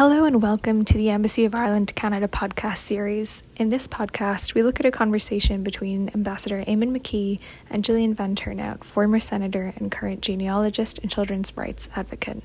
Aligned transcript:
Hello 0.00 0.24
and 0.24 0.42
welcome 0.42 0.82
to 0.86 0.96
the 0.96 1.10
Embassy 1.10 1.44
of 1.44 1.54
Ireland 1.54 1.88
to 1.88 1.92
Canada 1.92 2.26
podcast 2.26 2.78
series. 2.78 3.42
In 3.56 3.68
this 3.68 3.86
podcast, 3.86 4.54
we 4.54 4.62
look 4.62 4.80
at 4.80 4.86
a 4.86 4.90
conversation 4.90 5.62
between 5.62 6.10
Ambassador 6.14 6.62
Eamonn 6.62 6.96
McKee 6.96 7.38
and 7.68 7.84
Jillian 7.84 8.14
Van 8.14 8.34
Turnhout, 8.34 8.82
former 8.82 9.20
senator 9.20 9.74
and 9.76 9.92
current 9.92 10.22
genealogist 10.22 11.00
and 11.00 11.10
children's 11.10 11.54
rights 11.54 11.90
advocate. 11.96 12.42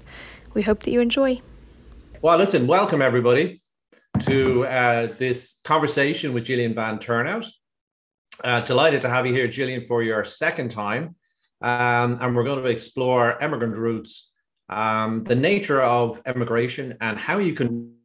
We 0.53 0.63
hope 0.63 0.81
that 0.81 0.91
you 0.91 0.99
enjoy. 0.99 1.39
Well, 2.21 2.37
listen, 2.37 2.67
welcome 2.67 3.01
everybody 3.01 3.61
to 4.19 4.65
uh, 4.65 5.07
this 5.17 5.61
conversation 5.63 6.33
with 6.33 6.45
Jillian 6.45 6.75
Van 6.75 6.97
Turnhout. 6.97 7.47
Uh, 8.43 8.59
delighted 8.59 9.01
to 9.03 9.09
have 9.09 9.25
you 9.25 9.33
here, 9.33 9.47
Jillian, 9.47 9.87
for 9.87 10.03
your 10.03 10.25
second 10.25 10.71
time. 10.71 11.15
Um, 11.61 12.17
and 12.19 12.35
we're 12.35 12.43
going 12.43 12.61
to 12.61 12.69
explore 12.69 13.41
emigrant 13.41 13.77
roots 13.77 14.33
um, 14.69 15.23
the 15.23 15.35
nature 15.35 15.81
of 15.81 16.21
immigration 16.25 16.97
and 17.01 17.17
how 17.17 17.37
you 17.37 17.53
can 17.53 17.95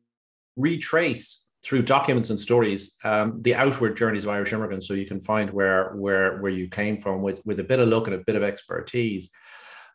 retrace 0.57 1.47
through 1.63 1.83
documents 1.83 2.31
and 2.31 2.41
stories 2.41 2.97
um, 3.05 3.43
the 3.43 3.55
outward 3.55 3.97
journeys 3.97 4.25
of 4.25 4.31
Irish 4.31 4.53
immigrants, 4.53 4.89
so 4.89 4.95
you 4.95 5.07
can 5.07 5.21
find 5.21 5.51
where 5.51 5.93
where 5.95 6.39
where 6.39 6.53
you 6.53 6.69
came 6.69 7.01
from 7.01 7.23
with 7.23 7.41
with 7.45 7.61
a 7.61 7.65
bit 7.65 7.81
of 7.81 7.89
luck 7.89 8.07
and 8.07 8.17
a 8.17 8.25
bit 8.27 8.37
of 8.37 8.43
expertise. 8.43 9.31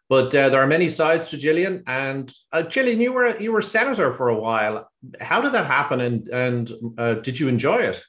But 0.07 0.35
uh, 0.35 0.49
there 0.49 0.61
are 0.61 0.67
many 0.67 0.89
sides 0.89 1.31
to 1.31 1.37
Jillian, 1.37 1.81
and 1.87 2.31
uh, 2.51 2.63
Jillian, 2.63 2.97
you 2.97 3.11
were 3.11 3.37
you 3.39 3.51
were 3.51 3.61
senator 3.61 4.13
for 4.13 4.29
a 4.29 4.39
while. 4.39 4.89
How 5.19 5.41
did 5.41 5.53
that 5.53 5.65
happen, 5.65 6.01
and 6.01 6.27
and 6.29 6.71
uh, 6.97 7.15
did 7.15 7.39
you 7.39 7.47
enjoy 7.47 7.77
it? 7.77 8.03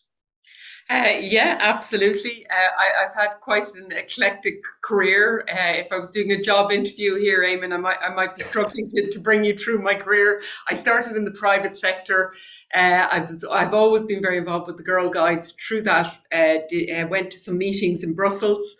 Uh, 0.88 1.18
yeah, 1.20 1.58
absolutely. 1.60 2.46
Uh, 2.48 2.68
I, 2.78 3.06
have 3.06 3.14
had 3.14 3.40
quite 3.40 3.66
an 3.74 3.90
eclectic 3.90 4.62
career. 4.84 5.45
Uh, 5.51 5.73
if 5.79 5.90
I 5.90 5.98
was 5.98 6.12
doing 6.12 6.30
a 6.30 6.40
job 6.40 6.70
interview 6.70 7.18
here, 7.18 7.42
Eamonn, 7.42 7.73
I 7.73 7.76
might, 7.76 7.96
I 8.01 8.15
might 8.15 8.37
be 8.37 8.45
struggling 8.45 8.88
to, 8.90 9.10
to 9.10 9.18
bring 9.18 9.42
you 9.42 9.59
through 9.59 9.82
my 9.82 9.96
career. 9.96 10.42
I 10.68 10.74
started 10.74 11.16
in 11.16 11.24
the 11.24 11.32
private 11.32 11.76
sector. 11.76 12.34
Uh, 12.73 13.09
I 13.10 13.18
was, 13.18 13.45
I've 13.51 13.74
always 13.74 14.04
been 14.04 14.23
very 14.23 14.38
involved 14.38 14.68
with 14.68 14.76
the 14.76 14.84
Girl 14.84 15.10
Guides. 15.10 15.54
Through 15.66 15.82
that, 15.82 16.18
I 16.32 16.62
uh, 16.70 17.02
uh, 17.02 17.09
went 17.09 17.32
to 17.32 17.38
some 17.40 17.59
meetings 17.59 18.04
in 18.04 18.14
Brussels. 18.14 18.76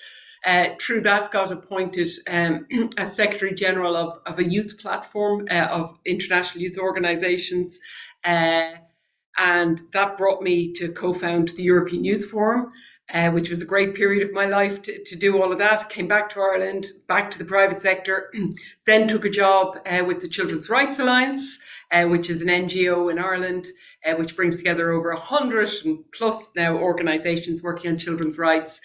through 0.81 1.01
that, 1.01 1.33
got 1.33 1.51
appointed 1.51 2.09
um, 2.29 2.69
as 2.97 3.17
Secretary 3.17 3.53
General 3.53 3.97
of, 3.97 4.19
of 4.27 4.39
a 4.39 4.49
youth 4.49 4.79
platform 4.79 5.49
of 5.51 5.99
international 6.05 6.63
youth 6.63 6.79
organisations. 6.79 7.81
And 9.39 9.83
that 9.93 10.17
brought 10.17 10.43
me 10.43 10.73
to 10.75 10.91
co 10.91 11.13
found 11.13 11.51
the 11.51 11.63
European 11.63 12.05
Youth 12.05 12.31
Forum, 12.31 12.73
uh, 13.13 13.31
which 13.31 13.51
was 13.51 13.63
a 13.63 13.67
great 13.67 13.95
period 13.95 14.27
of 14.27 14.33
my 14.33 14.47
life 14.47 14.83
to, 14.83 15.05
to 15.05 15.17
do 15.17 15.41
all 15.41 15.53
of 15.53 15.59
that. 15.59 15.91
Came 15.91 16.09
back 16.09 16.29
to 16.31 16.41
Ireland, 16.41 16.87
back 17.07 17.31
to 17.33 17.39
the 17.39 17.45
private 17.45 17.81
sector, 17.81 18.33
then 18.87 19.09
took 19.09 19.25
a 19.25 19.31
job 19.31 19.79
uh, 19.87 20.05
with 20.05 20.21
the 20.21 20.29
Children's 20.29 20.71
Rights 20.71 20.99
Alliance. 20.99 21.59
Uh, 21.93 22.05
which 22.05 22.29
is 22.29 22.43
an 22.43 22.49
NGO 22.49 23.09
in 23.13 23.17
Ireland, 23.17 23.69
uh, 24.05 24.15
which 24.15 24.35
brings 24.35 24.57
together 24.57 24.91
over 24.91 25.13
100 25.13 25.71
and 25.85 25.99
plus 26.11 26.51
now 26.57 26.75
organisations 26.77 27.63
working 27.63 27.93
on 27.93 27.97
children's 27.97 28.39
rights. 28.39 28.81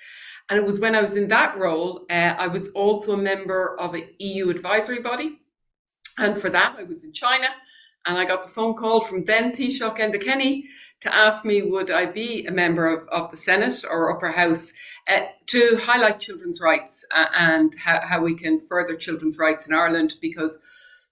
And 0.51 0.59
it 0.59 0.67
was 0.67 0.79
when 0.79 0.93
I 0.93 1.01
was 1.01 1.15
in 1.15 1.27
that 1.29 1.57
role, 1.57 2.05
uh, 2.11 2.35
I 2.37 2.45
was 2.45 2.67
also 2.69 3.13
a 3.13 3.17
member 3.17 3.75
of 3.79 3.95
an 3.95 4.03
EU 4.19 4.51
advisory 4.51 4.99
body. 4.99 5.39
And 6.19 6.37
for 6.37 6.51
that, 6.51 6.75
I 6.77 6.83
was 6.83 7.03
in 7.03 7.11
China 7.11 7.47
and 8.05 8.17
I 8.17 8.25
got 8.25 8.43
the 8.43 8.49
phone 8.49 8.73
call 8.73 9.01
from 9.01 9.25
then 9.25 9.51
Taoiseach 9.51 9.97
Enda 9.97 10.23
Kenny 10.23 10.67
to 11.01 11.13
ask 11.13 11.43
me 11.43 11.61
would 11.61 11.89
I 11.91 12.05
be 12.05 12.45
a 12.45 12.51
member 12.51 12.87
of, 12.87 13.07
of 13.09 13.31
the 13.31 13.37
Senate 13.37 13.83
or 13.89 14.15
Upper 14.15 14.31
House 14.31 14.71
uh, 15.07 15.21
to 15.47 15.77
highlight 15.81 16.19
children's 16.19 16.61
rights 16.61 17.05
uh, 17.13 17.25
and 17.35 17.73
how, 17.75 18.01
how 18.01 18.21
we 18.21 18.35
can 18.35 18.59
further 18.59 18.95
children's 18.95 19.37
rights 19.37 19.67
in 19.67 19.73
Ireland 19.73 20.15
because 20.21 20.57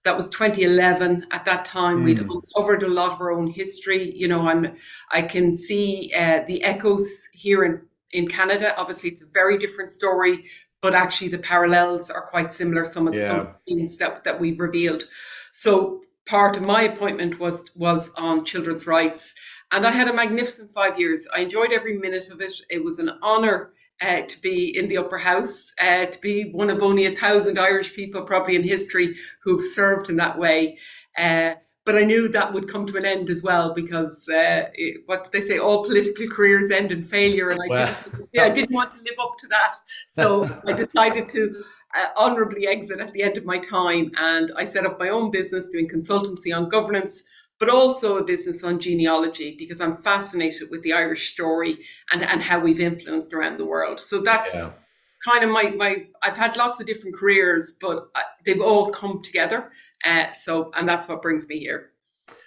that 0.04 0.16
was 0.16 0.30
2011 0.30 1.26
at 1.30 1.44
that 1.44 1.64
time 1.64 1.98
mm. 2.00 2.04
we'd 2.04 2.18
uncovered 2.20 2.82
a 2.82 2.88
lot 2.88 3.12
of 3.12 3.20
our 3.20 3.32
own 3.32 3.46
history 3.48 4.12
you 4.16 4.26
know 4.26 4.48
i'm 4.48 4.74
i 5.10 5.20
can 5.20 5.54
see 5.54 6.10
uh, 6.16 6.40
the 6.46 6.62
echoes 6.64 7.28
here 7.32 7.64
in 7.64 7.82
in 8.12 8.26
canada 8.26 8.74
obviously 8.78 9.10
it's 9.10 9.22
a 9.22 9.26
very 9.26 9.58
different 9.58 9.90
story 9.90 10.44
but 10.80 10.94
actually 10.94 11.28
the 11.28 11.38
parallels 11.38 12.08
are 12.08 12.22
quite 12.22 12.52
similar 12.52 12.86
some 12.86 13.06
of, 13.06 13.14
yeah. 13.14 13.26
some 13.26 13.54
things 13.66 13.98
that, 13.98 14.24
that 14.24 14.40
we've 14.40 14.58
revealed 14.58 15.04
so 15.52 16.00
part 16.30 16.56
of 16.56 16.64
my 16.64 16.82
appointment 16.82 17.40
was 17.40 17.64
was 17.74 18.08
on 18.16 18.44
children's 18.44 18.86
rights, 18.86 19.34
and 19.72 19.84
I 19.84 19.90
had 19.90 20.06
a 20.06 20.12
magnificent 20.12 20.72
five 20.72 20.98
years. 20.98 21.26
I 21.34 21.40
enjoyed 21.40 21.72
every 21.72 21.98
minute 21.98 22.30
of 22.30 22.40
it. 22.40 22.52
It 22.70 22.84
was 22.84 23.00
an 23.00 23.10
honour 23.20 23.72
uh, 24.00 24.22
to 24.22 24.40
be 24.40 24.78
in 24.78 24.86
the 24.86 24.98
upper 24.98 25.18
house, 25.18 25.72
uh, 25.82 26.06
to 26.06 26.20
be 26.20 26.52
one 26.52 26.70
of 26.70 26.84
only 26.84 27.06
a 27.06 27.16
thousand 27.16 27.58
Irish 27.58 27.94
people 27.94 28.22
probably 28.22 28.54
in 28.54 28.62
history 28.62 29.16
who've 29.42 29.64
served 29.64 30.08
in 30.08 30.16
that 30.16 30.38
way. 30.38 30.78
Uh, 31.18 31.54
but 31.84 31.96
I 31.96 32.04
knew 32.04 32.28
that 32.28 32.52
would 32.52 32.68
come 32.68 32.86
to 32.86 32.96
an 32.96 33.04
end 33.04 33.28
as 33.28 33.42
well 33.42 33.74
because 33.74 34.28
uh, 34.28 34.68
it, 34.74 35.02
what 35.06 35.32
they 35.32 35.40
say, 35.40 35.58
all 35.58 35.82
political 35.82 36.28
careers 36.28 36.70
end 36.70 36.92
in 36.92 37.02
failure, 37.02 37.50
and 37.50 37.60
I, 37.60 37.66
well. 37.66 37.96
didn't, 38.04 38.28
yeah, 38.32 38.44
I 38.44 38.50
didn't 38.50 38.74
want 38.74 38.92
to 38.92 38.98
live 38.98 39.18
up 39.20 39.36
to 39.38 39.48
that. 39.48 39.74
So 40.08 40.44
I 40.66 40.74
decided 40.74 41.28
to 41.30 41.64
honorably 42.16 42.66
exit 42.66 43.00
at 43.00 43.12
the 43.12 43.22
end 43.22 43.36
of 43.36 43.44
my 43.44 43.58
time, 43.58 44.10
and 44.16 44.52
I 44.56 44.64
set 44.64 44.86
up 44.86 44.98
my 44.98 45.08
own 45.08 45.30
business 45.30 45.68
doing 45.68 45.88
consultancy 45.88 46.56
on 46.56 46.68
governance, 46.68 47.22
but 47.58 47.68
also 47.68 48.16
a 48.16 48.24
business 48.24 48.64
on 48.64 48.78
genealogy 48.78 49.56
because 49.58 49.80
I'm 49.80 49.94
fascinated 49.94 50.70
with 50.70 50.82
the 50.82 50.92
Irish 50.92 51.30
story 51.32 51.78
and 52.12 52.22
and 52.22 52.42
how 52.42 52.60
we've 52.60 52.80
influenced 52.80 53.32
around 53.32 53.58
the 53.58 53.66
world. 53.66 54.00
So 54.00 54.20
that's. 54.20 54.54
Yeah. 54.54 54.70
Kind 55.22 55.44
of 55.44 55.50
my, 55.50 55.64
my, 55.64 56.06
I've 56.22 56.38
had 56.38 56.56
lots 56.56 56.80
of 56.80 56.86
different 56.86 57.14
careers, 57.14 57.74
but 57.78 58.08
uh, 58.14 58.22
they've 58.46 58.62
all 58.62 58.88
come 58.88 59.20
together 59.22 59.70
uh, 60.04 60.32
so, 60.32 60.70
and 60.74 60.88
that's 60.88 61.08
what 61.08 61.22
brings 61.22 61.46
me 61.48 61.58
here. 61.58 61.90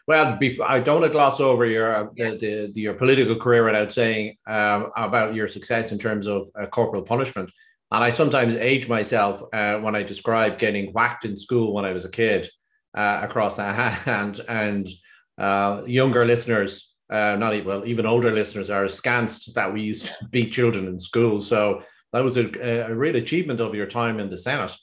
Well, 0.06 0.36
before, 0.38 0.70
I 0.70 0.80
don't 0.80 1.00
want 1.00 1.12
to 1.12 1.14
gloss 1.14 1.40
over 1.40 1.66
your 1.66 1.96
uh, 1.96 2.08
the, 2.16 2.32
the, 2.32 2.72
the, 2.74 2.82
your 2.82 2.94
political 2.94 3.38
career 3.38 3.64
without 3.64 3.94
saying 3.94 4.36
um, 4.48 4.92
about 4.98 5.34
your 5.34 5.48
success 5.48 5.92
in 5.92 5.98
terms 5.98 6.28
of 6.28 6.50
uh, 6.60 6.66
corporal 6.66 7.04
punishment. 7.04 7.52
And 7.94 8.04
I 8.04 8.10
sometimes 8.10 8.56
age 8.56 8.90
myself 8.90 9.44
uh, 9.54 9.78
when 9.78 9.96
I 9.96 10.02
describe 10.02 10.58
getting 10.58 10.92
whacked 10.94 11.26
in 11.26 11.38
school 11.38 11.76
when 11.76 11.86
I 11.86 11.94
was 11.94 12.06
a 12.06 12.12
kid 12.12 12.50
uh, 12.96 13.20
across 13.22 13.54
the 13.54 13.64
hand. 13.72 14.42
And 14.50 14.90
uh, 15.38 15.84
younger 15.86 16.26
listeners, 16.26 16.96
not 17.10 17.54
even, 17.54 17.68
well, 17.68 17.86
even 17.86 18.08
older 18.08 18.32
listeners 18.32 18.72
are 18.72 18.84
askance 18.84 19.46
that 19.54 19.72
we 19.72 19.84
used 19.84 20.08
to 20.08 20.14
beat 20.32 20.52
children 20.52 20.88
in 20.88 21.00
school. 21.00 21.40
So 21.40 21.84
that 22.14 22.24
was 22.24 22.38
a, 22.38 22.50
a 22.88 22.96
real 22.96 23.16
achievement 23.16 23.62
of 23.62 23.76
your 23.76 23.86
time 23.86 24.20
in 24.20 24.28
the 24.28 24.40
Senate. 24.40 24.76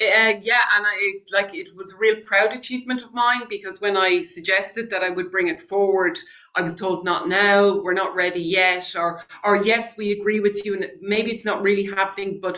Uh, 0.00 0.34
yeah, 0.40 0.62
and 0.76 0.86
I 0.86 1.14
like 1.32 1.54
it 1.54 1.74
was 1.76 1.92
a 1.92 1.96
real 1.96 2.20
proud 2.22 2.52
achievement 2.52 3.02
of 3.02 3.12
mine 3.12 3.42
because 3.48 3.80
when 3.80 3.96
I 3.96 4.22
suggested 4.22 4.90
that 4.90 5.02
I 5.02 5.10
would 5.10 5.32
bring 5.32 5.48
it 5.48 5.60
forward, 5.60 6.16
I 6.58 6.62
was 6.62 6.74
told 6.74 7.04
not 7.04 7.28
now, 7.28 7.80
we're 7.82 8.02
not 8.02 8.14
ready 8.22 8.42
yet, 8.42 8.86
or 8.96 9.10
or 9.44 9.54
yes, 9.70 9.96
we 9.96 10.12
agree 10.12 10.40
with 10.40 10.64
you, 10.64 10.74
and 10.74 10.84
maybe 11.00 11.30
it's 11.32 11.44
not 11.50 11.62
really 11.62 11.86
happening, 11.98 12.40
but 12.46 12.56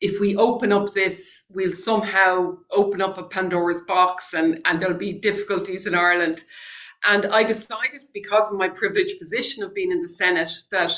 if 0.00 0.20
we 0.20 0.36
open 0.36 0.70
up 0.72 0.94
this, 0.94 1.44
we'll 1.56 1.72
somehow 1.90 2.56
open 2.70 3.00
up 3.02 3.18
a 3.18 3.24
Pandora's 3.34 3.82
box, 3.82 4.32
and 4.38 4.60
and 4.64 4.80
there'll 4.80 5.06
be 5.08 5.26
difficulties 5.30 5.86
in 5.86 5.94
Ireland. 5.94 6.44
And 7.12 7.26
I 7.26 7.42
decided, 7.44 8.02
because 8.12 8.46
of 8.50 8.58
my 8.58 8.68
privileged 8.68 9.18
position 9.18 9.62
of 9.62 9.74
being 9.74 9.92
in 9.92 10.02
the 10.02 10.08
Senate, 10.08 10.52
that 10.70 10.92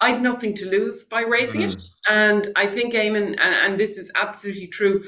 I'd 0.00 0.22
nothing 0.22 0.54
to 0.56 0.70
lose 0.70 1.04
by 1.04 1.22
raising 1.22 1.62
mm. 1.62 1.72
it. 1.72 1.76
And 2.08 2.42
I 2.54 2.66
think, 2.66 2.94
Eamonn, 2.94 3.28
and, 3.44 3.54
and 3.64 3.80
this 3.80 3.96
is 3.96 4.10
absolutely 4.14 4.68
true, 4.68 5.04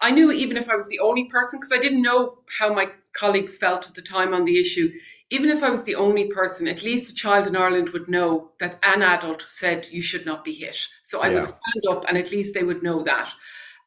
I 0.00 0.10
knew 0.12 0.30
even 0.32 0.56
if 0.56 0.68
I 0.68 0.76
was 0.76 0.88
the 0.88 1.00
only 1.00 1.24
person, 1.24 1.58
because 1.58 1.72
I 1.72 1.82
didn't 1.84 2.02
know 2.02 2.38
how 2.58 2.72
my 2.72 2.86
colleagues 3.12 3.56
felt 3.56 3.88
at 3.88 3.94
the 3.94 4.02
time 4.16 4.32
on 4.32 4.44
the 4.44 4.58
issue, 4.58 4.88
even 5.30 5.50
if 5.50 5.62
I 5.62 5.70
was 5.70 5.84
the 5.84 5.94
only 5.94 6.24
person, 6.24 6.66
at 6.66 6.82
least 6.82 7.10
a 7.10 7.14
child 7.14 7.46
in 7.46 7.56
Ireland 7.56 7.90
would 7.90 8.08
know 8.08 8.50
that 8.58 8.78
an 8.82 9.02
adult 9.02 9.46
said 9.48 9.88
you 9.90 10.02
should 10.02 10.26
not 10.26 10.44
be 10.44 10.54
hit. 10.54 10.88
So 11.02 11.20
I 11.20 11.28
yeah. 11.28 11.34
would 11.34 11.46
stand 11.46 11.86
up 11.88 12.04
and 12.08 12.18
at 12.18 12.32
least 12.32 12.52
they 12.52 12.64
would 12.64 12.82
know 12.82 13.02
that. 13.02 13.32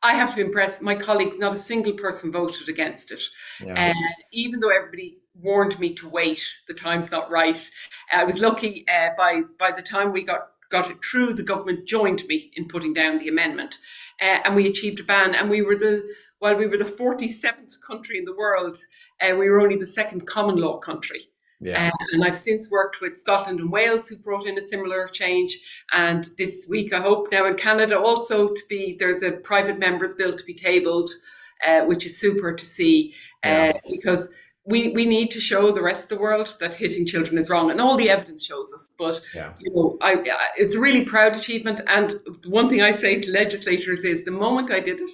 I 0.02 0.14
have 0.16 0.36
to 0.36 0.42
impress 0.42 0.82
my 0.82 0.96
colleagues, 0.96 1.38
not 1.38 1.56
a 1.56 1.60
single 1.60 1.94
person 1.94 2.32
voted 2.32 2.68
against 2.68 3.12
it. 3.12 3.24
Yeah. 3.64 3.92
Uh, 3.92 4.10
even 4.32 4.60
though 4.60 4.70
everybody 4.70 5.20
warned 5.34 5.80
me 5.80 5.94
to 5.96 6.10
wait, 6.10 6.42
the 6.68 6.74
time's 6.74 7.12
not 7.12 7.32
right. 7.32 7.70
I 8.12 8.24
was 8.26 8.40
lucky 8.40 8.86
uh, 8.88 9.10
by 9.18 9.42
by 9.58 9.72
the 9.72 9.82
time 9.82 10.12
we 10.12 10.24
got 10.24 10.50
got 10.70 10.92
it 10.92 11.06
through, 11.06 11.34
the 11.36 11.44
government 11.44 11.88
joined 11.88 12.26
me 12.28 12.52
in 12.56 12.68
putting 12.68 12.94
down 12.94 13.18
the 13.18 13.30
amendment, 13.30 13.78
uh, 14.22 14.40
and 14.44 14.56
we 14.56 14.68
achieved 14.68 15.00
a 15.00 15.04
ban. 15.04 15.36
And 15.36 15.50
we 15.50 15.62
were 15.62 15.76
the 15.76 16.04
while 16.40 16.56
we 16.56 16.68
were 16.68 16.78
the 16.78 16.86
forty 16.86 17.30
seventh 17.30 17.80
country 17.82 18.18
in 18.18 18.26
the 18.26 18.36
world, 18.36 18.78
uh, 19.22 19.36
we 19.36 19.50
were 19.50 19.62
only 19.62 19.78
the 19.78 19.88
second 19.88 20.28
common 20.28 20.58
law 20.58 20.80
country. 20.80 21.30
Yeah. 21.64 21.88
Uh, 21.88 22.06
and 22.12 22.24
I've 22.24 22.38
since 22.38 22.70
worked 22.70 23.02
with 23.02 23.18
Scotland 23.18 23.60
and 23.60 23.72
Wales, 23.72 24.10
who 24.10 24.18
brought 24.18 24.46
in 24.46 24.58
a 24.58 24.62
similar 24.62 25.08
change. 25.08 25.58
And 25.94 26.30
this 26.38 26.68
week, 26.70 26.94
I 26.94 27.00
hope 27.00 27.30
now 27.32 27.46
in 27.46 27.56
Canada 27.56 28.00
also 28.00 28.50
to 28.50 28.62
be 28.70 28.96
there's 29.00 29.24
a 29.24 29.32
private 29.32 29.80
members 29.80 30.16
bill 30.16 30.34
to 30.34 30.44
be 30.44 30.54
tabled, 30.54 31.10
uh, 31.66 31.82
which 31.82 32.06
is 32.06 32.20
super 32.20 32.54
to 32.54 32.66
see 32.66 33.14
uh, 33.44 33.48
yeah. 33.48 33.72
because 33.90 34.30
we, 34.66 34.90
we 34.90 35.06
need 35.06 35.30
to 35.32 35.42
show 35.42 35.72
the 35.72 35.82
rest 35.82 36.04
of 36.04 36.10
the 36.10 36.18
world 36.18 36.56
that 36.60 36.74
hitting 36.74 37.06
children 37.06 37.38
is 37.38 37.50
wrong, 37.50 37.70
and 37.70 37.82
all 37.82 37.98
the 37.98 38.10
evidence 38.10 38.46
shows 38.46 38.72
us. 38.74 38.88
But 38.98 39.22
yeah. 39.36 39.54
you 39.60 39.74
know, 39.74 39.98
I, 40.02 40.14
I, 40.14 40.48
it's 40.58 40.76
a 40.76 40.80
really 40.80 41.04
proud 41.04 41.36
achievement. 41.36 41.82
And 41.88 42.20
one 42.48 42.70
thing 42.70 42.82
I 42.82 42.94
say 42.94 43.20
to 43.20 43.32
legislators 43.32 44.04
is, 44.04 44.24
the 44.24 44.32
moment 44.32 44.72
I 44.72 44.80
did 44.80 45.02
it, 45.02 45.10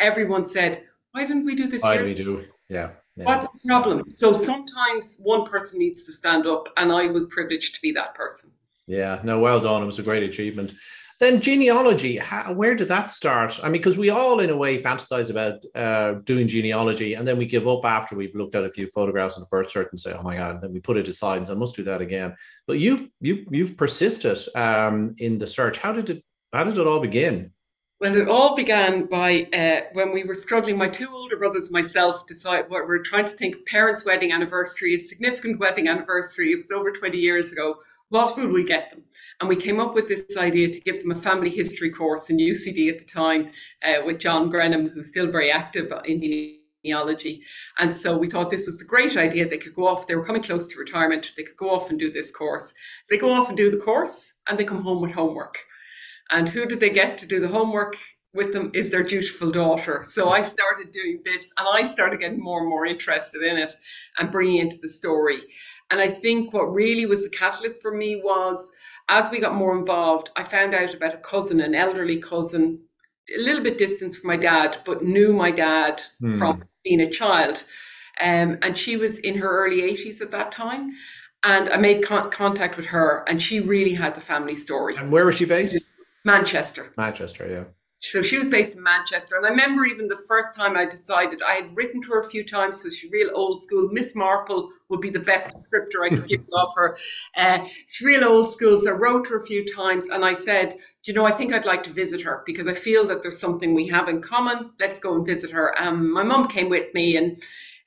everyone 0.00 0.46
said, 0.46 0.82
"Why 1.12 1.24
didn't 1.24 1.44
we 1.44 1.54
do 1.54 1.68
this?" 1.68 1.82
Why 1.82 1.98
did 1.98 2.08
we 2.08 2.14
do? 2.14 2.44
Yeah. 2.68 2.90
Yeah. 3.18 3.24
What's 3.24 3.52
the 3.52 3.58
problem? 3.66 4.14
So 4.14 4.32
sometimes 4.32 5.18
one 5.20 5.44
person 5.44 5.80
needs 5.80 6.06
to 6.06 6.12
stand 6.12 6.46
up, 6.46 6.68
and 6.76 6.92
I 6.92 7.08
was 7.08 7.26
privileged 7.26 7.74
to 7.74 7.80
be 7.80 7.90
that 7.92 8.14
person. 8.14 8.52
Yeah, 8.86 9.20
no, 9.24 9.40
well 9.40 9.60
done. 9.60 9.82
It 9.82 9.86
was 9.86 9.98
a 9.98 10.04
great 10.04 10.22
achievement. 10.22 10.72
Then 11.18 11.40
genealogy, 11.40 12.16
how, 12.16 12.52
where 12.52 12.76
did 12.76 12.86
that 12.88 13.10
start? 13.10 13.58
I 13.60 13.66
mean, 13.66 13.80
because 13.80 13.98
we 13.98 14.10
all, 14.10 14.38
in 14.38 14.50
a 14.50 14.56
way, 14.56 14.80
fantasize 14.80 15.30
about 15.30 15.64
uh, 15.74 16.20
doing 16.22 16.46
genealogy, 16.46 17.14
and 17.14 17.26
then 17.26 17.36
we 17.36 17.44
give 17.44 17.66
up 17.66 17.84
after 17.84 18.14
we've 18.14 18.36
looked 18.36 18.54
at 18.54 18.64
a 18.64 18.70
few 18.70 18.86
photographs 18.86 19.36
and 19.36 19.44
a 19.44 19.48
birth 19.48 19.66
cert 19.66 19.90
and 19.90 19.98
say, 19.98 20.12
"Oh 20.12 20.22
my 20.22 20.36
God!" 20.36 20.54
And 20.54 20.62
then 20.62 20.72
we 20.72 20.78
put 20.78 20.96
it 20.96 21.08
aside 21.08 21.38
and 21.38 21.48
say, 21.48 21.54
"I 21.54 21.56
must 21.56 21.74
do 21.74 21.82
that 21.84 22.00
again." 22.00 22.36
But 22.68 22.78
you've 22.78 23.08
you 23.20 23.44
you've 23.50 23.76
persisted 23.76 24.38
um, 24.54 25.16
in 25.18 25.38
the 25.38 25.46
search. 25.48 25.78
How 25.78 25.92
did 25.92 26.08
it 26.08 26.24
How 26.52 26.62
did 26.62 26.78
it 26.78 26.86
all 26.86 27.00
begin? 27.00 27.52
Well, 28.00 28.16
it 28.16 28.28
all 28.28 28.54
began 28.54 29.06
by 29.06 29.48
uh, 29.52 29.88
when 29.92 30.12
we 30.12 30.22
were 30.22 30.36
struggling. 30.36 30.78
My 30.78 30.88
two 30.88 31.08
older 31.12 31.36
brothers, 31.36 31.64
and 31.64 31.72
myself, 31.72 32.24
decided 32.28 32.70
what 32.70 32.82
we 32.82 32.86
were 32.86 33.02
trying 33.02 33.24
to 33.24 33.32
think 33.32 33.66
parents' 33.66 34.04
wedding 34.04 34.30
anniversary, 34.30 34.94
a 34.94 35.00
significant 35.00 35.58
wedding 35.58 35.88
anniversary. 35.88 36.52
It 36.52 36.58
was 36.58 36.70
over 36.70 36.92
20 36.92 37.18
years 37.18 37.50
ago. 37.50 37.78
What 38.10 38.36
will 38.36 38.52
we 38.52 38.62
get 38.62 38.90
them? 38.90 39.02
And 39.40 39.48
we 39.48 39.56
came 39.56 39.80
up 39.80 39.96
with 39.96 40.06
this 40.06 40.24
idea 40.36 40.70
to 40.70 40.80
give 40.80 41.00
them 41.00 41.10
a 41.10 41.16
family 41.16 41.50
history 41.50 41.90
course 41.90 42.30
in 42.30 42.36
UCD 42.36 42.88
at 42.88 43.00
the 43.00 43.04
time 43.04 43.50
uh, 43.82 44.04
with 44.06 44.20
John 44.20 44.48
Grenham, 44.48 44.90
who's 44.90 45.08
still 45.08 45.26
very 45.26 45.50
active 45.50 45.92
in 46.04 46.20
genealogy. 46.84 47.42
And 47.80 47.92
so 47.92 48.16
we 48.16 48.28
thought 48.28 48.50
this 48.50 48.66
was 48.66 48.80
a 48.80 48.84
great 48.84 49.16
idea. 49.16 49.48
They 49.48 49.58
could 49.58 49.74
go 49.74 49.88
off, 49.88 50.06
they 50.06 50.14
were 50.14 50.24
coming 50.24 50.42
close 50.42 50.68
to 50.68 50.78
retirement, 50.78 51.32
they 51.36 51.42
could 51.42 51.56
go 51.56 51.70
off 51.70 51.90
and 51.90 51.98
do 51.98 52.12
this 52.12 52.30
course. 52.30 52.68
So 52.68 53.10
they 53.10 53.18
go 53.18 53.32
off 53.32 53.48
and 53.48 53.56
do 53.56 53.72
the 53.72 53.76
course 53.76 54.32
and 54.48 54.56
they 54.56 54.64
come 54.64 54.84
home 54.84 55.02
with 55.02 55.12
homework. 55.12 55.58
And 56.30 56.48
who 56.48 56.66
did 56.66 56.80
they 56.80 56.90
get 56.90 57.18
to 57.18 57.26
do 57.26 57.40
the 57.40 57.48
homework 57.48 57.96
with 58.34 58.52
them 58.52 58.70
is 58.74 58.90
their 58.90 59.02
dutiful 59.02 59.50
daughter. 59.50 60.04
So 60.08 60.30
I 60.30 60.42
started 60.42 60.92
doing 60.92 61.20
this 61.24 61.50
and 61.58 61.66
I 61.72 61.86
started 61.86 62.20
getting 62.20 62.40
more 62.40 62.60
and 62.60 62.68
more 62.68 62.86
interested 62.86 63.42
in 63.42 63.56
it 63.56 63.70
and 64.18 64.30
bringing 64.30 64.58
into 64.58 64.78
the 64.80 64.88
story. 64.88 65.40
And 65.90 66.00
I 66.00 66.08
think 66.08 66.52
what 66.52 66.72
really 66.72 67.06
was 67.06 67.22
the 67.22 67.30
catalyst 67.30 67.80
for 67.80 67.94
me 67.94 68.20
was 68.22 68.70
as 69.08 69.30
we 69.30 69.40
got 69.40 69.54
more 69.54 69.76
involved, 69.76 70.30
I 70.36 70.44
found 70.44 70.74
out 70.74 70.94
about 70.94 71.14
a 71.14 71.18
cousin, 71.18 71.60
an 71.60 71.74
elderly 71.74 72.18
cousin, 72.18 72.80
a 73.34 73.40
little 73.40 73.62
bit 73.62 73.78
distant 73.78 74.14
from 74.14 74.28
my 74.28 74.36
dad, 74.36 74.78
but 74.84 75.02
knew 75.02 75.32
my 75.32 75.50
dad 75.50 76.02
hmm. 76.20 76.38
from 76.38 76.64
being 76.84 77.00
a 77.00 77.10
child. 77.10 77.64
Um, 78.20 78.58
and 78.62 78.76
she 78.76 78.96
was 78.96 79.18
in 79.18 79.38
her 79.38 79.64
early 79.64 79.82
80s 79.82 80.20
at 80.20 80.30
that 80.32 80.52
time. 80.52 80.92
And 81.44 81.68
I 81.68 81.76
made 81.76 82.04
con- 82.04 82.30
contact 82.30 82.76
with 82.76 82.86
her, 82.86 83.24
and 83.28 83.40
she 83.40 83.60
really 83.60 83.94
had 83.94 84.16
the 84.16 84.20
family 84.20 84.56
story. 84.56 84.96
And 84.96 85.12
where 85.12 85.24
was 85.24 85.36
she 85.36 85.44
based? 85.44 85.78
Manchester. 86.24 86.92
Manchester, 86.96 87.48
yeah. 87.48 87.64
So 88.00 88.22
she 88.22 88.38
was 88.38 88.46
based 88.46 88.74
in 88.74 88.82
Manchester. 88.82 89.36
And 89.36 89.44
I 89.44 89.48
remember 89.48 89.84
even 89.84 90.06
the 90.06 90.22
first 90.28 90.54
time 90.54 90.76
I 90.76 90.84
decided, 90.84 91.42
I 91.42 91.54
had 91.54 91.76
written 91.76 92.00
to 92.02 92.08
her 92.10 92.20
a 92.20 92.28
few 92.28 92.44
times, 92.44 92.80
so 92.80 92.90
she's 92.90 93.10
real 93.10 93.30
old 93.34 93.60
school. 93.60 93.88
Miss 93.90 94.14
Marple 94.14 94.70
would 94.88 95.00
be 95.00 95.10
the 95.10 95.18
best 95.18 95.52
descriptor 95.52 96.04
I 96.04 96.10
could 96.10 96.28
give 96.28 96.42
of 96.52 96.72
her. 96.76 96.96
Uh, 97.36 97.64
she's 97.88 98.06
real 98.06 98.24
old 98.24 98.52
school. 98.52 98.80
So 98.80 98.90
I 98.90 98.92
wrote 98.92 99.24
to 99.24 99.30
her 99.30 99.40
a 99.40 99.46
few 99.46 99.66
times 99.74 100.04
and 100.04 100.24
I 100.24 100.34
said, 100.34 100.76
you 101.06 101.14
know, 101.14 101.24
I 101.24 101.32
think 101.32 101.52
I'd 101.52 101.64
like 101.64 101.82
to 101.84 101.92
visit 101.92 102.22
her 102.22 102.42
because 102.46 102.68
I 102.68 102.74
feel 102.74 103.04
that 103.06 103.22
there's 103.22 103.40
something 103.40 103.74
we 103.74 103.88
have 103.88 104.08
in 104.08 104.22
common. 104.22 104.70
Let's 104.78 105.00
go 105.00 105.14
and 105.14 105.26
visit 105.26 105.50
her. 105.50 105.74
Um, 105.80 106.12
my 106.12 106.22
mum 106.22 106.46
came 106.46 106.68
with 106.68 106.94
me 106.94 107.16
and 107.16 107.42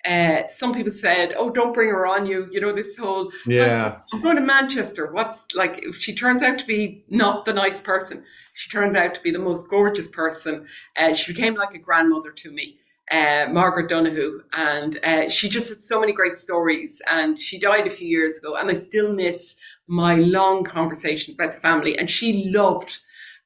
uh, 0.05 0.47
some 0.47 0.73
people 0.73 0.91
said, 0.91 1.33
"Oh, 1.37 1.49
don't 1.49 1.73
bring 1.73 1.89
her 1.89 2.07
on 2.07 2.25
you." 2.25 2.47
You 2.51 2.61
know 2.61 2.71
this 2.71 2.97
whole. 2.97 3.31
Yeah. 3.45 3.99
I'm 4.11 4.21
going 4.21 4.35
to 4.35 4.41
Manchester. 4.41 5.11
What's 5.11 5.47
like 5.53 5.79
if 5.83 5.97
she 5.97 6.15
turns 6.15 6.41
out 6.41 6.59
to 6.59 6.65
be 6.65 7.03
not 7.09 7.45
the 7.45 7.53
nice 7.53 7.81
person? 7.81 8.23
She 8.55 8.69
turns 8.69 8.95
out 8.95 9.13
to 9.15 9.21
be 9.21 9.31
the 9.31 9.39
most 9.39 9.67
gorgeous 9.69 10.07
person. 10.07 10.67
Uh, 10.97 11.13
she 11.13 11.33
became 11.33 11.55
like 11.55 11.73
a 11.73 11.79
grandmother 11.79 12.31
to 12.31 12.51
me. 12.51 12.77
Uh, 13.11 13.47
Margaret 13.51 13.89
Donoghue, 13.89 14.41
and 14.53 14.97
uh, 15.03 15.27
she 15.27 15.49
just 15.49 15.67
had 15.67 15.81
so 15.81 15.99
many 15.99 16.13
great 16.13 16.37
stories. 16.37 17.01
And 17.11 17.39
she 17.39 17.59
died 17.59 17.85
a 17.85 17.91
few 17.91 18.07
years 18.07 18.37
ago, 18.37 18.55
and 18.55 18.69
I 18.69 18.73
still 18.73 19.13
miss 19.13 19.55
my 19.87 20.15
long 20.15 20.63
conversations 20.63 21.35
about 21.35 21.51
the 21.51 21.59
family. 21.59 21.97
And 21.97 22.09
she 22.09 22.49
loved 22.49 22.99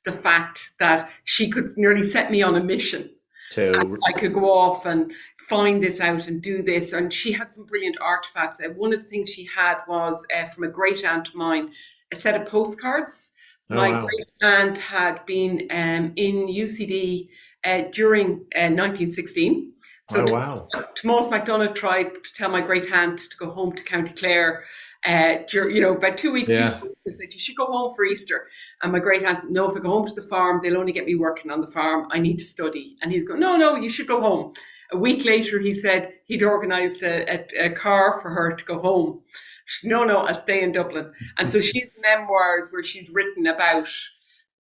the 0.04 0.12
fact 0.12 0.74
that 0.78 1.10
she 1.24 1.50
could 1.50 1.66
nearly 1.78 2.04
set 2.04 2.30
me 2.30 2.44
on 2.44 2.56
a 2.56 2.64
mission 2.64 3.10
to 3.52 3.98
I 4.08 4.12
could 4.20 4.34
go 4.34 4.52
off 4.52 4.86
and 4.86 5.14
find 5.50 5.82
this 5.82 6.00
out 6.00 6.28
and 6.28 6.42
do 6.42 6.62
this. 6.62 6.94
And 6.94 7.12
she 7.14 7.32
had 7.32 7.52
some 7.52 7.66
brilliant 7.66 7.98
artifacts. 8.02 8.60
Uh, 8.60 8.70
one 8.70 8.94
of 8.94 9.04
the 9.04 9.10
things 9.10 9.30
she 9.30 9.46
had 9.46 9.78
was 9.88 10.26
uh, 10.36 10.46
from 10.46 10.64
a 10.64 10.68
great 10.68 11.04
aunt 11.04 11.28
of 11.28 11.36
mine, 11.36 11.72
a 12.12 12.16
set 12.16 12.40
of 12.40 12.48
postcards. 12.48 13.32
Oh, 13.70 13.76
My 13.76 13.90
wow. 13.90 14.06
great 14.06 14.28
aunt 14.42 14.78
had 14.78 15.26
been 15.26 15.68
um, 15.72 16.14
in 16.16 16.48
UCD 16.48 17.30
uh, 17.64 17.84
during 17.92 18.46
1916. 18.54 19.72
Uh, 20.10 20.14
so 20.14 20.26
oh, 20.28 20.34
wow. 20.34 20.68
Tomas 21.02 21.30
MacDonagh 21.30 21.74
tried 21.74 22.14
to 22.14 22.34
tell 22.36 22.50
my 22.50 22.62
great 22.62 22.92
aunt 22.92 23.20
to 23.20 23.38
go 23.38 23.50
home 23.50 23.74
to 23.74 23.84
County 23.84 24.14
Clare 24.14 24.64
uh, 25.06 25.38
you 25.52 25.82
know, 25.82 25.96
about 25.96 26.18
two 26.18 26.32
weeks 26.32 26.50
yeah. 26.50 26.74
before, 26.74 26.90
they 27.06 27.12
said, 27.12 27.34
you 27.34 27.40
should 27.40 27.56
go 27.56 27.68
home 27.68 27.94
for 27.94 28.06
Easter. 28.06 28.48
And 28.82 28.92
my 28.92 29.00
great 29.00 29.24
aunt 29.24 29.38
said, 29.38 29.52
no, 29.52 29.70
if 29.70 29.78
I 29.78 29.80
go 29.80 29.90
home 29.90 30.08
to 30.08 30.14
the 30.14 30.22
farm, 30.22 30.62
they'll 30.64 30.78
only 30.78 30.92
get 30.92 31.06
me 31.06 31.16
working 31.16 31.52
on 31.52 31.62
the 31.62 31.68
farm. 31.68 32.08
I 32.10 32.18
need 32.18 32.40
to 32.40 32.46
study. 32.46 32.98
And 33.02 33.12
he's 33.12 33.24
going, 33.24 33.40
no, 33.40 33.56
no, 33.56 33.76
you 33.76 33.90
should 33.90 34.08
go 34.08 34.20
home. 34.20 34.54
A 34.92 34.98
week 34.98 35.26
later, 35.26 35.60
he 35.60 35.74
said 35.74 36.14
he'd 36.26 36.44
organised 36.44 37.02
a, 37.02 37.26
a, 37.32 37.66
a, 37.66 37.70
car 37.72 38.20
for 38.22 38.30
her 38.30 38.54
to 38.54 38.66
go 38.66 38.80
home. 38.80 39.22
She, 39.66 39.88
no, 39.88 40.04
no, 40.04 40.18
I'll 40.18 40.40
stay 40.40 40.62
in 40.62 40.72
Dublin. 40.72 41.12
And 41.38 41.50
so 41.50 41.60
she 41.62 41.80
has 41.82 41.90
memoirs 42.02 42.70
where 42.72 42.84
she's 42.84 43.10
written 43.10 43.48
about 43.48 43.90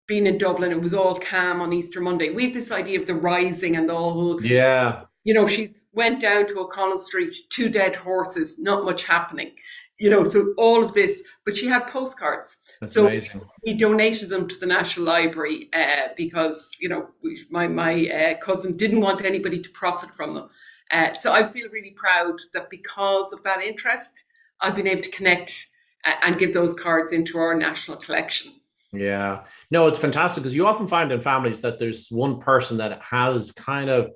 being 0.08 0.28
in 0.28 0.38
Dublin. 0.38 0.72
It 0.72 0.82
was 0.82 0.94
all 0.94 1.16
calm 1.16 1.62
on 1.62 1.74
Easter 1.74 2.00
Monday. 2.00 2.30
We 2.30 2.46
have 2.46 2.54
this 2.54 2.72
idea 2.72 3.00
of 3.00 3.08
the 3.08 3.16
rising 3.16 3.76
and 3.76 3.90
the 3.90 3.96
whole. 3.96 4.44
Yeah. 4.44 5.04
You 5.24 5.34
know, 5.34 5.48
she's 5.48 5.74
went 5.94 6.22
down 6.22 6.48
to 6.48 6.60
O'Connell 6.60 6.98
Street, 6.98 7.34
two 7.50 7.70
dead 7.70 7.96
horses, 7.96 8.58
not 8.60 8.84
much 8.84 9.04
happening 9.04 9.52
you 10.04 10.10
know, 10.10 10.26
so 10.26 10.54
all 10.58 10.84
of 10.84 10.92
this, 10.92 11.22
but 11.46 11.56
she 11.56 11.66
had 11.66 11.88
postcards. 11.88 12.58
That's 12.82 12.92
so 12.92 13.08
amazing. 13.08 13.40
we 13.66 13.74
donated 13.74 14.28
them 14.28 14.50
to 14.50 14.58
the 14.58 14.66
National 14.66 15.06
Library 15.06 15.70
uh, 15.72 16.10
because, 16.18 16.76
you 16.82 16.90
know, 16.90 17.08
we, 17.24 17.42
my, 17.50 17.70
my 17.70 18.10
uh, 18.10 18.38
cousin 18.40 18.76
didn't 18.76 19.00
want 19.00 19.24
anybody 19.24 19.62
to 19.62 19.70
profit 19.70 20.14
from 20.14 20.34
them. 20.34 20.50
Uh, 20.92 21.14
so 21.14 21.32
I 21.32 21.44
feel 21.44 21.70
really 21.70 21.96
proud 21.96 22.42
that 22.54 22.70
because 22.70 23.32
of 23.32 23.44
that 23.44 23.62
interest, 23.62 24.26
I've 24.60 24.76
been 24.76 24.88
able 24.88 25.04
to 25.04 25.10
connect 25.10 25.68
uh, 26.04 26.16
and 26.22 26.38
give 26.38 26.54
those 26.54 26.74
cards 26.74 27.14
into 27.14 27.38
our 27.38 27.56
national 27.56 27.96
collection. 27.96 28.52
Yeah, 28.92 29.46
no, 29.72 29.88
it's 29.88 29.98
fantastic 29.98 30.44
because 30.44 30.54
you 30.54 30.68
often 30.68 30.86
find 30.86 31.14
in 31.14 31.22
families 31.22 31.62
that 31.62 31.80
there's 31.80 32.10
one 32.10 32.42
person 32.42 32.76
that 32.76 33.02
has 33.02 33.54
kind 33.54 33.90
of 33.90 34.12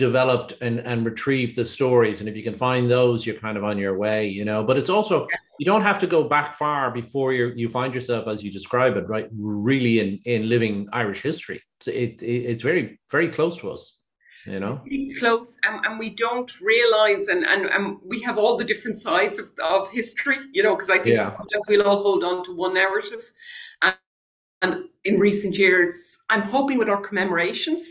developed 0.00 0.54
and, 0.60 0.80
and 0.80 1.04
retrieved 1.04 1.54
the 1.54 1.64
stories. 1.64 2.20
And 2.20 2.28
if 2.28 2.34
you 2.36 2.42
can 2.42 2.56
find 2.56 2.90
those, 2.90 3.24
you're 3.24 3.36
kind 3.46 3.56
of 3.56 3.64
on 3.70 3.78
your 3.78 3.96
way, 3.96 4.26
you 4.26 4.44
know. 4.44 4.64
But 4.64 4.76
it's 4.78 4.90
also 4.90 5.28
you 5.58 5.66
don't 5.66 5.82
have 5.90 6.00
to 6.00 6.08
go 6.08 6.24
back 6.24 6.48
far 6.54 6.90
before 6.90 7.32
you 7.32 7.52
you 7.54 7.68
find 7.68 7.94
yourself, 7.94 8.26
as 8.26 8.42
you 8.42 8.50
describe 8.50 8.96
it, 8.96 9.06
right, 9.14 9.28
really 9.38 10.00
in 10.02 10.18
in 10.24 10.48
living 10.48 10.88
Irish 10.92 11.20
history. 11.22 11.60
So 11.80 11.90
it, 11.92 12.22
it 12.22 12.40
it's 12.50 12.62
very 12.62 12.98
very 13.10 13.28
close 13.28 13.56
to 13.58 13.70
us. 13.70 13.82
You 14.46 14.58
know, 14.58 14.80
really 14.86 15.14
close, 15.20 15.58
and, 15.66 15.84
and 15.84 15.98
we 15.98 16.08
don't 16.24 16.50
realize, 16.62 17.28
and, 17.28 17.44
and 17.44 17.66
and 17.66 17.84
we 18.12 18.22
have 18.22 18.38
all 18.38 18.56
the 18.56 18.64
different 18.64 18.96
sides 18.96 19.38
of, 19.38 19.46
of 19.62 19.90
history, 19.90 20.38
you 20.56 20.62
know, 20.62 20.74
because 20.74 20.88
I 20.88 20.98
think 20.98 21.16
yeah. 21.16 21.28
sometimes 21.28 21.66
we'll 21.68 21.86
all 21.86 22.02
hold 22.02 22.24
on 22.24 22.42
to 22.46 22.56
one 22.56 22.72
narrative, 22.72 23.22
and, 23.82 23.94
and 24.62 24.72
in 25.04 25.18
recent 25.18 25.58
years, 25.58 26.16
I'm 26.30 26.44
hoping 26.56 26.78
with 26.78 26.88
our 26.88 27.02
commemorations 27.08 27.82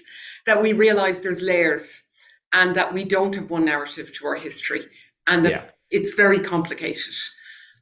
that 0.46 0.62
we 0.62 0.74
realize 0.74 1.22
there's 1.22 1.42
layers 1.42 2.04
and 2.54 2.76
that 2.76 2.94
we 2.94 3.04
don't 3.04 3.36
have 3.36 3.50
one 3.50 3.66
narrative 3.66 4.12
to 4.18 4.26
our 4.26 4.36
history 4.36 4.86
and 5.28 5.46
that 5.46 5.52
yeah. 5.52 5.64
it's 5.92 6.14
very 6.14 6.40
complicated. 6.40 7.14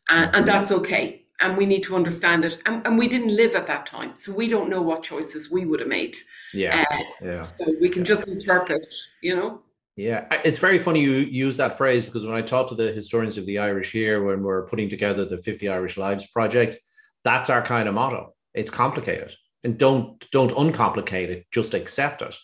And, 0.10 0.36
and, 0.36 0.48
that's 0.48 0.72
okay. 0.72 1.26
And 1.42 1.58
we 1.58 1.66
need 1.66 1.84
to 1.84 1.96
understand 1.96 2.46
it. 2.46 2.58
And, 2.66 2.86
and, 2.86 2.98
we 2.98 3.08
didn't 3.08 3.36
live 3.36 3.56
at 3.56 3.68
that 3.68 3.86
time. 3.86 4.16
So 4.16 4.32
we 4.32 4.48
don't 4.48 4.70
know 4.70 4.82
what 4.82 5.04
choices 5.04 5.52
we 5.52 5.66
would 5.66 5.82
have 5.82 5.90
made. 5.90 6.16
Yeah. 6.54 6.86
Uh, 6.90 6.96
yeah. 7.22 7.44
So 7.44 7.76
we 7.82 7.90
can 7.90 8.02
yeah. 8.02 8.08
just 8.08 8.28
interpret, 8.28 8.86
you 9.22 9.36
know? 9.36 9.62
Yeah, 9.98 10.28
it's 10.46 10.60
very 10.60 10.78
funny 10.78 11.02
you 11.02 11.12
use 11.12 11.58
that 11.58 11.76
phrase 11.76 12.06
because 12.06 12.24
when 12.24 12.36
I 12.36 12.44
talk 12.44 12.70
to 12.70 12.76
the 12.76 12.92
historians 12.92 13.36
of 13.40 13.48
the 13.48 13.58
Irish 13.58 13.92
here, 13.92 14.24
when 14.24 14.44
we're 14.44 14.68
putting 14.68 14.90
together 14.90 15.26
the 15.26 15.42
50 15.42 15.68
Irish 15.70 15.98
Lives 15.98 16.28
project, 16.28 16.78
that's 17.24 17.50
our 17.50 17.64
kind 17.64 17.90
of 17.90 17.96
motto. 17.96 18.36
It's 18.54 18.70
complicated 18.70 19.34
and 19.68 19.78
don't 19.78 20.26
don't 20.32 20.54
uncomplicate 20.54 21.30
it, 21.30 21.46
just 21.52 21.74
accept 21.74 22.22
it. 22.22 22.36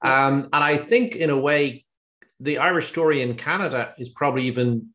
Um, 0.00 0.48
and 0.52 0.62
I 0.62 0.76
think, 0.76 1.16
in 1.16 1.30
a 1.30 1.38
way, 1.38 1.84
the 2.38 2.58
Irish 2.58 2.86
story 2.86 3.20
in 3.20 3.34
Canada 3.34 3.94
is 3.98 4.08
probably 4.08 4.44
even 4.44 4.90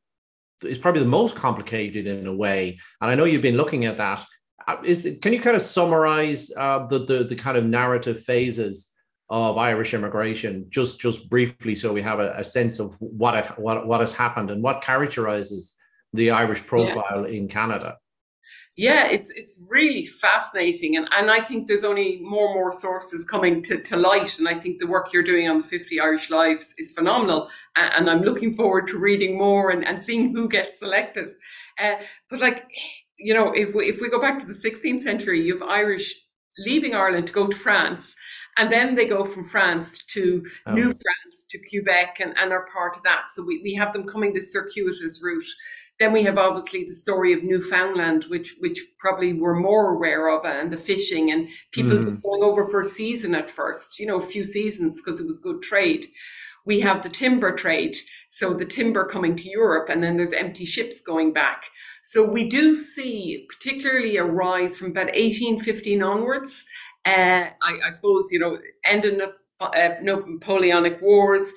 is 0.64 0.78
probably 0.78 1.02
the 1.02 1.18
most 1.20 1.36
complicated 1.36 2.08
in 2.08 2.26
a 2.26 2.34
way. 2.34 2.80
And 3.02 3.12
I 3.12 3.16
know 3.16 3.26
you've 3.26 3.42
been 3.42 3.58
looking 3.58 3.84
at 3.86 3.98
that. 3.98 4.26
Uh, 4.66 4.78
can 5.22 5.34
you 5.34 5.42
kind 5.42 5.58
of 5.58 5.62
summarize 5.62 6.50
uh, 6.56 6.88
the, 6.88 7.00
the 7.00 7.24
the 7.26 7.36
kind 7.36 7.58
of 7.58 7.66
narrative 7.66 8.24
phases 8.24 8.94
of 9.30 9.58
Irish 9.58 9.94
immigration 9.94 10.68
just 10.70 11.02
just 11.02 11.30
briefly, 11.30 11.76
so 11.76 11.92
we 11.92 12.02
have 12.02 12.22
a, 12.22 12.34
a 12.38 12.44
sense 12.46 12.80
of 12.80 12.96
what 13.00 13.36
it, 13.36 13.46
what 13.60 13.86
what 13.86 14.00
has 14.00 14.14
happened 14.14 14.52
and 14.52 14.64
what 14.64 14.82
characterizes 14.82 15.76
the 16.14 16.32
Irish 16.32 16.66
profile 16.66 17.28
yeah. 17.28 17.38
in 17.38 17.50
Canada? 17.50 17.98
Yeah, 18.76 19.08
it's 19.08 19.30
it's 19.30 19.62
really 19.70 20.08
fascinating, 20.08 20.98
and 20.98 21.08
and 21.14 21.30
I 21.30 21.42
think 21.42 21.68
there's 21.68 21.84
only 21.84 22.20
more 22.22 22.48
and 22.48 22.56
more 22.56 22.72
sources 22.72 23.24
coming 23.24 23.62
to, 23.64 23.80
to 23.80 23.96
light, 23.96 24.40
and 24.40 24.48
I 24.48 24.56
think 24.56 24.80
the 24.80 24.88
work 24.88 25.14
you're 25.14 25.22
doing 25.22 25.48
on 25.48 25.60
the 25.60 25.64
50 25.64 26.00
Irish 26.00 26.32
Lives 26.32 26.74
is 26.80 26.92
phenomenal, 26.92 27.52
and, 27.76 27.94
and 27.94 28.10
I'm 28.10 28.24
looking 28.24 28.56
forward 28.56 28.88
to 28.88 28.98
reading 28.98 29.38
more 29.38 29.70
and, 29.70 29.88
and 29.88 30.02
seeing 30.02 30.34
who 30.34 30.50
gets 30.50 30.80
selected. 30.80 31.30
Uh, 31.80 31.98
but 32.32 32.40
like, 32.40 32.66
you 33.20 33.36
know, 33.36 33.52
if 33.52 33.76
we 33.76 33.90
if 33.90 34.02
we 34.02 34.10
go 34.10 34.20
back 34.20 34.40
to 34.40 34.46
the 34.46 34.54
16th 34.54 35.02
century, 35.02 35.40
you 35.40 35.54
have 35.54 35.70
Irish 35.70 36.16
leaving 36.58 36.96
Ireland 36.96 37.28
to 37.28 37.34
go 37.34 37.46
to 37.46 37.56
France, 37.56 38.16
and 38.58 38.72
then 38.72 38.96
they 38.96 39.06
go 39.06 39.24
from 39.24 39.44
France 39.44 39.98
to 40.14 40.44
oh. 40.66 40.74
New 40.74 40.86
France 40.86 41.46
to 41.50 41.60
Quebec 41.70 42.18
and, 42.20 42.38
and 42.38 42.52
are 42.52 42.68
part 42.74 42.96
of 42.96 43.04
that. 43.04 43.30
So 43.30 43.44
we, 43.44 43.62
we 43.64 43.74
have 43.76 43.94
them 43.94 44.06
coming 44.06 44.34
this 44.34 44.52
circuitous 44.52 45.22
route. 45.24 45.46
Then 46.04 46.12
we 46.12 46.24
have 46.24 46.38
obviously 46.38 46.84
the 46.84 46.94
story 46.94 47.32
of 47.32 47.46
Newfoundland, 47.46 48.26
which 48.26 48.58
which 48.60 48.78
probably 49.00 49.32
we're 49.32 49.58
more 49.58 49.96
aware 49.96 50.28
of, 50.28 50.44
and 50.44 50.70
the 50.70 50.76
fishing 50.76 51.32
and 51.32 51.48
people 51.72 51.98
mm. 51.98 52.22
going 52.22 52.44
over 52.44 52.66
for 52.66 52.82
a 52.82 52.84
season 52.84 53.34
at 53.34 53.50
first, 53.50 53.98
you 54.00 54.06
know, 54.06 54.18
a 54.18 54.22
few 54.22 54.44
seasons 54.44 55.00
because 55.00 55.22
it 55.22 55.26
was 55.26 55.40
good 55.40 55.62
trade. 55.62 56.08
We 56.66 56.82
have 56.82 57.04
the 57.04 57.10
timber 57.10 57.56
trade, 57.56 57.96
so 58.28 58.54
the 58.54 58.66
timber 58.66 59.06
coming 59.06 59.38
to 59.38 59.50
Europe, 59.50 59.88
and 59.88 60.04
then 60.04 60.18
there's 60.18 60.34
empty 60.34 60.66
ships 60.66 61.00
going 61.00 61.32
back. 61.32 61.70
So 62.04 62.22
we 62.22 62.50
do 62.50 62.76
see 62.76 63.48
particularly 63.48 64.18
a 64.18 64.26
rise 64.26 64.76
from 64.76 64.90
about 64.90 65.06
1815 65.06 66.04
onwards. 66.04 66.66
Uh, 67.06 67.48
I, 67.62 67.78
I, 67.86 67.92
suppose 67.92 68.28
you 68.30 68.40
know, 68.40 68.58
ending 68.84 69.22
up 69.22 69.38
uh, 69.62 69.92
Napoleonic 70.02 71.02
Wars, 71.02 71.54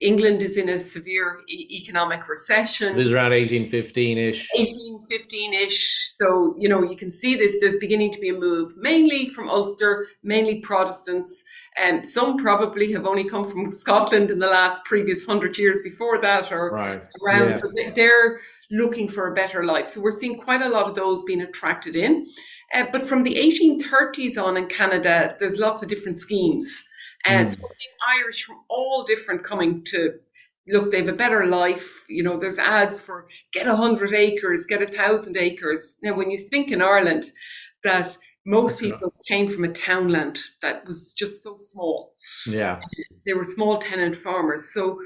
England 0.00 0.42
is 0.42 0.58
in 0.58 0.68
a 0.68 0.78
severe 0.78 1.40
e- 1.48 1.80
economic 1.82 2.28
recession. 2.28 2.98
It 2.98 3.06
is 3.06 3.12
around 3.12 3.30
1815 3.30 4.18
ish. 4.18 4.48
1815 4.54 5.54
ish. 5.54 6.12
So, 6.18 6.54
you 6.58 6.68
know, 6.68 6.82
you 6.82 6.96
can 6.96 7.10
see 7.10 7.34
this. 7.34 7.56
There's 7.60 7.76
beginning 7.76 8.12
to 8.12 8.18
be 8.18 8.28
a 8.28 8.34
move, 8.34 8.76
mainly 8.76 9.30
from 9.30 9.48
Ulster, 9.48 10.06
mainly 10.22 10.60
Protestants. 10.60 11.42
And 11.78 11.98
um, 11.98 12.04
some 12.04 12.36
probably 12.36 12.92
have 12.92 13.06
only 13.06 13.24
come 13.24 13.44
from 13.44 13.70
Scotland 13.70 14.30
in 14.30 14.38
the 14.38 14.48
last 14.48 14.84
previous 14.84 15.24
hundred 15.24 15.56
years 15.56 15.78
before 15.82 16.20
that 16.20 16.52
or 16.52 16.72
right. 16.72 17.02
around. 17.24 17.50
Yeah. 17.50 17.56
So 17.56 17.72
they're 17.94 18.40
looking 18.70 19.08
for 19.08 19.28
a 19.28 19.34
better 19.34 19.64
life. 19.64 19.86
So 19.86 20.02
we're 20.02 20.10
seeing 20.10 20.36
quite 20.38 20.60
a 20.60 20.68
lot 20.68 20.88
of 20.88 20.94
those 20.94 21.22
being 21.22 21.40
attracted 21.40 21.96
in. 21.96 22.26
Uh, 22.74 22.84
but 22.92 23.06
from 23.06 23.22
the 23.22 23.34
1830s 23.34 24.42
on 24.42 24.56
in 24.56 24.66
Canada, 24.66 25.36
there's 25.38 25.58
lots 25.58 25.82
of 25.82 25.88
different 25.88 26.18
schemes. 26.18 26.82
And 27.26 27.48
mm. 27.48 27.50
so 27.50 27.56
seeing 27.56 28.22
Irish 28.22 28.44
from 28.44 28.58
all 28.68 29.04
different 29.04 29.44
coming 29.44 29.82
to 29.84 30.14
look, 30.68 30.90
they 30.90 30.98
have 30.98 31.08
a 31.08 31.12
better 31.12 31.46
life. 31.46 32.04
You 32.08 32.22
know, 32.22 32.38
there's 32.38 32.58
ads 32.58 33.00
for 33.00 33.28
get 33.52 33.66
a 33.66 33.76
hundred 33.76 34.14
acres, 34.14 34.66
get 34.66 34.82
a 34.82 34.86
thousand 34.86 35.36
acres. 35.36 35.96
Now, 36.02 36.14
when 36.14 36.30
you 36.30 36.38
think 36.38 36.70
in 36.70 36.82
Ireland 36.82 37.32
that 37.82 38.16
most 38.46 38.78
people 38.78 39.12
came 39.26 39.48
from 39.48 39.64
a 39.64 39.72
townland 39.72 40.38
that 40.62 40.86
was 40.86 41.12
just 41.12 41.42
so 41.42 41.56
small. 41.58 42.14
Yeah. 42.46 42.80
They 43.26 43.32
were 43.32 43.44
small 43.44 43.78
tenant 43.78 44.14
farmers. 44.14 44.72
So 44.72 45.00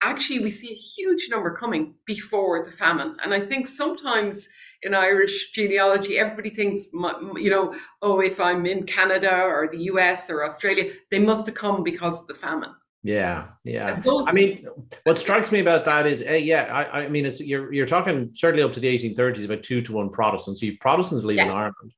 actually 0.00 0.38
we 0.38 0.52
see 0.52 0.70
a 0.70 0.74
huge 0.74 1.28
number 1.28 1.56
coming 1.56 1.94
before 2.06 2.64
the 2.64 2.70
famine. 2.70 3.16
And 3.22 3.34
I 3.34 3.40
think 3.40 3.66
sometimes 3.66 4.46
in 4.84 4.94
Irish 4.94 5.50
genealogy, 5.52 6.18
everybody 6.18 6.50
thinks, 6.50 6.88
you 6.92 7.50
know, 7.50 7.74
oh, 8.02 8.20
if 8.20 8.38
I'm 8.38 8.66
in 8.66 8.84
Canada 8.84 9.32
or 9.32 9.68
the 9.70 9.78
US 9.84 10.30
or 10.30 10.44
Australia, 10.44 10.92
they 11.10 11.18
must 11.18 11.46
have 11.46 11.54
come 11.54 11.82
because 11.82 12.20
of 12.20 12.26
the 12.26 12.34
famine. 12.34 12.74
Yeah, 13.02 13.48
yeah. 13.64 14.00
I 14.06 14.32
mean, 14.32 14.66
what 15.02 15.18
strikes 15.18 15.52
me 15.52 15.60
about 15.60 15.84
that 15.84 16.06
is, 16.06 16.22
uh, 16.26 16.32
yeah, 16.32 16.64
I, 16.72 17.02
I, 17.02 17.08
mean, 17.08 17.26
it's 17.26 17.38
you're 17.38 17.70
you're 17.70 17.84
talking 17.84 18.30
certainly 18.32 18.62
up 18.62 18.72
to 18.72 18.80
the 18.80 18.96
1830s 18.96 19.44
about 19.44 19.62
two 19.62 19.82
to 19.82 19.92
one 19.92 20.08
Protestants. 20.08 20.60
So 20.60 20.66
you've 20.66 20.80
Protestants 20.80 21.22
leaving 21.22 21.48
yeah. 21.48 21.52
Ireland, 21.52 21.92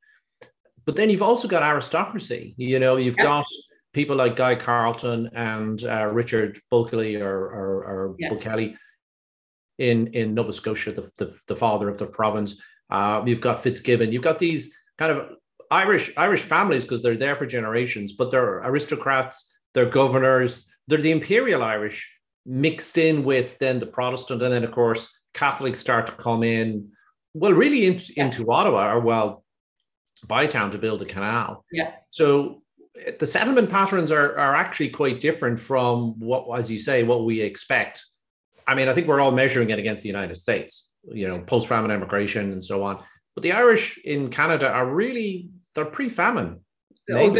but 0.84 0.96
then 0.96 1.08
you've 1.08 1.22
also 1.22 1.46
got 1.46 1.62
aristocracy. 1.62 2.54
You 2.56 2.80
know, 2.80 2.96
you've 2.96 3.16
yeah. 3.18 3.24
got 3.24 3.46
people 3.92 4.16
like 4.16 4.36
Guy 4.36 4.56
Carleton 4.56 5.30
and 5.34 5.82
uh, 5.84 6.06
Richard 6.06 6.58
Bulkeley 6.70 7.16
or, 7.16 7.34
or, 7.34 7.84
or 7.84 8.16
yeah. 8.18 8.28
Bulkeley 8.28 8.76
in, 9.78 10.08
in 10.08 10.34
Nova 10.34 10.52
Scotia, 10.52 10.92
the, 10.92 11.10
the, 11.16 11.38
the 11.46 11.56
father 11.56 11.88
of 11.88 11.98
the 11.98 12.06
province. 12.06 12.60
Uh, 12.90 13.22
you've 13.26 13.40
got 13.40 13.62
Fitzgibbon. 13.62 14.12
You've 14.12 14.22
got 14.22 14.38
these 14.38 14.74
kind 14.98 15.12
of 15.12 15.30
Irish 15.70 16.12
Irish 16.16 16.42
families 16.42 16.84
because 16.84 17.02
they're 17.02 17.16
there 17.16 17.36
for 17.36 17.46
generations, 17.46 18.12
but 18.12 18.30
they're 18.30 18.58
aristocrats, 18.58 19.52
they're 19.74 19.86
governors, 19.86 20.68
they're 20.86 20.98
the 20.98 21.10
imperial 21.10 21.62
Irish 21.62 22.08
mixed 22.44 22.96
in 22.98 23.24
with 23.24 23.58
then 23.58 23.78
the 23.78 23.86
Protestant, 23.86 24.42
and 24.42 24.52
then 24.52 24.64
of 24.64 24.72
course 24.72 25.08
Catholics 25.34 25.78
start 25.78 26.06
to 26.06 26.12
come 26.12 26.42
in. 26.42 26.90
Well, 27.34 27.52
really 27.52 27.86
into, 27.86 28.12
yeah. 28.16 28.24
into 28.24 28.50
Ottawa 28.50 28.94
or 28.94 29.00
well, 29.00 29.44
Bytown 30.26 30.72
to 30.72 30.78
build 30.78 31.02
a 31.02 31.04
canal. 31.04 31.64
Yeah. 31.70 31.92
So 32.08 32.62
the 33.18 33.26
settlement 33.26 33.68
patterns 33.68 34.10
are, 34.10 34.38
are 34.38 34.54
actually 34.54 34.88
quite 34.88 35.20
different 35.20 35.58
from 35.60 36.18
what, 36.18 36.46
as 36.58 36.70
you 36.70 36.78
say, 36.78 37.02
what 37.02 37.24
we 37.24 37.40
expect. 37.40 38.04
I 38.66 38.74
mean, 38.74 38.88
I 38.88 38.94
think 38.94 39.06
we're 39.06 39.20
all 39.20 39.32
measuring 39.32 39.70
it 39.70 39.78
against 39.78 40.02
the 40.02 40.08
United 40.08 40.36
States, 40.36 40.85
you 41.12 41.28
know, 41.28 41.40
post 41.40 41.68
famine 41.68 41.90
immigration 41.90 42.52
and 42.52 42.64
so 42.64 42.82
on. 42.82 43.02
But 43.34 43.42
the 43.42 43.52
Irish 43.52 43.98
in 44.04 44.30
Canada 44.30 44.70
are 44.70 44.86
really, 44.86 45.50
they're 45.74 45.84
pre 45.84 46.08
famine. 46.08 46.60
Oh, 47.12 47.32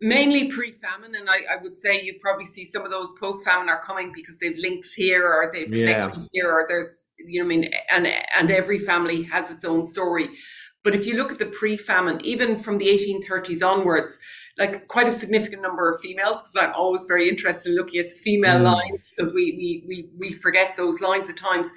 mainly 0.00 0.50
pre-famine, 0.50 1.14
and 1.14 1.30
I, 1.30 1.36
I, 1.54 1.62
would 1.62 1.76
say 1.76 2.02
you 2.02 2.14
probably 2.20 2.46
see 2.46 2.64
some 2.64 2.82
of 2.82 2.90
those 2.90 3.12
post-famine 3.20 3.68
are 3.68 3.80
coming 3.80 4.12
because 4.12 4.38
they've 4.40 4.58
links 4.58 4.92
here 4.92 5.26
or 5.26 5.50
they've 5.52 5.70
connected 5.70 6.20
yeah. 6.20 6.26
here, 6.32 6.50
or 6.50 6.64
there's 6.66 7.06
you 7.18 7.40
know 7.40 7.46
I 7.46 7.48
mean, 7.48 7.70
and 7.92 8.08
and 8.36 8.50
every 8.50 8.78
family 8.78 9.22
has 9.24 9.50
its 9.50 9.64
own 9.64 9.84
story. 9.84 10.30
But 10.82 10.94
if 10.94 11.06
you 11.06 11.14
look 11.16 11.32
at 11.32 11.38
the 11.38 11.46
pre-famine, 11.46 12.20
even 12.24 12.58
from 12.58 12.76
the 12.76 12.86
1830s 12.86 13.66
onwards, 13.66 14.18
like 14.58 14.86
quite 14.88 15.08
a 15.08 15.12
significant 15.12 15.62
number 15.62 15.88
of 15.88 15.98
females, 16.00 16.42
because 16.42 16.56
I'm 16.60 16.74
always 16.74 17.04
very 17.08 17.26
interested 17.26 17.70
in 17.70 17.76
looking 17.76 18.00
at 18.00 18.10
the 18.10 18.16
female 18.16 18.58
mm. 18.58 18.74
lines, 18.74 19.12
because 19.16 19.32
we, 19.32 19.52
we 19.56 19.84
we 19.86 20.10
we 20.18 20.32
forget 20.34 20.74
those 20.76 21.00
lines 21.00 21.28
at 21.28 21.36
times. 21.36 21.70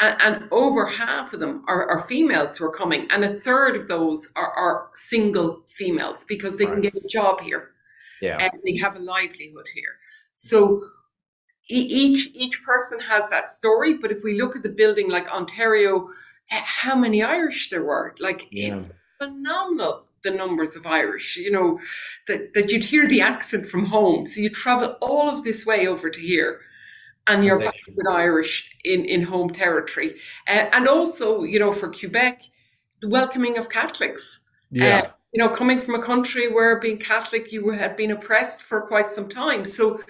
And, 0.00 0.20
and 0.20 0.48
over 0.50 0.86
half 0.86 1.32
of 1.32 1.40
them 1.40 1.64
are, 1.68 1.88
are, 1.88 2.00
females 2.00 2.56
who 2.56 2.64
are 2.64 2.72
coming, 2.72 3.06
and 3.10 3.24
a 3.24 3.38
third 3.38 3.76
of 3.76 3.86
those 3.86 4.28
are, 4.34 4.50
are 4.50 4.90
single 4.94 5.62
females 5.68 6.24
because 6.24 6.56
they 6.56 6.66
right. 6.66 6.72
can 6.72 6.82
get 6.82 6.94
a 6.96 7.08
job 7.08 7.40
here, 7.40 7.70
yeah, 8.20 8.38
and 8.38 8.60
they 8.64 8.76
have 8.76 8.96
a 8.96 8.98
livelihood 8.98 9.68
here. 9.72 9.96
So 10.32 10.84
each 11.68 12.28
each 12.34 12.62
person 12.64 12.98
has 13.00 13.30
that 13.30 13.48
story. 13.50 13.94
But 13.94 14.10
if 14.10 14.24
we 14.24 14.40
look 14.40 14.56
at 14.56 14.64
the 14.64 14.68
building 14.68 15.08
like 15.08 15.32
Ontario 15.32 16.08
how 16.48 16.94
many 16.96 17.22
Irish 17.22 17.70
there 17.70 17.84
were. 17.84 18.14
Like 18.18 18.48
yeah. 18.50 18.82
phenomenal 19.18 20.06
the 20.22 20.30
numbers 20.30 20.74
of 20.74 20.86
Irish, 20.86 21.36
you 21.36 21.50
know, 21.50 21.78
that, 22.26 22.54
that 22.54 22.70
you'd 22.70 22.84
hear 22.84 23.06
the 23.06 23.20
accent 23.20 23.68
from 23.68 23.86
home. 23.86 24.24
So 24.24 24.40
you 24.40 24.48
travel 24.48 24.96
all 25.02 25.28
of 25.28 25.44
this 25.44 25.66
way 25.66 25.86
over 25.86 26.08
to 26.08 26.20
here 26.20 26.60
and 27.26 27.44
you're 27.44 27.58
back 27.58 27.74
with 27.96 28.06
Irish 28.06 28.70
in, 28.84 29.04
in 29.04 29.22
home 29.22 29.50
territory. 29.50 30.16
Uh, 30.46 30.68
and 30.72 30.86
also, 30.88 31.42
you 31.42 31.58
know, 31.58 31.72
for 31.72 31.90
Quebec, 31.90 32.42
the 33.00 33.08
welcoming 33.08 33.58
of 33.58 33.68
Catholics. 33.68 34.40
Yeah. 34.70 34.96
Uh, 34.96 35.10
you 35.32 35.42
know, 35.42 35.48
coming 35.48 35.80
from 35.80 35.94
a 35.94 36.02
country 36.02 36.52
where 36.52 36.78
being 36.78 36.98
Catholic, 36.98 37.50
you 37.50 37.70
had 37.70 37.96
been 37.96 38.10
oppressed 38.10 38.62
for 38.62 38.82
quite 38.82 39.10
some 39.10 39.28
time. 39.28 39.64
So, 39.64 40.00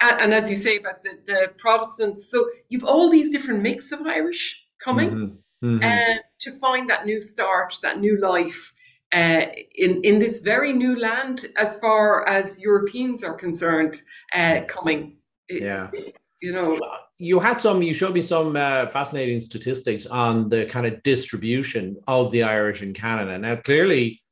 and, 0.00 0.20
and 0.20 0.34
as 0.34 0.48
you 0.48 0.56
say 0.56 0.76
about 0.76 1.02
the, 1.02 1.10
the 1.26 1.52
Protestants, 1.58 2.30
so 2.30 2.46
you've 2.68 2.84
all 2.84 3.10
these 3.10 3.30
different 3.30 3.62
mix 3.62 3.90
of 3.90 4.06
Irish 4.06 4.64
coming. 4.80 5.10
Mm-hmm 5.10 5.34
mm-hmm. 5.64 5.82
and 5.82 6.20
to 6.40 6.52
find 6.52 6.88
that 6.90 7.06
new 7.06 7.22
start, 7.22 7.78
that 7.82 7.98
new 7.98 8.18
life 8.20 8.74
uh, 9.12 9.46
in 9.74 10.02
in 10.02 10.18
this 10.18 10.40
very 10.40 10.72
new 10.72 10.98
land, 10.98 11.46
as 11.56 11.78
far 11.78 12.26
as 12.28 12.60
Europeans 12.60 13.22
are 13.24 13.34
concerned, 13.34 14.02
uh, 14.34 14.60
coming. 14.66 15.16
Yeah, 15.48 15.90
you 16.44 16.52
know. 16.52 16.78
You 17.16 17.38
had 17.40 17.60
some. 17.60 17.80
You 17.82 17.94
showed 17.94 18.14
me 18.14 18.22
some 18.22 18.56
uh, 18.56 18.88
fascinating 18.88 19.40
statistics 19.40 20.06
on 20.06 20.48
the 20.48 20.66
kind 20.66 20.84
of 20.86 21.02
distribution 21.02 21.96
of 22.06 22.30
the 22.32 22.42
Irish 22.42 22.82
in 22.82 22.92
Canada. 22.92 23.38
Now, 23.38 23.56
clearly, 23.56 24.22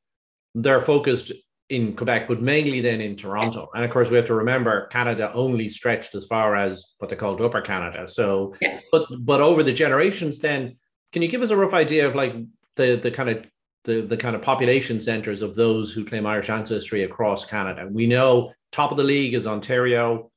they're 0.54 0.80
focused 0.80 1.32
in 1.70 1.96
Quebec, 1.96 2.28
but 2.28 2.42
mainly 2.42 2.80
then 2.80 3.00
in 3.00 3.16
Toronto. 3.16 3.70
And 3.74 3.84
of 3.84 3.90
course, 3.90 4.10
we 4.10 4.16
have 4.16 4.26
to 4.26 4.34
remember 4.34 4.88
Canada 4.88 5.32
only 5.32 5.68
stretched 5.68 6.14
as 6.14 6.26
far 6.26 6.54
as 6.54 6.84
what 6.98 7.08
they 7.08 7.16
called 7.16 7.40
Upper 7.40 7.62
Canada. 7.62 8.06
So, 8.08 8.54
yes. 8.60 8.82
but 8.92 9.06
but 9.20 9.40
over 9.40 9.62
the 9.62 9.72
generations, 9.72 10.40
then 10.40 10.76
can 11.12 11.22
you 11.22 11.28
give 11.28 11.42
us 11.42 11.50
a 11.50 11.56
rough 11.56 11.74
idea 11.74 12.06
of 12.06 12.14
like 12.14 12.34
the 12.76 12.96
the 12.96 13.10
kind 13.10 13.30
of 13.30 13.46
the, 13.84 14.02
the 14.02 14.16
kind 14.16 14.36
of 14.36 14.42
population 14.42 15.00
centers 15.00 15.40
of 15.40 15.54
those 15.54 15.92
who 15.92 16.04
claim 16.04 16.26
Irish 16.26 16.50
ancestry 16.50 17.04
across 17.04 17.44
Canada? 17.44 17.88
We 17.90 18.06
know 18.06 18.52
top 18.72 18.90
of 18.90 18.96
the 18.96 19.04
league 19.04 19.34
is 19.34 19.46
Ontario. 19.46 20.31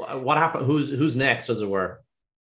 What 0.00 0.38
happened? 0.38 0.66
Who's 0.66 0.90
who's 0.90 1.16
next, 1.16 1.48
as 1.48 1.60
it 1.60 1.68
were? 1.68 2.00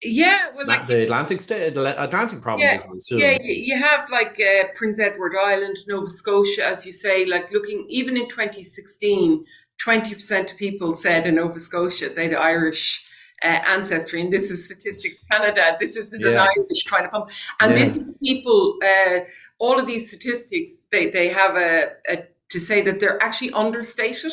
Yeah, 0.02 0.47
well, 0.57 0.66
like 0.66 0.87
the 0.87 1.02
Atlantic 1.02 1.42
state, 1.42 1.75
the 1.75 2.02
Atlantic 2.02 2.40
provinces. 2.40 3.09
Yeah, 3.11 3.33
yeah, 3.33 3.38
you 3.42 3.78
have 3.78 4.09
like 4.11 4.40
uh, 4.40 4.69
Prince 4.75 4.99
Edward 4.99 5.35
Island, 5.38 5.76
Nova 5.87 6.09
Scotia, 6.09 6.64
as 6.66 6.87
you 6.87 6.92
say. 6.92 7.26
Like 7.26 7.52
looking 7.52 7.85
even 7.88 8.16
in 8.16 8.26
2016, 8.28 9.45
20 9.78 10.14
percent 10.14 10.52
of 10.52 10.57
people 10.57 10.95
said 10.95 11.26
in 11.26 11.35
Nova 11.35 11.61
Scotia 11.61 12.09
they 12.09 12.28
had 12.28 12.35
Irish 12.35 13.07
uh, 13.42 13.61
ancestry, 13.66 14.23
and 14.23 14.33
this 14.33 14.50
is 14.50 14.64
Statistics 14.64 15.23
Canada. 15.30 15.76
This 15.78 15.97
is 15.97 16.11
the 16.11 16.19
yeah. 16.19 16.47
Irish 16.57 16.85
trying 16.85 17.04
to 17.04 17.11
pump, 17.11 17.30
and 17.61 17.73
yeah. 17.73 17.78
this 17.85 17.92
is 17.92 18.14
people. 18.23 18.78
Uh, 18.83 19.21
all 19.59 19.78
of 19.78 19.87
these 19.87 20.09
statistics, 20.09 20.87
they 20.90 21.11
they 21.11 21.28
have 21.28 21.57
a, 21.57 21.88
a 22.09 22.25
to 22.49 22.59
say 22.59 22.80
that 22.83 23.00
they're 23.00 23.23
actually 23.23 23.52
understated. 23.52 24.33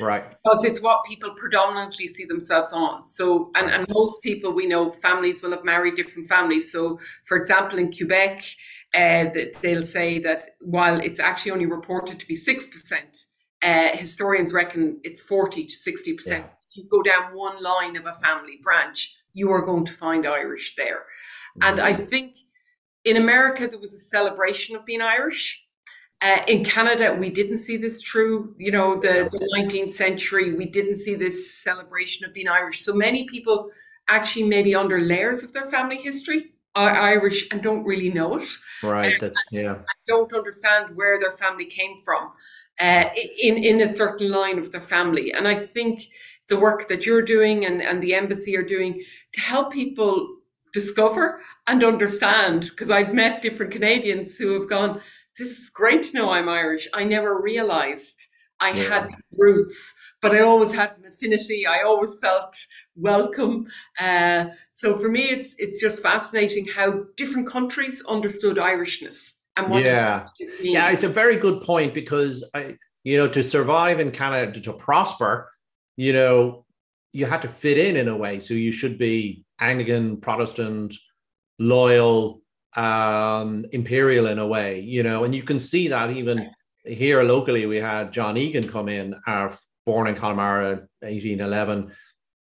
Right. 0.00 0.24
Because 0.44 0.64
it's 0.64 0.80
what 0.80 1.04
people 1.04 1.30
predominantly 1.30 2.06
see 2.06 2.24
themselves 2.24 2.72
on. 2.72 3.06
So, 3.08 3.50
and, 3.54 3.68
and 3.70 3.86
most 3.88 4.22
people 4.22 4.52
we 4.52 4.66
know, 4.66 4.92
families 4.92 5.42
will 5.42 5.50
have 5.50 5.64
married 5.64 5.96
different 5.96 6.28
families. 6.28 6.70
So, 6.70 7.00
for 7.24 7.36
example, 7.36 7.78
in 7.78 7.92
Quebec, 7.92 8.44
uh, 8.94 9.26
they'll 9.60 9.84
say 9.84 10.18
that 10.20 10.50
while 10.60 11.00
it's 11.00 11.18
actually 11.18 11.50
only 11.52 11.66
reported 11.66 12.20
to 12.20 12.26
be 12.26 12.36
6%, 12.36 13.26
uh, 13.62 13.96
historians 13.96 14.52
reckon 14.52 15.00
it's 15.02 15.20
40 15.20 15.66
to 15.66 15.74
60%. 15.74 16.26
Yeah. 16.26 16.44
If 16.70 16.76
you 16.76 16.88
go 16.90 17.02
down 17.02 17.34
one 17.34 17.62
line 17.62 17.96
of 17.96 18.06
a 18.06 18.14
family 18.14 18.58
branch, 18.62 19.16
you 19.32 19.50
are 19.50 19.62
going 19.62 19.84
to 19.84 19.92
find 19.92 20.26
Irish 20.26 20.74
there. 20.76 21.04
Mm-hmm. 21.58 21.62
And 21.62 21.80
I 21.80 21.94
think 21.94 22.36
in 23.04 23.16
America, 23.16 23.66
there 23.66 23.78
was 23.78 23.94
a 23.94 23.98
celebration 23.98 24.76
of 24.76 24.84
being 24.84 25.02
Irish. 25.02 25.62
Uh, 26.20 26.42
in 26.48 26.64
Canada, 26.64 27.16
we 27.18 27.30
didn't 27.30 27.58
see 27.58 27.76
this 27.76 28.00
true. 28.00 28.54
You 28.58 28.72
know, 28.72 28.96
the, 28.96 29.28
the 29.30 29.48
19th 29.56 29.92
century, 29.92 30.54
we 30.54 30.66
didn't 30.66 30.96
see 30.96 31.14
this 31.14 31.62
celebration 31.62 32.26
of 32.26 32.34
being 32.34 32.48
Irish. 32.48 32.80
So 32.80 32.92
many 32.92 33.24
people 33.24 33.70
actually 34.08 34.44
maybe 34.44 34.74
under 34.74 35.00
layers 35.00 35.42
of 35.44 35.52
their 35.52 35.70
family 35.70 35.96
history 35.96 36.52
are 36.74 36.90
Irish 36.90 37.46
and 37.50 37.62
don't 37.62 37.84
really 37.84 38.10
know 38.10 38.38
it. 38.38 38.48
Right. 38.82 39.14
That's 39.20 39.38
yeah. 39.52 39.78
Don't 40.06 40.32
understand 40.32 40.96
where 40.96 41.20
their 41.20 41.32
family 41.32 41.66
came 41.66 42.00
from 42.04 42.32
uh, 42.80 43.04
in 43.40 43.58
in 43.58 43.80
a 43.80 43.88
certain 43.88 44.30
line 44.30 44.58
of 44.58 44.72
their 44.72 44.80
family. 44.80 45.32
And 45.32 45.46
I 45.46 45.54
think 45.54 46.08
the 46.48 46.58
work 46.58 46.88
that 46.88 47.06
you're 47.06 47.22
doing 47.22 47.64
and, 47.64 47.82
and 47.82 48.02
the 48.02 48.14
embassy 48.14 48.56
are 48.56 48.62
doing 48.62 49.04
to 49.34 49.40
help 49.40 49.72
people 49.72 50.38
discover 50.72 51.40
and 51.66 51.84
understand, 51.84 52.62
because 52.62 52.90
I've 52.90 53.14
met 53.14 53.42
different 53.42 53.72
Canadians 53.72 54.36
who 54.36 54.52
have 54.52 54.68
gone, 54.68 55.00
this 55.38 55.58
is 55.58 55.70
great 55.70 56.02
to 56.04 56.12
know 56.12 56.30
I'm 56.30 56.48
Irish. 56.48 56.88
I 56.92 57.04
never 57.04 57.40
realized 57.40 58.26
I 58.60 58.72
yeah. 58.72 58.82
had 58.84 59.10
roots, 59.36 59.94
but 60.20 60.34
I 60.34 60.40
always 60.40 60.72
had 60.72 60.94
an 60.98 61.06
affinity. 61.06 61.66
I 61.66 61.82
always 61.82 62.18
felt 62.20 62.56
welcome. 62.96 63.66
Uh, 63.98 64.46
so 64.72 64.98
for 64.98 65.08
me, 65.08 65.30
it's 65.30 65.54
it's 65.58 65.80
just 65.80 66.02
fascinating 66.02 66.66
how 66.66 67.04
different 67.16 67.48
countries 67.48 68.02
understood 68.08 68.56
Irishness 68.56 69.32
and 69.56 69.70
what. 69.70 69.84
Yeah, 69.84 70.26
yeah, 70.60 70.90
it's 70.90 71.04
a 71.04 71.08
very 71.08 71.36
good 71.36 71.62
point 71.62 71.94
because 71.94 72.44
I, 72.54 72.76
you 73.04 73.16
know, 73.16 73.28
to 73.28 73.42
survive 73.42 74.00
in 74.00 74.10
Canada, 74.10 74.52
to, 74.52 74.60
to 74.62 74.72
prosper, 74.72 75.50
you 75.96 76.12
know, 76.12 76.64
you 77.12 77.26
had 77.26 77.42
to 77.42 77.48
fit 77.48 77.78
in 77.78 77.96
in 77.96 78.08
a 78.08 78.16
way. 78.16 78.40
So 78.40 78.54
you 78.54 78.72
should 78.72 78.98
be 78.98 79.44
Anglican, 79.60 80.20
Protestant, 80.20 80.94
loyal, 81.60 82.42
um, 82.76 83.64
imperial 83.72 84.26
in 84.26 84.38
a 84.38 84.46
way, 84.46 84.80
you 84.80 85.02
know, 85.02 85.24
and 85.24 85.34
you 85.34 85.42
can 85.42 85.58
see 85.58 85.88
that 85.88 86.10
even 86.10 86.50
here 86.84 87.22
locally. 87.22 87.66
We 87.66 87.76
had 87.76 88.12
John 88.12 88.36
Egan 88.36 88.68
come 88.68 88.88
in, 88.88 89.14
our 89.26 89.56
born 89.86 90.06
in 90.06 90.14
Connemara, 90.14 90.86
1811, 91.00 91.90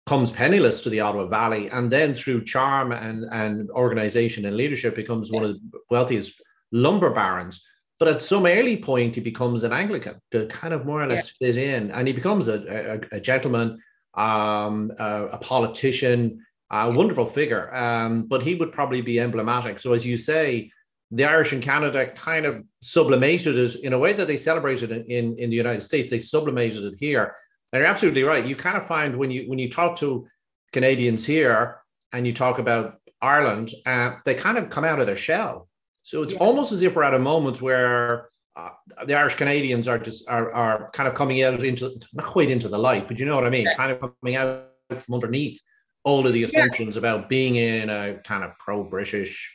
comes 0.05 0.31
penniless 0.31 0.81
to 0.81 0.89
the 0.89 1.01
Ottawa 1.01 1.27
Valley, 1.27 1.69
and 1.69 1.91
then 1.91 2.13
through 2.13 2.45
charm 2.45 2.91
and, 2.91 3.25
and 3.31 3.69
organization 3.71 4.45
and 4.45 4.55
leadership 4.55 4.95
becomes 4.95 5.31
one 5.31 5.43
of 5.43 5.53
the 5.53 5.79
wealthiest 5.89 6.41
lumber 6.71 7.09
barons. 7.11 7.61
But 7.99 8.07
at 8.09 8.21
some 8.21 8.45
early 8.45 8.77
point, 8.77 9.15
he 9.15 9.21
becomes 9.21 9.63
an 9.63 9.73
Anglican 9.73 10.21
to 10.31 10.45
kind 10.47 10.73
of 10.73 10.85
more 10.85 11.01
or 11.01 11.07
less 11.07 11.33
yeah. 11.39 11.47
fit 11.47 11.57
in, 11.57 11.91
and 11.91 12.07
he 12.07 12.13
becomes 12.13 12.47
a, 12.47 13.01
a, 13.11 13.17
a 13.17 13.19
gentleman, 13.19 13.79
um, 14.13 14.91
a, 14.99 15.27
a 15.27 15.37
politician, 15.39 16.45
a 16.69 16.91
wonderful 16.91 17.25
figure, 17.25 17.73
um, 17.73 18.23
but 18.23 18.43
he 18.43 18.55
would 18.55 18.71
probably 18.71 19.01
be 19.01 19.19
emblematic. 19.19 19.79
So, 19.79 19.93
as 19.93 20.05
you 20.05 20.17
say, 20.17 20.71
the 21.11 21.25
Irish 21.25 21.53
in 21.53 21.61
Canada 21.61 22.07
kind 22.07 22.45
of 22.45 22.63
sublimated 22.81 23.57
it 23.57 23.75
in 23.75 23.93
a 23.93 23.99
way 23.99 24.13
that 24.13 24.27
they 24.27 24.37
celebrated 24.37 24.91
it 24.91 25.07
in, 25.07 25.37
in 25.37 25.49
the 25.49 25.55
United 25.55 25.81
States. 25.81 26.09
They 26.09 26.19
sublimated 26.19 26.83
it 26.83 26.95
here. 26.99 27.33
And 27.71 27.79
you're 27.79 27.87
absolutely 27.87 28.23
right. 28.23 28.45
You 28.45 28.55
kind 28.55 28.77
of 28.77 28.85
find 28.87 29.17
when 29.17 29.31
you 29.31 29.49
when 29.49 29.59
you 29.59 29.69
talk 29.69 29.97
to 29.97 30.27
Canadians 30.73 31.25
here 31.25 31.81
and 32.13 32.25
you 32.27 32.33
talk 32.33 32.59
about 32.59 32.99
Ireland, 33.21 33.71
uh, 33.85 34.15
they 34.25 34.33
kind 34.33 34.57
of 34.57 34.69
come 34.69 34.83
out 34.83 34.99
of 34.99 35.07
their 35.07 35.15
shell. 35.15 35.67
So 36.03 36.23
it's 36.23 36.33
yeah. 36.33 36.39
almost 36.39 36.71
as 36.71 36.83
if 36.83 36.95
we're 36.95 37.03
at 37.03 37.13
a 37.13 37.19
moment 37.19 37.61
where 37.61 38.29
uh, 38.55 38.69
the 39.05 39.15
Irish 39.15 39.35
Canadians 39.35 39.87
are 39.87 39.99
just 39.99 40.27
are, 40.27 40.51
are 40.53 40.89
kind 40.91 41.07
of 41.07 41.15
coming 41.15 41.43
out 41.43 41.63
into 41.63 41.99
not 42.13 42.25
quite 42.25 42.49
into 42.49 42.67
the 42.67 42.77
light, 42.77 43.07
but 43.07 43.19
you 43.19 43.25
know 43.25 43.35
what 43.35 43.45
I 43.45 43.49
mean, 43.49 43.65
yeah. 43.65 43.75
kind 43.75 43.91
of 43.91 43.99
coming 43.99 44.35
out 44.35 44.69
from 44.89 45.13
underneath 45.15 45.61
all 46.07 46.25
of 46.25 46.31
the 46.31 46.43
assumptions 46.43 46.95
yeah. 46.95 46.99
about 46.99 47.27
being 47.27 47.55
in 47.55 47.89
a 47.89 48.15
kind 48.23 48.41
of 48.45 48.57
pro-British 48.59 49.53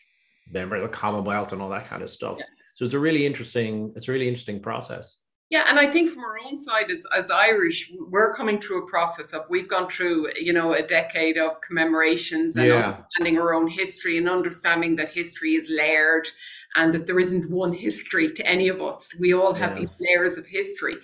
member 0.51 0.77
of 0.77 0.83
the 0.83 0.89
Commonwealth 0.89 1.55
and 1.55 1.63
all 1.63 1.71
that 1.71 1.87
kind 1.87 2.03
of 2.03 2.11
stuff. 2.11 2.37
Yeah. 2.39 2.45
So 2.75 2.85
it's 2.85 2.93
a 2.93 2.99
really 2.99 3.25
interesting, 3.25 3.91
it's 3.97 4.07
a 4.07 4.13
really 4.13 4.29
interesting 4.29 4.61
process. 4.61 5.17
Yeah, 5.49 5.65
and 5.69 5.79
I 5.79 5.87
think 5.87 6.11
from 6.11 6.25
our 6.25 6.37
own 6.47 6.59
side 6.59 6.91
as, 6.91 7.07
as 7.17 7.31
Irish, 7.31 7.91
we're 8.11 8.35
coming 8.35 8.61
through 8.61 8.85
a 8.85 8.87
process 8.87 9.33
of 9.33 9.43
we've 9.49 9.69
gone 9.69 9.89
through, 9.89 10.29
you 10.39 10.53
know, 10.53 10.75
a 10.75 10.83
decade 10.83 11.39
of 11.39 11.59
commemorations 11.63 12.55
and 12.57 12.67
yeah. 12.67 12.97
understanding 12.97 13.39
our 13.39 13.55
own 13.55 13.69
history 13.69 14.19
and 14.19 14.29
understanding 14.29 14.97
that 14.97 15.09
history 15.09 15.53
is 15.53 15.71
layered 15.71 16.29
and 16.77 16.93
that 16.93 17.07
there 17.07 17.19
isn't 17.19 17.51
one 17.51 17.73
history 17.73 18.31
to 18.33 18.47
any 18.47 18.69
of 18.69 18.83
us. 18.83 19.09
We 19.19 19.33
all 19.33 19.55
have 19.55 19.73
yeah. 19.73 19.81
these 19.81 19.95
layers 20.01 20.37
of 20.37 20.47
history. 20.47 20.97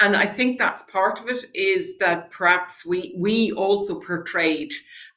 And 0.00 0.14
I 0.14 0.26
think 0.26 0.58
that's 0.58 0.82
part 0.84 1.20
of 1.20 1.28
it 1.28 1.46
is 1.54 1.96
that 1.98 2.30
perhaps 2.30 2.84
we 2.84 3.14
we 3.16 3.52
also 3.52 3.98
portrayed 3.98 4.72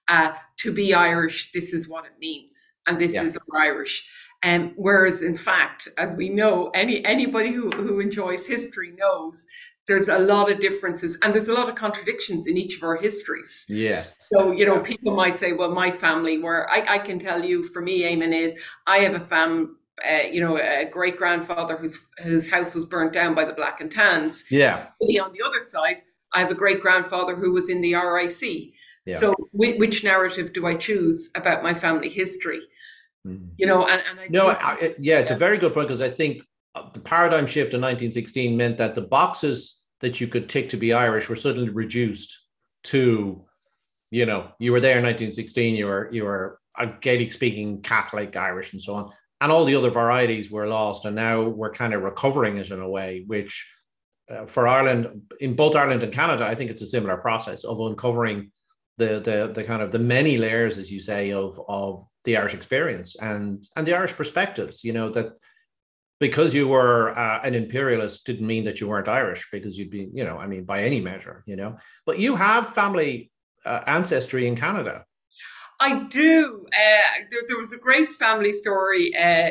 uh, 0.07 0.33
to 0.57 0.71
be 0.71 0.93
Irish, 0.93 1.51
this 1.51 1.73
is 1.73 1.87
what 1.87 2.05
it 2.05 2.13
means, 2.19 2.73
and 2.87 2.99
this 2.99 3.13
yeah. 3.13 3.23
is 3.23 3.37
Irish. 3.55 4.07
Um, 4.41 4.71
whereas, 4.77 5.21
in 5.21 5.35
fact, 5.35 5.89
as 5.97 6.15
we 6.15 6.29
know, 6.29 6.69
any 6.73 7.03
anybody 7.05 7.51
who, 7.51 7.69
who 7.71 7.99
enjoys 7.99 8.45
history 8.45 8.91
knows 8.97 9.45
there's 9.89 10.07
a 10.07 10.19
lot 10.19 10.51
of 10.51 10.59
differences 10.59 11.17
and 11.21 11.33
there's 11.33 11.47
a 11.47 11.53
lot 11.53 11.67
of 11.67 11.73
contradictions 11.73 12.45
in 12.45 12.57
each 12.57 12.77
of 12.77 12.83
our 12.83 12.95
histories. 12.95 13.65
Yes. 13.67 14.27
So, 14.31 14.51
you 14.51 14.65
know, 14.65 14.75
yeah. 14.75 14.83
people 14.83 15.15
might 15.15 15.39
say, 15.39 15.51
well, 15.51 15.71
my 15.71 15.91
family, 15.91 16.37
where 16.37 16.69
I, 16.69 16.95
I 16.95 16.99
can 16.99 17.17
tell 17.17 17.43
you 17.43 17.63
for 17.63 17.81
me, 17.81 18.03
Eamonn, 18.03 18.31
is 18.31 18.53
I 18.85 18.99
have 18.99 19.15
a 19.15 19.19
fam, 19.19 19.77
uh, 20.07 20.23
you 20.31 20.41
know, 20.41 20.57
a 20.57 20.85
great 20.89 21.17
grandfather 21.17 21.77
whose 21.77 21.99
whose 22.23 22.49
house 22.49 22.75
was 22.75 22.85
burnt 22.85 23.13
down 23.13 23.35
by 23.35 23.45
the 23.45 23.53
Black 23.53 23.81
and 23.81 23.91
Tans. 23.91 24.43
Yeah. 24.49 24.87
On 25.01 25.07
the 25.33 25.41
other 25.45 25.59
side, 25.59 26.01
I 26.33 26.39
have 26.39 26.51
a 26.51 26.55
great 26.55 26.81
grandfather 26.81 27.35
who 27.35 27.51
was 27.51 27.69
in 27.69 27.81
the 27.81 27.95
RIC. 27.95 28.73
Yeah. 29.05 29.19
So, 29.19 29.33
which 29.53 30.03
narrative 30.03 30.53
do 30.53 30.65
I 30.65 30.75
choose 30.75 31.29
about 31.35 31.63
my 31.63 31.73
family 31.73 32.09
history? 32.09 32.61
Mm. 33.25 33.49
You 33.57 33.67
know, 33.67 33.85
and, 33.85 34.01
and 34.09 34.19
I 34.19 34.27
no, 34.29 34.49
I, 34.49 34.95
yeah, 34.99 35.19
it's 35.19 35.31
a 35.31 35.35
very 35.35 35.57
good 35.57 35.73
point 35.73 35.87
because 35.87 36.01
I 36.01 36.09
think 36.09 36.43
uh, 36.75 36.89
the 36.93 36.99
paradigm 36.99 37.47
shift 37.47 37.73
in 37.73 37.81
1916 37.81 38.55
meant 38.55 38.77
that 38.77 38.95
the 38.95 39.01
boxes 39.01 39.81
that 40.01 40.21
you 40.21 40.27
could 40.27 40.47
tick 40.47 40.69
to 40.69 40.77
be 40.77 40.93
Irish 40.93 41.27
were 41.27 41.35
suddenly 41.35 41.69
reduced 41.69 42.37
to, 42.83 43.43
you 44.11 44.25
know, 44.25 44.51
you 44.59 44.71
were 44.71 44.79
there 44.79 44.97
in 44.97 45.03
1916, 45.03 45.75
you 45.75 45.85
were 45.85 46.09
you 46.11 46.23
were 46.23 46.59
a 46.77 46.87
Gaelic 46.87 47.31
speaking 47.31 47.81
Catholic 47.81 48.35
Irish 48.35 48.73
and 48.73 48.81
so 48.81 48.95
on 48.95 49.11
and 49.41 49.51
all 49.51 49.65
the 49.65 49.75
other 49.75 49.89
varieties 49.89 50.51
were 50.51 50.67
lost 50.67 51.05
and 51.05 51.15
now 51.15 51.43
we're 51.43 51.71
kind 51.71 51.93
of 51.93 52.01
recovering 52.03 52.57
it 52.57 52.71
in 52.71 52.79
a 52.79 52.89
way 52.89 53.23
which 53.27 53.71
uh, 54.29 54.45
for 54.45 54.67
ireland 54.67 55.21
in 55.39 55.55
both 55.55 55.75
ireland 55.75 56.03
and 56.03 56.13
canada 56.13 56.45
i 56.45 56.55
think 56.55 56.69
it's 56.69 56.81
a 56.81 56.87
similar 56.87 57.17
process 57.17 57.63
of 57.63 57.79
uncovering 57.79 58.51
the, 58.97 59.19
the 59.21 59.51
the 59.53 59.63
kind 59.63 59.81
of 59.81 59.91
the 59.91 59.99
many 59.99 60.37
layers 60.37 60.77
as 60.77 60.91
you 60.91 60.99
say 60.99 61.31
of 61.31 61.59
of 61.67 62.03
the 62.25 62.37
irish 62.37 62.53
experience 62.53 63.15
and 63.21 63.63
and 63.75 63.87
the 63.87 63.93
irish 63.93 64.13
perspectives 64.13 64.83
you 64.83 64.93
know 64.93 65.09
that 65.09 65.33
because 66.19 66.53
you 66.53 66.67
were 66.67 67.17
uh, 67.17 67.39
an 67.43 67.55
imperialist 67.55 68.25
didn't 68.25 68.45
mean 68.45 68.65
that 68.65 68.81
you 68.81 68.87
weren't 68.87 69.07
irish 69.07 69.47
because 69.51 69.77
you'd 69.77 69.89
be 69.89 70.09
you 70.13 70.23
know 70.23 70.37
i 70.37 70.45
mean 70.45 70.63
by 70.65 70.83
any 70.83 70.99
measure 70.99 71.43
you 71.45 71.55
know. 71.55 71.77
But 72.05 72.19
you 72.19 72.35
have 72.35 72.73
family 72.73 73.31
uh, 73.65 73.81
ancestry 73.87 74.47
in 74.47 74.55
canada 74.55 75.05
I 75.79 76.03
do. 76.03 76.65
Uh, 76.67 77.23
there, 77.31 77.41
there, 77.47 77.57
was 77.57 77.71
a 77.71 77.77
great 77.77 78.11
family 78.11 78.53
story. 78.53 79.15
Uh, 79.15 79.49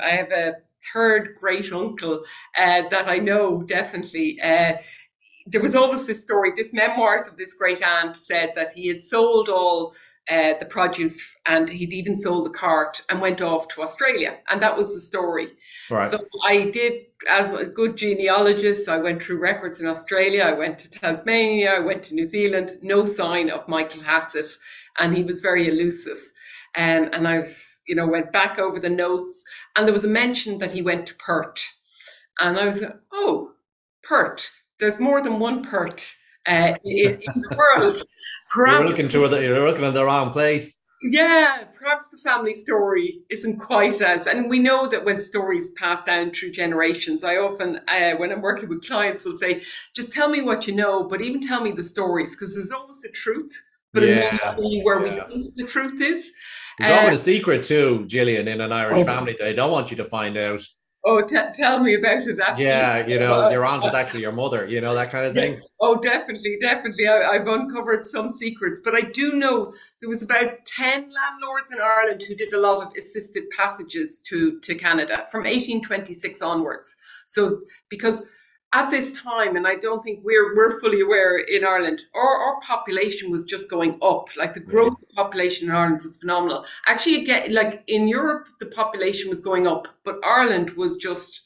I 0.00 0.10
have 0.10 0.30
a 0.30 0.54
third 0.92 1.36
great 1.40 1.72
uncle 1.72 2.24
uh, 2.56 2.82
that 2.90 3.08
I 3.08 3.18
know 3.18 3.62
definitely. 3.62 4.40
Uh, 4.40 4.74
there 5.46 5.60
was 5.60 5.74
always 5.74 6.06
this 6.06 6.22
story. 6.22 6.52
This 6.56 6.72
memoirs 6.72 7.28
of 7.28 7.36
this 7.36 7.54
great 7.54 7.82
aunt 7.82 8.16
said 8.16 8.52
that 8.54 8.70
he 8.70 8.88
had 8.88 9.02
sold 9.02 9.48
all 9.48 9.94
uh, 10.30 10.54
the 10.58 10.64
produce 10.64 11.20
and 11.44 11.68
he'd 11.68 11.92
even 11.92 12.16
sold 12.16 12.46
the 12.46 12.50
cart 12.50 13.02
and 13.10 13.20
went 13.20 13.42
off 13.42 13.68
to 13.68 13.82
Australia. 13.82 14.38
And 14.48 14.62
that 14.62 14.76
was 14.76 14.94
the 14.94 15.00
story. 15.00 15.48
Right. 15.90 16.10
So 16.10 16.24
I 16.42 16.70
did, 16.70 17.02
as 17.28 17.48
a 17.48 17.66
good 17.66 17.96
genealogist, 17.98 18.88
I 18.88 18.98
went 18.98 19.22
through 19.22 19.38
records 19.38 19.80
in 19.80 19.86
Australia, 19.86 20.44
I 20.44 20.52
went 20.52 20.78
to 20.78 20.90
Tasmania, 20.90 21.74
I 21.74 21.80
went 21.80 22.02
to 22.04 22.14
New 22.14 22.24
Zealand, 22.24 22.78
no 22.80 23.04
sign 23.04 23.50
of 23.50 23.68
Michael 23.68 24.02
Hassett 24.02 24.56
and 24.98 25.16
he 25.16 25.22
was 25.22 25.40
very 25.40 25.68
elusive. 25.68 26.18
Um, 26.76 27.08
and 27.12 27.28
I 27.28 27.40
was, 27.40 27.80
you 27.86 27.94
know, 27.94 28.06
went 28.06 28.32
back 28.32 28.58
over 28.58 28.80
the 28.80 28.90
notes, 28.90 29.42
and 29.76 29.86
there 29.86 29.92
was 29.92 30.04
a 30.04 30.08
mention 30.08 30.58
that 30.58 30.72
he 30.72 30.82
went 30.82 31.06
to 31.06 31.14
Perth, 31.14 31.64
and 32.40 32.58
I 32.58 32.66
was, 32.66 32.80
like, 32.80 32.96
oh, 33.12 33.52
Perth. 34.02 34.50
There's 34.80 34.98
more 34.98 35.22
than 35.22 35.38
one 35.38 35.62
Perth. 35.62 36.16
uh, 36.46 36.74
in, 36.84 37.22
in, 37.22 37.42
the 37.42 37.56
world. 37.76 38.02
Perhaps 38.50 38.80
you're 38.80 38.88
looking 38.88 39.08
to 39.08 39.28
the, 39.28 39.42
you're 39.42 39.68
looking 39.68 39.84
in 39.84 39.94
the 39.94 40.04
wrong 40.04 40.30
place. 40.30 40.80
Yeah, 41.06 41.64
perhaps 41.78 42.08
the 42.08 42.16
family 42.16 42.54
story 42.54 43.20
isn't 43.28 43.58
quite 43.58 44.00
as, 44.00 44.26
and 44.26 44.48
we 44.48 44.58
know 44.58 44.88
that 44.88 45.04
when 45.04 45.20
stories 45.20 45.70
pass 45.72 46.02
down 46.02 46.30
through 46.30 46.52
generations, 46.52 47.22
I 47.22 47.36
often, 47.36 47.80
uh, 47.88 48.12
when 48.12 48.32
I'm 48.32 48.40
working 48.40 48.70
with 48.70 48.86
clients, 48.86 49.22
will 49.22 49.36
say, 49.36 49.62
just 49.94 50.14
tell 50.14 50.30
me 50.30 50.40
what 50.40 50.66
you 50.66 50.74
know, 50.74 51.04
but 51.04 51.20
even 51.20 51.42
tell 51.42 51.60
me 51.60 51.72
the 51.72 51.84
stories, 51.84 52.30
because 52.30 52.54
there's 52.54 52.70
always 52.70 53.04
a 53.04 53.10
truth, 53.10 53.52
but 53.94 54.02
yeah, 54.02 54.56
where 54.56 55.06
yeah. 55.06 55.24
we 55.28 55.42
think 55.42 55.54
the 55.54 55.64
truth 55.64 56.00
is. 56.00 56.30
There's 56.78 56.90
uh, 56.90 56.94
often 56.94 57.14
a 57.14 57.18
secret 57.18 57.64
too, 57.64 58.04
Jillian, 58.08 58.48
in 58.48 58.60
an 58.60 58.72
Irish 58.72 58.98
oh. 58.98 59.04
family. 59.04 59.36
They 59.38 59.52
don't 59.52 59.70
want 59.70 59.90
you 59.90 59.96
to 59.98 60.04
find 60.04 60.36
out. 60.36 60.60
Oh, 61.06 61.20
t- 61.20 61.36
tell 61.52 61.80
me 61.80 61.94
about 61.94 62.26
it. 62.26 62.38
Absolutely. 62.40 62.64
Yeah, 62.64 63.06
you 63.06 63.18
know, 63.18 63.50
your 63.50 63.66
aunt 63.66 63.84
is 63.84 63.92
actually 63.92 64.22
your 64.22 64.32
mother. 64.32 64.66
You 64.66 64.80
know 64.80 64.94
that 64.94 65.10
kind 65.10 65.26
of 65.26 65.34
thing. 65.34 65.60
Oh, 65.78 65.96
definitely, 65.96 66.56
definitely. 66.60 67.06
I, 67.06 67.34
have 67.34 67.46
uncovered 67.46 68.06
some 68.06 68.30
secrets, 68.30 68.80
but 68.82 68.94
I 68.94 69.02
do 69.02 69.34
know 69.34 69.74
there 70.00 70.08
was 70.08 70.22
about 70.22 70.64
ten 70.64 71.10
landlords 71.12 71.70
in 71.72 71.78
Ireland 71.80 72.24
who 72.26 72.34
did 72.34 72.54
a 72.54 72.58
lot 72.58 72.82
of 72.82 72.92
assisted 72.96 73.44
passages 73.56 74.22
to 74.28 74.58
to 74.60 74.74
Canada 74.74 75.26
from 75.30 75.42
1826 75.42 76.40
onwards. 76.40 76.96
So 77.26 77.60
because 77.90 78.22
at 78.74 78.90
this 78.90 79.12
time, 79.12 79.54
and 79.54 79.66
I 79.66 79.76
don't 79.76 80.02
think 80.02 80.20
we're 80.24 80.54
we're 80.56 80.80
fully 80.80 81.00
aware 81.00 81.38
in 81.38 81.64
Ireland, 81.64 82.02
our, 82.14 82.36
our 82.36 82.60
population 82.60 83.30
was 83.30 83.44
just 83.44 83.70
going 83.70 83.98
up. 84.02 84.26
Like 84.36 84.52
the 84.52 84.60
growth 84.60 84.94
of 85.00 85.08
population 85.14 85.68
in 85.68 85.74
Ireland 85.74 86.02
was 86.02 86.18
phenomenal. 86.20 86.66
Actually, 86.86 87.22
again, 87.22 87.54
like 87.54 87.84
in 87.86 88.08
Europe, 88.08 88.48
the 88.58 88.66
population 88.66 89.28
was 89.30 89.40
going 89.40 89.66
up, 89.66 89.86
but 90.04 90.18
Ireland 90.24 90.70
was 90.70 90.96
just, 90.96 91.42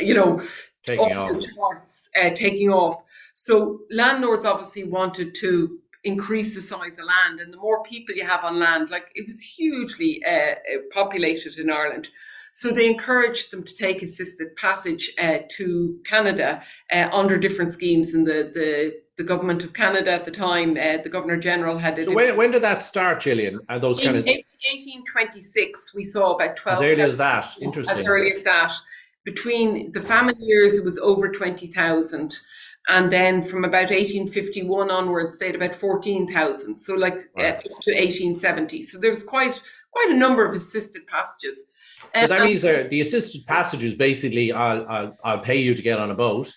you 0.00 0.14
know, 0.14 0.40
taking 0.82 1.16
off. 1.16 1.44
Charts, 1.54 2.10
uh, 2.20 2.30
taking 2.30 2.70
off. 2.70 2.96
So 3.34 3.80
landlords 3.90 4.46
obviously 4.46 4.84
wanted 4.84 5.34
to 5.36 5.78
increase 6.04 6.54
the 6.54 6.62
size 6.62 6.98
of 6.98 7.04
land, 7.04 7.40
and 7.40 7.52
the 7.52 7.58
more 7.58 7.82
people 7.82 8.14
you 8.14 8.24
have 8.24 8.42
on 8.42 8.58
land, 8.58 8.88
like 8.88 9.10
it 9.14 9.26
was 9.26 9.40
hugely 9.42 10.22
uh, 10.24 10.54
populated 10.92 11.58
in 11.58 11.70
Ireland. 11.70 12.08
So 12.52 12.70
they 12.70 12.88
encouraged 12.88 13.50
them 13.50 13.62
to 13.64 13.74
take 13.74 14.02
assisted 14.02 14.56
passage 14.56 15.10
uh, 15.20 15.38
to 15.56 15.98
Canada 16.04 16.62
uh, 16.92 17.08
under 17.12 17.38
different 17.38 17.70
schemes. 17.70 18.14
And 18.14 18.26
the, 18.26 18.50
the, 18.52 19.00
the 19.16 19.22
government 19.22 19.64
of 19.64 19.72
Canada 19.72 20.10
at 20.10 20.24
the 20.24 20.30
time, 20.30 20.70
uh, 20.72 20.98
the 21.02 21.08
Governor 21.08 21.36
General 21.36 21.78
had. 21.78 22.02
So 22.02 22.12
when, 22.12 22.36
when 22.36 22.50
did 22.50 22.62
that 22.62 22.82
start, 22.82 23.20
Jillian? 23.20 23.58
Are 23.68 23.78
those 23.78 24.00
kind 24.00 24.16
of 24.16 24.24
1826? 24.24 25.94
We 25.94 26.04
saw 26.04 26.34
about 26.34 26.56
12. 26.56 26.82
As 26.82 26.90
early 26.90 27.02
as 27.02 27.16
that, 27.18 27.46
interesting. 27.60 27.98
As 27.98 28.06
early 28.06 28.32
as 28.32 28.42
that, 28.44 28.72
between 29.24 29.92
the 29.92 30.00
famine 30.00 30.40
years, 30.40 30.78
it 30.78 30.84
was 30.84 30.98
over 30.98 31.28
20,000 31.28 32.40
and 32.88 33.12
then 33.12 33.42
from 33.42 33.64
about 33.64 33.90
1851 33.90 34.90
onwards 34.90 35.38
they 35.38 35.46
had 35.46 35.54
about 35.54 35.74
14,000 35.74 36.74
so 36.74 36.94
like 36.94 37.28
right. 37.36 37.56
uh, 37.56 37.60
to 37.82 37.92
1870 37.92 38.82
so 38.82 38.98
there 38.98 39.10
was 39.10 39.22
quite 39.22 39.60
quite 39.90 40.08
a 40.10 40.16
number 40.16 40.44
of 40.44 40.54
assisted 40.54 41.06
passages 41.06 41.64
so 42.14 42.26
that 42.26 42.40
um, 42.40 42.46
means 42.46 42.62
the 42.62 43.00
assisted 43.00 43.46
passages 43.46 43.94
basically 43.94 44.52
I'll, 44.52 44.86
I'll, 44.88 45.18
I'll 45.22 45.38
pay 45.40 45.60
you 45.60 45.74
to 45.74 45.82
get 45.82 45.98
on 45.98 46.10
a 46.10 46.14
boat. 46.14 46.52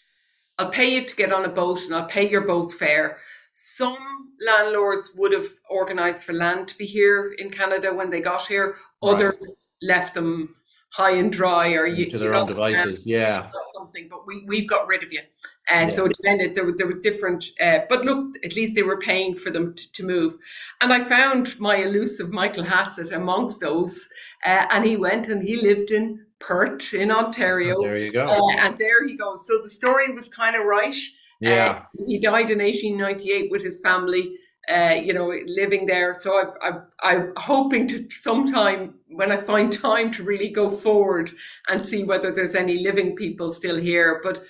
I'll 0.58 0.70
pay 0.70 0.94
you 0.96 1.06
to 1.06 1.16
get 1.16 1.34
on 1.34 1.46
a 1.46 1.50
boat 1.50 1.82
and 1.82 1.96
I'll 1.96 2.08
pay 2.08 2.30
your 2.30 2.42
boat 2.42 2.72
fare. 2.72 3.18
Some 3.54 3.98
landlords 4.46 5.12
would 5.16 5.32
have 5.32 5.48
organised 5.70 6.26
for 6.26 6.34
land 6.34 6.68
to 6.70 6.78
be 6.78 6.86
here 6.86 7.36
in 7.38 7.50
Canada 7.50 7.94
when 7.94 8.10
they 8.10 8.20
got 8.20 8.48
here. 8.48 8.76
Others 9.02 9.36
right. 9.42 9.50
left 9.82 10.14
them 10.14 10.56
high 10.94 11.16
and 11.16 11.32
dry 11.32 11.74
or 11.74 11.86
you, 11.86 12.10
to 12.10 12.18
their 12.18 12.36
own 12.36 12.48
devices. 12.48 13.06
Yeah, 13.06 13.50
something. 13.76 14.08
But 14.10 14.26
we 14.26 14.44
we've 14.48 14.68
got 14.68 14.88
rid 14.88 15.04
of 15.04 15.12
you. 15.12 15.22
Uh, 15.72 15.86
yeah. 15.88 15.90
So 15.90 16.06
it 16.06 16.14
depended. 16.18 16.56
There, 16.56 16.70
there 16.78 16.88
was 16.88 17.02
different. 17.02 17.46
Uh, 17.62 17.80
but 17.90 18.04
look, 18.04 18.36
at 18.44 18.56
least 18.56 18.76
they 18.76 18.84
were 18.84 19.00
paying 19.00 19.36
for 19.36 19.50
them 19.50 19.76
to, 19.76 19.92
to 19.94 20.04
move. 20.04 20.38
And 20.82 20.92
I 20.92 21.02
found 21.04 21.60
my 21.60 21.78
elusive 21.78 22.32
Michael 22.32 22.64
Hassett 22.64 23.12
amongst 23.12 23.62
those, 23.62 24.08
uh, 24.46 24.66
and 24.70 24.86
he 24.86 24.98
went 24.98 25.28
and 25.28 25.42
he 25.42 25.62
lived 25.62 25.92
in 25.92 26.26
Perth 26.40 26.94
in 26.94 27.12
Ontario. 27.12 27.78
Oh, 27.78 27.82
there 27.82 27.98
you 27.98 28.12
go. 28.12 28.28
Uh, 28.28 28.58
and 28.58 28.78
there 28.78 29.08
he 29.08 29.16
goes. 29.16 29.48
So 29.48 29.60
the 29.64 29.70
story 29.70 30.12
was 30.14 30.28
kind 30.28 30.56
of 30.56 30.66
right. 30.66 30.96
Yeah. 31.40 31.84
Uh, 32.00 32.04
he 32.08 32.20
died 32.20 32.52
in 32.52 32.60
1898 32.60 33.52
with 33.52 33.64
his 33.64 33.80
family 33.82 34.38
uh, 34.72 34.96
you 35.04 35.14
know, 35.14 35.34
living 35.46 35.86
there. 35.86 36.14
So 36.14 36.38
I've, 36.38 36.56
I've, 36.62 36.82
I'm 37.02 37.34
hoping 37.36 37.88
to 37.90 38.08
sometime 38.10 38.96
when 39.08 39.32
I 39.32 39.38
find 39.38 39.72
time 39.82 40.12
to 40.14 40.24
really 40.24 40.50
go 40.50 40.72
forward 40.72 41.32
and 41.68 41.86
see 41.86 42.04
whether 42.04 42.32
there's 42.32 42.56
any 42.56 42.82
living 42.82 43.16
people 43.16 43.52
still 43.52 43.78
here. 43.78 44.22
But 44.24 44.44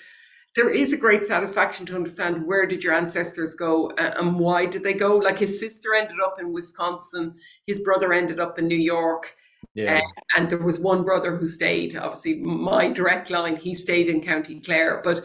there 0.54 0.70
is 0.70 0.92
a 0.92 0.96
great 0.96 1.26
satisfaction 1.26 1.84
to 1.86 1.96
understand 1.96 2.46
where 2.46 2.66
did 2.66 2.84
your 2.84 2.94
ancestors 2.94 3.54
go 3.54 3.90
and 3.98 4.38
why 4.38 4.66
did 4.66 4.84
they 4.84 4.92
go. 4.92 5.16
Like 5.16 5.38
his 5.38 5.58
sister 5.58 5.94
ended 5.94 6.16
up 6.24 6.40
in 6.40 6.52
Wisconsin, 6.52 7.34
his 7.66 7.80
brother 7.80 8.12
ended 8.12 8.38
up 8.38 8.58
in 8.58 8.68
New 8.68 8.78
York. 8.78 9.34
Yeah. 9.74 9.96
Uh, 9.96 10.38
and 10.38 10.48
there 10.48 10.58
was 10.58 10.78
one 10.78 11.02
brother 11.02 11.36
who 11.36 11.48
stayed. 11.48 11.96
Obviously, 11.96 12.36
my 12.36 12.88
direct 12.88 13.30
line, 13.30 13.56
he 13.56 13.74
stayed 13.74 14.08
in 14.08 14.22
County 14.22 14.60
Clare. 14.60 15.00
But 15.02 15.24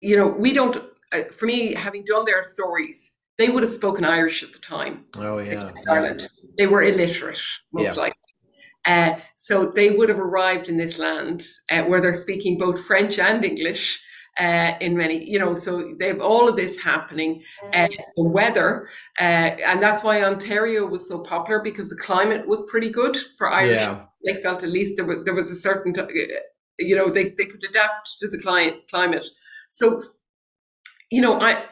you 0.00 0.16
know, 0.16 0.26
we 0.26 0.52
don't. 0.52 0.76
Uh, 1.12 1.24
for 1.30 1.46
me, 1.46 1.74
having 1.74 2.04
done 2.04 2.24
their 2.24 2.42
stories, 2.42 3.12
they 3.38 3.50
would 3.50 3.62
have 3.62 3.72
spoken 3.72 4.04
Irish 4.04 4.42
at 4.42 4.52
the 4.52 4.58
time. 4.58 5.04
Oh 5.16 5.38
yeah, 5.38 5.70
Ireland. 5.88 6.28
They 6.58 6.66
were 6.66 6.82
illiterate, 6.82 7.40
most 7.72 7.84
yeah. 7.84 7.92
likely. 7.92 8.21
Uh, 8.86 9.14
so 9.36 9.72
they 9.74 9.90
would 9.90 10.08
have 10.08 10.18
arrived 10.18 10.68
in 10.68 10.76
this 10.76 10.98
land 10.98 11.44
uh, 11.70 11.82
where 11.82 12.00
they're 12.00 12.14
speaking 12.14 12.58
both 12.58 12.84
French 12.84 13.18
and 13.18 13.44
English. 13.44 14.02
Uh, 14.40 14.72
in 14.80 14.96
many, 14.96 15.22
you 15.30 15.38
know, 15.38 15.54
so 15.54 15.94
they 15.98 16.08
have 16.08 16.22
all 16.22 16.48
of 16.48 16.56
this 16.56 16.78
happening. 16.78 17.42
Uh, 17.74 17.86
the 18.16 18.22
weather, 18.22 18.88
uh, 19.20 19.22
and 19.22 19.82
that's 19.82 20.02
why 20.02 20.22
Ontario 20.24 20.86
was 20.86 21.06
so 21.06 21.18
popular 21.18 21.60
because 21.60 21.90
the 21.90 21.96
climate 21.96 22.48
was 22.48 22.62
pretty 22.70 22.88
good 22.88 23.14
for 23.36 23.50
Irish. 23.50 23.82
Yeah. 23.82 24.06
They 24.24 24.40
felt 24.40 24.62
at 24.62 24.70
least 24.70 24.96
there 24.96 25.04
was 25.04 25.18
there 25.26 25.34
was 25.34 25.50
a 25.50 25.54
certain, 25.54 25.94
you 26.78 26.96
know, 26.96 27.10
they 27.10 27.24
they 27.24 27.44
could 27.44 27.62
adapt 27.68 28.18
to 28.20 28.28
the 28.28 28.38
client 28.38 28.76
climate. 28.88 29.26
So, 29.68 30.02
you 31.10 31.20
know, 31.20 31.38
I 31.38 31.66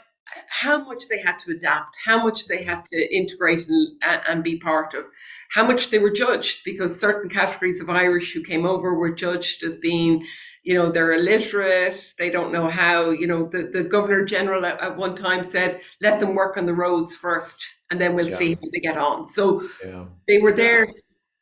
how 0.49 0.85
much 0.85 1.09
they 1.09 1.19
had 1.19 1.39
to 1.41 1.53
adapt, 1.53 1.97
how 2.05 2.23
much 2.23 2.47
they 2.47 2.63
had 2.63 2.85
to 2.87 3.15
integrate 3.15 3.67
and, 3.69 4.23
and, 4.29 4.45
be 4.45 4.59
part 4.59 4.95
of, 4.95 5.07
how 5.51 5.67
much 5.67 5.91
they 5.91 5.99
were 5.99 6.11
judged, 6.11 6.61
because 6.65 7.01
certain 7.01 7.31
categories 7.31 7.81
of 7.81 7.91
Irish 7.91 8.33
who 8.33 8.43
came 8.43 8.67
over 8.67 8.95
were 8.95 9.11
judged 9.11 9.63
as 9.63 9.77
being, 9.77 10.25
you 10.63 10.75
know, 10.75 10.91
they're 10.91 11.13
illiterate, 11.13 12.15
they 12.19 12.31
don't 12.31 12.53
know 12.53 12.69
how, 12.69 13.11
you 13.11 13.27
know, 13.27 13.49
the, 13.49 13.65
the 13.65 13.83
Governor 13.83 14.25
General 14.25 14.65
at, 14.65 14.81
at 14.81 14.97
one 14.97 15.17
time 15.17 15.43
said, 15.43 15.81
let 16.01 16.21
them 16.21 16.35
work 16.35 16.57
on 16.57 16.67
the 16.67 16.75
roads 16.75 17.17
first 17.17 17.75
and 17.91 18.01
then 18.01 18.15
we'll 18.15 18.29
yeah. 18.29 18.39
see 18.39 18.55
how 18.55 18.69
they 18.73 18.81
get 18.81 18.97
on. 18.97 19.25
So 19.27 19.69
yeah. 19.85 20.05
they 20.29 20.39
were 20.39 20.53
there 20.53 20.89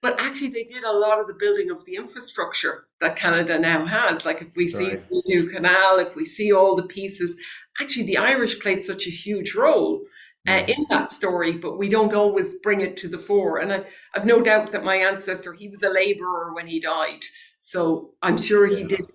but 0.00 0.18
actually 0.20 0.48
they 0.48 0.64
did 0.64 0.84
a 0.84 0.92
lot 0.92 1.20
of 1.20 1.26
the 1.26 1.34
building 1.34 1.70
of 1.70 1.84
the 1.84 1.96
infrastructure 1.96 2.84
that 3.00 3.16
Canada 3.16 3.58
now 3.58 3.84
has. 3.84 4.24
Like 4.24 4.40
if 4.42 4.56
we 4.56 4.68
see 4.68 4.90
right. 4.90 5.08
the 5.08 5.22
new 5.26 5.50
canal, 5.50 5.98
if 5.98 6.14
we 6.14 6.24
see 6.24 6.52
all 6.52 6.76
the 6.76 6.84
pieces, 6.87 7.37
actually 7.80 8.06
the 8.06 8.16
Irish 8.16 8.61
played 8.61 8.82
such 8.82 9.06
a 9.06 9.11
huge 9.11 9.54
role 9.54 10.02
uh, 10.46 10.64
in 10.66 10.87
that 10.88 11.12
story, 11.12 11.52
but 11.52 11.76
we 11.76 11.88
don't 11.88 12.14
always 12.14 12.54
bring 12.62 12.80
it 12.80 12.96
to 12.96 13.08
the 13.08 13.18
fore. 13.18 13.58
And 13.58 13.72
I, 13.72 13.84
I've 14.14 14.24
no 14.24 14.40
doubt 14.40 14.72
that 14.72 14.84
my 14.84 14.96
ancestor, 14.96 15.52
he 15.52 15.68
was 15.68 15.82
a 15.82 15.90
labourer 15.90 16.54
when 16.54 16.68
he 16.68 16.80
died, 16.80 17.24
so 17.58 18.14
I'm 18.22 18.38
sure 18.38 18.66
he 18.66 18.80
yeah. 18.80 18.87
did 18.87 19.06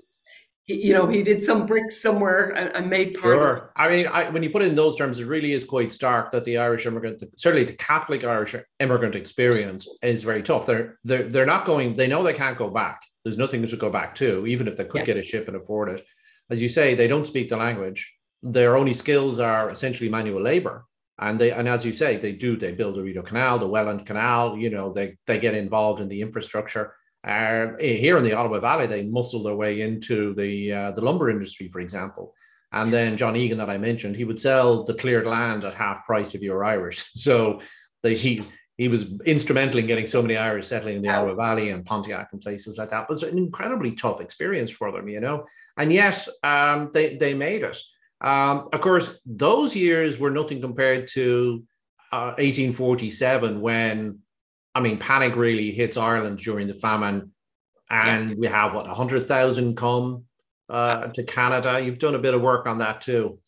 you 0.68 0.94
know, 0.94 1.08
he 1.08 1.24
did 1.24 1.44
some 1.44 1.66
bricks 1.66 2.02
somewhere 2.02 2.50
and, 2.56 2.74
and 2.74 2.90
made 2.90 3.20
part. 3.20 3.44
Sure. 3.44 3.72
I 3.76 3.90
mean, 3.90 4.08
I, 4.08 4.30
when 4.30 4.44
you 4.44 4.50
put 4.50 4.62
it 4.62 4.70
in 4.70 4.76
those 4.76 4.96
terms, 4.96 5.20
it 5.20 5.26
really 5.26 5.52
is 5.52 5.66
quite 5.66 5.92
stark 5.92 6.32
that 6.32 6.46
the 6.46 6.58
Irish 6.58 6.86
immigrant, 6.86 7.22
certainly 7.36 7.66
the 7.66 7.74
Catholic 7.74 8.24
Irish 8.24 8.56
immigrant 8.80 9.16
experience, 9.16 9.88
is 10.02 10.24
very 10.24 10.42
tough. 10.42 10.66
They're 10.66 11.00
they're 11.04 11.24
they're 11.24 11.46
not 11.46 11.66
going. 11.66 11.96
They 11.96 12.08
know 12.08 12.24
they 12.24 12.34
can't 12.34 12.58
go 12.58 12.70
back. 12.70 13.02
There's 13.24 13.38
nothing 13.38 13.66
to 13.66 13.78
go 13.78 13.90
back 13.90 14.16
to, 14.16 14.48
even 14.48 14.68
if 14.68 14.78
they 14.78 14.86
could 14.86 15.00
yeah. 15.00 15.06
get 15.06 15.18
a 15.18 15.24
ship 15.24 15.48
and 15.48 15.58
afford 15.58 15.90
it. 15.90 16.06
As 16.50 16.62
you 16.62 16.70
say, 16.70 16.96
they 16.96 17.08
don't 17.08 17.28
speak 17.28 17.50
the 17.50 17.58
language. 17.58 18.14
Their 18.42 18.78
only 18.78 18.94
skills 18.94 19.40
are 19.40 19.70
essentially 19.70 20.10
manual 20.10 20.42
labor. 20.42 20.86
And 21.20 21.38
they 21.38 21.52
and 21.52 21.68
as 21.68 21.86
you 21.86 21.92
say, 21.92 22.16
they 22.16 22.32
do. 22.32 22.56
They 22.56 22.72
build 22.72 22.96
the 22.96 23.04
Rideau 23.04 23.22
Canal, 23.22 23.60
the 23.60 23.68
Welland 23.68 24.06
Canal. 24.06 24.58
You 24.58 24.70
know, 24.70 24.94
they 24.94 25.18
they 25.28 25.40
get 25.40 25.56
involved 25.56 26.00
in 26.00 26.08
the 26.08 26.22
infrastructure 26.22 26.96
uh, 27.24 27.68
here 27.80 28.18
in 28.18 28.24
the 28.24 28.34
Ottawa 28.34 28.60
Valley, 28.60 28.88
they 28.88 29.04
muscle 29.04 29.44
their 29.44 29.56
way 29.56 29.82
into 29.82 30.34
the 30.34 30.74
uh, 30.74 30.92
the 30.92 31.02
lumber 31.02 31.30
industry, 31.30 31.70
for 31.70 31.80
example. 31.80 32.34
And 32.74 32.92
then 32.92 33.18
John 33.18 33.36
Egan, 33.36 33.60
that 33.60 33.70
I 33.70 33.78
mentioned, 33.78 34.16
he 34.16 34.26
would 34.26 34.40
sell 34.40 34.84
the 34.84 34.96
cleared 34.96 35.28
land 35.28 35.64
at 35.64 35.76
half 35.76 36.06
price 36.06 36.34
if 36.34 36.42
you 36.42 36.52
were 36.52 36.66
Irish. 36.66 37.12
So 37.16 37.62
the, 38.02 38.12
he 38.12 38.44
he 38.78 38.88
was 38.88 39.06
instrumental 39.22 39.80
in 39.80 39.88
getting 39.88 40.08
so 40.08 40.22
many 40.22 40.36
Irish 40.36 40.68
settling 40.68 40.98
in 40.98 41.02
the 41.04 41.10
Ottawa 41.10 41.36
Valley 41.36 41.70
and 41.70 41.86
Pontiac 41.86 42.30
and 42.32 42.42
places 42.42 42.78
like 42.78 42.90
that. 42.90 43.08
But 43.08 43.14
it's 43.14 43.24
an 43.24 43.38
incredibly 43.38 43.94
tough 43.94 44.20
experience 44.20 44.72
for 44.72 44.92
them, 44.92 45.08
you 45.08 45.22
know. 45.22 45.46
And 45.78 45.94
yes, 45.94 46.28
um, 46.44 46.90
they 46.94 47.16
they 47.16 47.34
made 47.34 47.64
it. 47.64 47.78
Um, 48.20 48.70
of 48.74 48.82
course, 48.82 49.20
those 49.26 49.76
years 49.76 50.20
were 50.20 50.32
nothing 50.32 50.60
compared 50.60 51.08
to 51.10 51.64
uh, 52.12 52.34
1847 52.38 53.62
when 53.62 54.20
I 54.76 54.80
mean, 54.80 54.98
panic 54.98 55.36
really 55.36 55.72
hits 55.72 55.98
Ireland 55.98 56.40
during 56.40 56.68
the 56.68 56.74
famine, 56.74 57.32
and 57.90 58.30
yeah. 58.30 58.36
we 58.38 58.48
have 58.48 58.74
what 58.74 58.88
hundred 58.88 59.28
thousand 59.28 59.78
come 59.78 60.26
uh, 60.70 61.08
to 61.08 61.24
Canada. 61.24 61.80
You've 61.80 62.00
done 62.00 62.16
a 62.16 62.20
bit 62.20 62.34
of 62.34 62.42
work 62.42 62.66
on 62.66 62.80
that 62.80 63.02
too. 63.02 63.40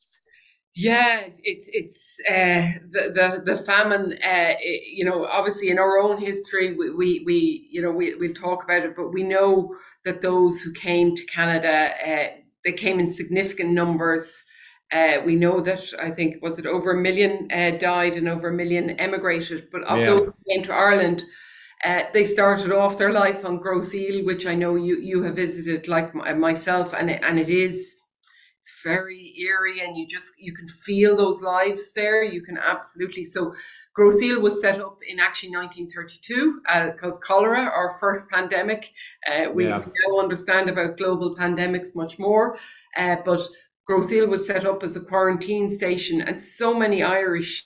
Yeah, 0.75 1.29
it's 1.41 1.69
it's 1.71 2.19
uh, 2.29 2.79
the 2.91 3.41
the 3.45 3.53
the 3.53 3.57
famine. 3.63 4.13
Uh, 4.13 4.55
it, 4.59 4.93
you 4.93 5.05
know, 5.05 5.25
obviously 5.25 5.69
in 5.69 5.79
our 5.79 5.97
own 5.97 6.17
history, 6.17 6.75
we 6.75 6.89
we, 6.89 7.23
we 7.25 7.67
you 7.71 7.81
know 7.81 7.91
we 7.91 8.13
we'll 8.15 8.33
talk 8.33 8.63
about 8.63 8.83
it, 8.83 8.95
but 8.95 9.13
we 9.13 9.23
know 9.23 9.73
that 10.03 10.21
those 10.21 10.61
who 10.61 10.73
came 10.73 11.15
to 11.15 11.25
Canada, 11.25 11.91
uh, 12.05 12.27
they 12.65 12.73
came 12.73 12.99
in 12.99 13.11
significant 13.11 13.71
numbers. 13.71 14.43
Uh, 14.95 15.21
we 15.25 15.35
know 15.35 15.59
that 15.59 15.83
I 15.99 16.09
think 16.09 16.41
was 16.41 16.57
it 16.57 16.65
over 16.65 16.91
a 16.91 17.01
million 17.07 17.49
uh, 17.51 17.71
died 17.71 18.15
and 18.15 18.29
over 18.29 18.47
a 18.47 18.53
million 18.53 18.91
emigrated. 18.91 19.67
But 19.69 19.83
of 19.83 19.99
yeah. 19.99 20.05
those 20.05 20.31
who 20.31 20.53
came 20.53 20.63
to 20.63 20.73
Ireland, 20.73 21.25
uh, 21.83 22.03
they 22.13 22.23
started 22.23 22.71
off 22.71 22.97
their 22.97 23.11
life 23.11 23.43
on 23.43 23.57
Grosse 23.57 23.93
Ile, 23.93 24.23
which 24.23 24.45
I 24.45 24.55
know 24.55 24.75
you 24.75 24.97
you 25.01 25.23
have 25.23 25.35
visited, 25.35 25.89
like 25.89 26.15
myself, 26.15 26.93
and 26.93 27.09
it, 27.09 27.21
and 27.23 27.37
it 27.37 27.49
is 27.49 27.97
it's 28.65 28.81
very 28.83 29.31
eerie 29.39 29.79
and 29.79 29.95
you 29.95 30.07
just 30.07 30.33
you 30.39 30.51
can 30.51 30.67
feel 30.67 31.15
those 31.15 31.39
lives 31.43 31.93
there 31.93 32.23
you 32.23 32.41
can 32.41 32.57
absolutely 32.57 33.23
so 33.23 33.53
Grosse 33.93 34.23
Ile 34.23 34.41
was 34.41 34.59
set 34.59 34.81
up 34.81 34.97
in 35.07 35.19
actually 35.19 35.49
1932 35.49 36.61
because 36.93 37.17
uh, 37.17 37.19
cholera 37.19 37.65
our 37.65 37.91
first 37.99 38.27
pandemic 38.31 38.91
uh, 39.31 39.51
we, 39.51 39.67
yeah. 39.67 39.77
now 40.07 40.19
understand 40.19 40.67
about 40.67 40.97
global 40.97 41.35
pandemics 41.35 41.95
much 41.95 42.17
more 42.17 42.57
uh, 42.97 43.17
but 43.23 43.47
Grosse 43.87 44.27
was 44.27 44.45
set 44.45 44.65
up 44.65 44.83
as 44.83 44.95
a 44.95 45.01
quarantine 45.01 45.69
station 45.69 46.21
and 46.21 46.39
so 46.39 46.73
many 46.73 47.03
Irish 47.03 47.63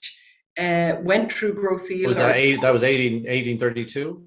uh, 0.57 0.95
went 1.01 1.31
through 1.31 1.53
Grosse 1.53 1.89
was 2.05 2.17
that, 2.17 2.35
eight, 2.35 2.61
that 2.61 2.71
was 2.71 2.83
18, 2.83 3.23
1832 3.23 4.25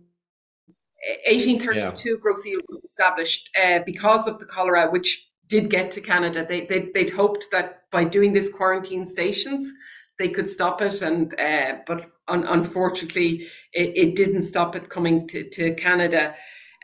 1832 1.26 2.10
yeah. 2.10 2.56
Was 2.68 2.84
established 2.84 3.50
uh, 3.60 3.80
because 3.84 4.26
of 4.26 4.38
the 4.38 4.46
cholera 4.46 4.88
which 4.90 5.28
did 5.52 5.68
get 5.68 5.90
to 5.90 6.00
Canada, 6.00 6.46
they, 6.48 6.62
they, 6.62 6.90
would 6.94 7.10
hoped 7.10 7.48
that 7.52 7.82
by 7.90 8.04
doing 8.04 8.32
this 8.32 8.48
quarantine 8.48 9.04
stations, 9.04 9.70
they 10.18 10.30
could 10.30 10.48
stop 10.48 10.80
it. 10.80 11.02
And 11.02 11.38
uh, 11.38 11.76
but 11.86 12.10
un- 12.28 12.44
unfortunately, 12.44 13.48
it, 13.74 13.92
it, 13.94 14.16
didn't 14.16 14.42
stop 14.42 14.74
it 14.74 14.88
coming 14.88 15.28
to, 15.28 15.48
to 15.50 15.74
Canada. 15.74 16.34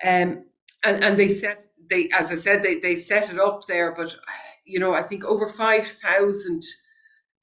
Um, 0.04 0.44
and, 0.84 1.02
and 1.02 1.18
they 1.18 1.30
set, 1.30 1.66
they 1.88 2.10
as 2.10 2.30
I 2.30 2.36
said, 2.36 2.62
they, 2.62 2.78
they 2.78 2.96
set 2.96 3.30
it 3.30 3.40
up 3.40 3.66
there. 3.66 3.94
But, 3.96 4.14
you 4.68 4.78
know, 4.78 4.92
I 4.92 5.02
think 5.02 5.24
over 5.24 5.48
5,000 5.48 6.62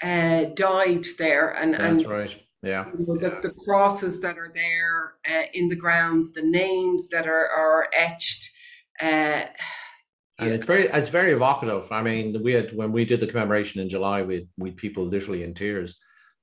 uh, 0.01 0.45
died 0.55 1.05
there. 1.17 1.49
And, 1.49 1.73
That's 1.73 2.03
and, 2.03 2.07
right. 2.07 2.41
Yeah. 2.61 2.85
You 2.97 3.05
know, 3.05 3.17
the, 3.17 3.39
the, 3.41 3.53
crosses 3.65 4.19
that 4.21 4.37
are 4.37 4.51
there 4.53 5.15
uh, 5.29 5.45
in 5.53 5.67
the 5.67 5.75
grounds, 5.75 6.31
the 6.31 6.41
names 6.41 7.09
that 7.09 7.27
are, 7.27 7.47
are 7.47 7.87
etched. 7.93 8.51
Uh, 8.99 9.45
and 10.39 10.51
it's 10.51 10.65
very 10.65 10.83
it's 10.83 11.09
very 11.09 11.31
evocative. 11.31 11.91
I 11.91 12.01
mean, 12.01 12.41
we 12.43 12.53
had 12.53 12.75
when 12.75 12.91
we 12.91 13.05
did 13.05 13.19
the 13.19 13.27
commemoration 13.27 13.81
in 13.81 13.89
July, 13.89 14.23
we 14.23 14.47
we 14.57 14.71
people 14.71 15.05
literally 15.05 15.43
in 15.43 15.53
tears. 15.53 15.99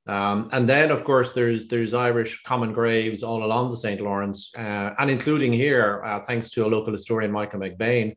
Um, 0.07 0.49
and 0.53 0.68
then, 0.68 0.90
of 0.90 1.05
course, 1.05 1.33
there's 1.33 1.68
there's 1.68 1.92
Irish 1.92 2.42
common 2.45 2.73
graves 2.73 3.23
all 3.23 3.45
along 3.45 3.71
the 3.71 3.77
St. 3.77 4.01
Lawrence, 4.01 4.51
uh, 4.57 4.95
and 4.99 5.11
including 5.11 5.53
here, 5.53 6.03
uh, 6.05 6.21
thanks 6.21 6.51
to 6.51 6.64
a 6.64 6.68
local 6.68 6.92
historian, 6.92 7.31
Michael 7.31 7.61
McBain, 7.61 8.16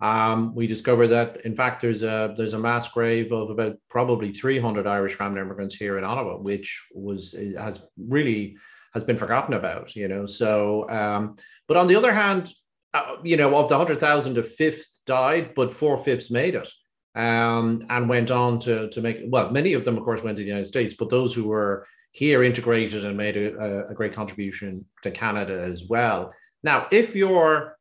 um, 0.00 0.54
we 0.54 0.66
discovered 0.66 1.08
that 1.08 1.44
in 1.46 1.54
fact 1.54 1.80
there's 1.80 2.02
a 2.02 2.34
there's 2.36 2.52
a 2.52 2.58
mass 2.58 2.88
grave 2.88 3.32
of 3.32 3.50
about 3.50 3.76
probably 3.88 4.32
300 4.32 4.86
Irish 4.86 5.14
family 5.14 5.40
immigrants 5.40 5.74
here 5.74 5.96
in 5.96 6.04
Ottawa, 6.04 6.36
which 6.36 6.86
was 6.94 7.34
has 7.58 7.80
really 7.96 8.56
has 8.96 9.04
been 9.04 9.18
forgotten 9.18 9.54
about, 9.54 9.94
you 9.94 10.08
know. 10.08 10.24
So, 10.24 10.88
um, 10.88 11.36
but 11.68 11.76
on 11.76 11.86
the 11.86 11.96
other 11.96 12.12
hand, 12.12 12.50
uh, 12.94 13.16
you 13.22 13.36
know, 13.36 13.54
of 13.56 13.68
the 13.68 13.76
100,000, 13.76 14.38
a 14.38 14.42
fifth 14.42 15.00
died, 15.06 15.54
but 15.54 15.72
four 15.72 15.98
fifths 15.98 16.30
made 16.30 16.54
it 16.54 16.68
um, 17.14 17.84
and 17.90 18.08
went 18.08 18.30
on 18.30 18.58
to, 18.60 18.88
to 18.88 19.00
make, 19.02 19.18
well, 19.26 19.50
many 19.50 19.74
of 19.74 19.84
them, 19.84 19.98
of 19.98 20.04
course, 20.04 20.22
went 20.22 20.38
to 20.38 20.42
the 20.42 20.48
United 20.48 20.66
States, 20.66 20.94
but 20.98 21.10
those 21.10 21.34
who 21.34 21.46
were 21.46 21.86
here 22.12 22.42
integrated 22.42 23.04
and 23.04 23.16
made 23.16 23.36
a, 23.36 23.86
a 23.88 23.94
great 23.94 24.14
contribution 24.14 24.84
to 25.02 25.10
Canada 25.10 25.62
as 25.62 25.84
well. 25.88 26.32
Now, 26.62 26.86
if 26.90 27.14
you're 27.14 27.75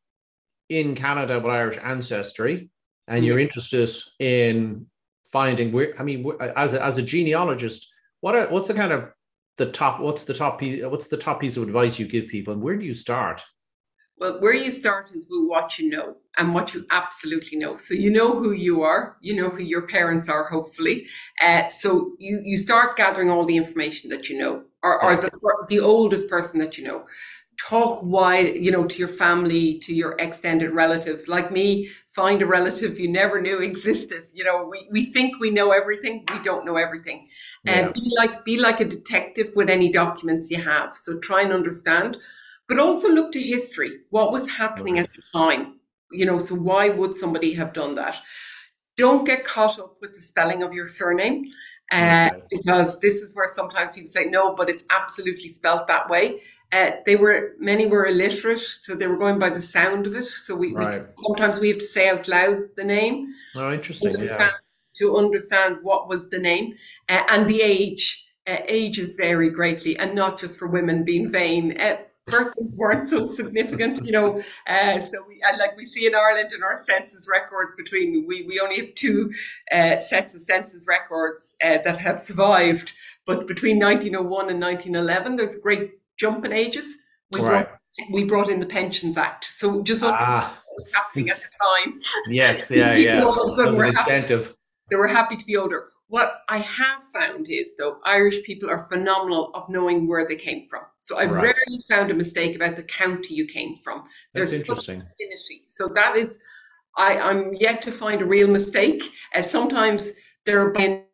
in 0.70 0.96
Canada 0.96 1.40
with 1.40 1.52
Irish 1.52 1.78
ancestry 1.84 2.70
and 3.08 3.26
you're 3.26 3.40
interested 3.40 3.90
in 4.20 4.86
finding 5.26 5.72
where, 5.72 5.94
I 6.00 6.04
mean, 6.04 6.26
as 6.56 6.74
a, 6.74 6.84
as 6.84 6.98
a 6.98 7.02
genealogist, 7.02 7.88
what 8.22 8.36
are, 8.36 8.48
what's 8.48 8.68
the 8.68 8.74
kind 8.74 8.92
of 8.92 9.10
the 9.58 9.68
top, 9.68 10.00
what's 10.00 10.24
the 10.24 10.34
top 10.34 10.60
piece, 10.60 10.84
what's 10.84 11.08
the 11.08 11.18
top 11.18 11.40
piece 11.40 11.58
of 11.58 11.64
advice 11.64 12.00
you 12.00 12.08
give 12.08 12.28
people 12.28 12.54
and 12.54 12.62
where 12.62 12.76
do 12.76 12.86
you 12.86 12.94
start? 12.94 13.44
Well, 14.18 14.40
where 14.40 14.54
you 14.54 14.72
start 14.72 15.12
is 15.14 15.28
with 15.30 15.50
what 15.50 15.78
you 15.78 15.90
know 15.90 16.16
and 16.38 16.54
what 16.54 16.74
you 16.74 16.86
absolutely 16.90 17.58
know. 17.58 17.76
So 17.76 17.94
you 17.94 18.10
know 18.10 18.34
who 18.34 18.54
you 18.54 18.82
are, 18.82 19.18
you 19.20 19.36
know 19.36 19.50
who 19.50 19.62
your 19.62 19.88
parents 19.88 20.30
are, 20.30 20.46
hopefully. 20.46 21.08
Uh, 21.42 21.68
so 21.68 22.14
you 22.18 22.42
you 22.44 22.58
start 22.58 22.96
gathering 22.96 23.30
all 23.30 23.46
the 23.46 23.58
information 23.58 24.10
that 24.12 24.30
you 24.30 24.38
know, 24.38 24.64
or, 24.84 25.04
or 25.04 25.16
the 25.18 25.30
the 25.68 25.82
oldest 25.82 26.30
person 26.30 26.60
that 26.60 26.78
you 26.78 26.86
know. 26.86 27.06
Talk 27.58 28.04
wide, 28.04 28.56
you 28.56 28.72
know, 28.72 28.86
to 28.86 28.98
your 28.98 29.08
family, 29.08 29.80
to 29.80 29.94
your 29.94 30.16
extended 30.20 30.72
relatives. 30.72 31.28
Like 31.28 31.52
me, 31.52 31.90
find 32.08 32.42
a 32.42 32.46
relative 32.46 33.00
you 33.00 33.10
never 33.10 33.42
knew 33.42 33.60
existed. 33.62 34.28
You 34.34 34.44
know, 34.44 34.68
we, 34.70 34.88
we 34.92 35.12
think 35.12 35.40
we 35.40 35.52
know 35.52 35.72
everything, 35.72 36.26
we 36.32 36.40
don't 36.40 36.66
know 36.66 36.76
everything. 36.76 37.28
And 37.66 37.88
yeah. 37.88 37.92
be 37.94 38.14
like 38.18 38.46
be 38.46 38.58
like 38.60 38.80
a 38.80 38.86
detective 38.86 39.52
with 39.56 39.70
any 39.70 39.92
documents 39.92 40.52
you 40.52 40.62
have. 40.62 40.96
So 40.96 41.20
try 41.20 41.42
and 41.42 41.54
understand 41.54 42.18
but 42.68 42.80
also 42.80 43.10
look 43.10 43.32
to 43.34 43.42
history. 43.42 44.00
What 44.10 44.32
was 44.32 44.50
happening 44.50 45.00
at 45.00 45.10
the 45.14 45.22
time? 45.34 45.80
You 46.12 46.26
know, 46.26 46.40
so 46.40 46.56
why 46.56 46.90
would 46.90 47.16
somebody 47.16 47.54
have 47.54 47.74
done 47.74 47.96
that? 47.96 48.20
Don't 48.98 49.26
get 49.26 49.44
caught 49.44 49.78
up 49.78 49.98
with 50.02 50.16
the 50.16 50.22
spelling 50.22 50.64
of 50.64 50.74
your 50.74 50.88
surname. 50.88 51.46
Uh, 51.92 52.32
because 52.50 53.00
this 53.00 53.22
is 53.22 53.36
where 53.36 53.48
sometimes 53.54 53.94
people 53.94 54.08
say 54.08 54.26
no, 54.26 54.56
but 54.56 54.70
it's 54.70 54.84
absolutely 54.90 55.50
spelt 55.50 55.86
that 55.86 56.10
way. 56.10 56.42
Uh, 56.72 56.92
they 57.06 57.16
were 57.16 57.54
many 57.60 57.86
were 57.86 58.08
illiterate, 58.08 58.60
so 58.82 58.96
they 58.96 59.08
were 59.08 59.18
going 59.18 59.40
by 59.40 59.50
the 59.50 59.62
sound 59.62 60.08
of 60.08 60.16
it. 60.16 60.26
So 60.26 60.56
we, 60.56 60.74
right. 60.74 61.06
we 61.18 61.24
sometimes 61.24 61.60
we 61.60 61.70
have 61.70 61.78
to 61.80 61.86
say 61.86 62.10
out 62.10 62.28
loud 62.28 62.58
the 62.76 62.84
name. 62.84 63.28
Oh, 63.56 63.72
interesting! 63.72 64.20
Yeah, 64.20 64.52
to 64.98 65.18
understand 65.18 65.78
what 65.84 66.08
was 66.08 66.30
the 66.30 66.40
name 66.40 66.74
uh, 67.10 67.24
and 67.30 67.48
the 67.48 67.62
age. 67.62 68.22
Uh, 68.48 68.58
ages 68.68 69.16
vary 69.16 69.50
greatly, 69.50 69.98
and 69.98 70.14
not 70.14 70.40
just 70.40 70.60
for 70.60 70.68
women 70.68 71.04
being 71.04 71.28
vain. 71.28 71.76
Uh, 71.82 71.98
birthdays 72.26 72.68
weren't 72.76 73.08
so 73.08 73.26
significant, 73.26 74.06
you 74.06 74.12
know. 74.12 74.42
Uh, 74.68 75.00
so 75.00 75.24
we, 75.28 75.42
and 75.48 75.58
like 75.58 75.76
we 75.78 75.86
see 75.86 76.06
in 76.06 76.16
Ireland 76.16 76.52
in 76.52 76.64
our 76.64 76.78
census 76.78 77.28
records, 77.30 77.76
between 77.76 78.26
we 78.28 78.44
we 78.44 78.60
only 78.60 78.78
have 78.78 78.94
two 78.96 79.34
uh, 79.72 80.00
sets 80.00 80.34
of 80.36 80.42
census 80.42 80.86
records 80.88 81.56
uh, 81.64 81.78
that 81.80 81.98
have 81.98 82.20
survived, 82.20 82.94
but 83.26 83.48
between 83.48 83.80
1901 83.80 84.50
and 84.50 84.62
1911, 84.62 85.36
there's 85.36 85.56
a 85.56 85.60
great 85.60 85.94
jump 86.18 86.46
in 86.46 86.54
ages. 86.54 86.96
We 87.32 87.42
right. 87.42 87.68
brought 87.68 87.80
we 88.12 88.24
brought 88.26 88.50
in 88.50 88.60
the 88.60 88.66
Pensions 88.66 89.18
Act, 89.18 89.46
so 89.46 89.82
just 89.82 90.04
ah, 90.04 90.62
what 90.68 90.82
was 90.82 90.94
happening 90.94 91.30
at 91.30 91.38
the 91.38 91.92
time. 91.92 92.02
Yes, 92.28 92.70
yeah, 92.70 92.94
yeah. 92.96 93.24
all 93.24 93.42
of 93.42 93.54
a 93.54 93.56
sudden, 93.56 93.76
we're 93.76 93.86
incentive. 93.86 94.48
Happy, 94.48 94.58
they 94.90 94.96
were 94.98 95.08
happy 95.08 95.38
to 95.38 95.46
be 95.46 95.56
older. 95.56 95.92
What 96.08 96.42
I 96.50 96.60
have 96.60 97.04
found 97.12 97.48
is, 97.50 97.76
though, 97.78 98.00
Irish 98.06 98.44
people 98.44 98.70
are 98.70 98.80
phenomenal 98.80 99.50
of 99.56 99.68
knowing 99.70 100.08
where 100.08 100.28
they 100.28 100.36
came 100.36 100.68
from. 100.68 100.82
So 101.00 101.18
I've 101.18 101.32
right. 101.32 101.44
rarely 101.44 101.82
found 101.90 102.12
a 102.12 102.14
mistake 102.14 102.56
about 102.56 102.76
the 102.76 102.84
county 102.84 103.34
you 103.34 103.46
came 103.46 103.78
from. 103.78 104.04
There's 104.34 104.52
That's 104.52 104.62
interesting. 104.62 105.02
Affinity. 105.02 105.64
So 105.68 105.90
that 105.96 106.16
is, 106.16 106.38
I, 106.96 107.18
I'm 107.18 107.54
yet 107.56 107.82
to 107.84 107.92
find 107.92 108.22
a 108.22 108.26
real 108.26 108.48
mistake. 108.48 109.04
As 109.34 109.48
uh, 109.48 109.50
sometimes 109.50 110.12
they're 110.46 110.72
in 110.74 111.06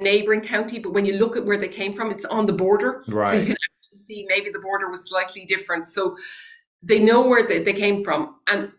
neighboring 0.00 0.40
county, 0.40 0.78
but 0.78 0.94
when 0.94 1.04
you 1.04 1.18
look 1.18 1.36
at 1.36 1.44
where 1.44 1.58
they 1.58 1.68
came 1.68 1.92
from, 1.92 2.10
it's 2.10 2.24
on 2.24 2.46
the 2.46 2.54
border. 2.54 3.04
Right. 3.08 3.32
So 3.32 3.36
you 3.36 3.46
can 3.46 3.56
actually 3.92 4.04
see 4.04 4.26
maybe 4.28 4.50
the 4.50 4.58
border 4.58 4.90
was 4.90 5.08
slightly 5.08 5.44
different. 5.44 5.86
So 5.86 6.16
they 6.82 6.98
know 6.98 7.26
where 7.26 7.46
they, 7.46 7.62
they 7.62 7.72
came 7.72 8.02
from. 8.02 8.36
And 8.46 8.72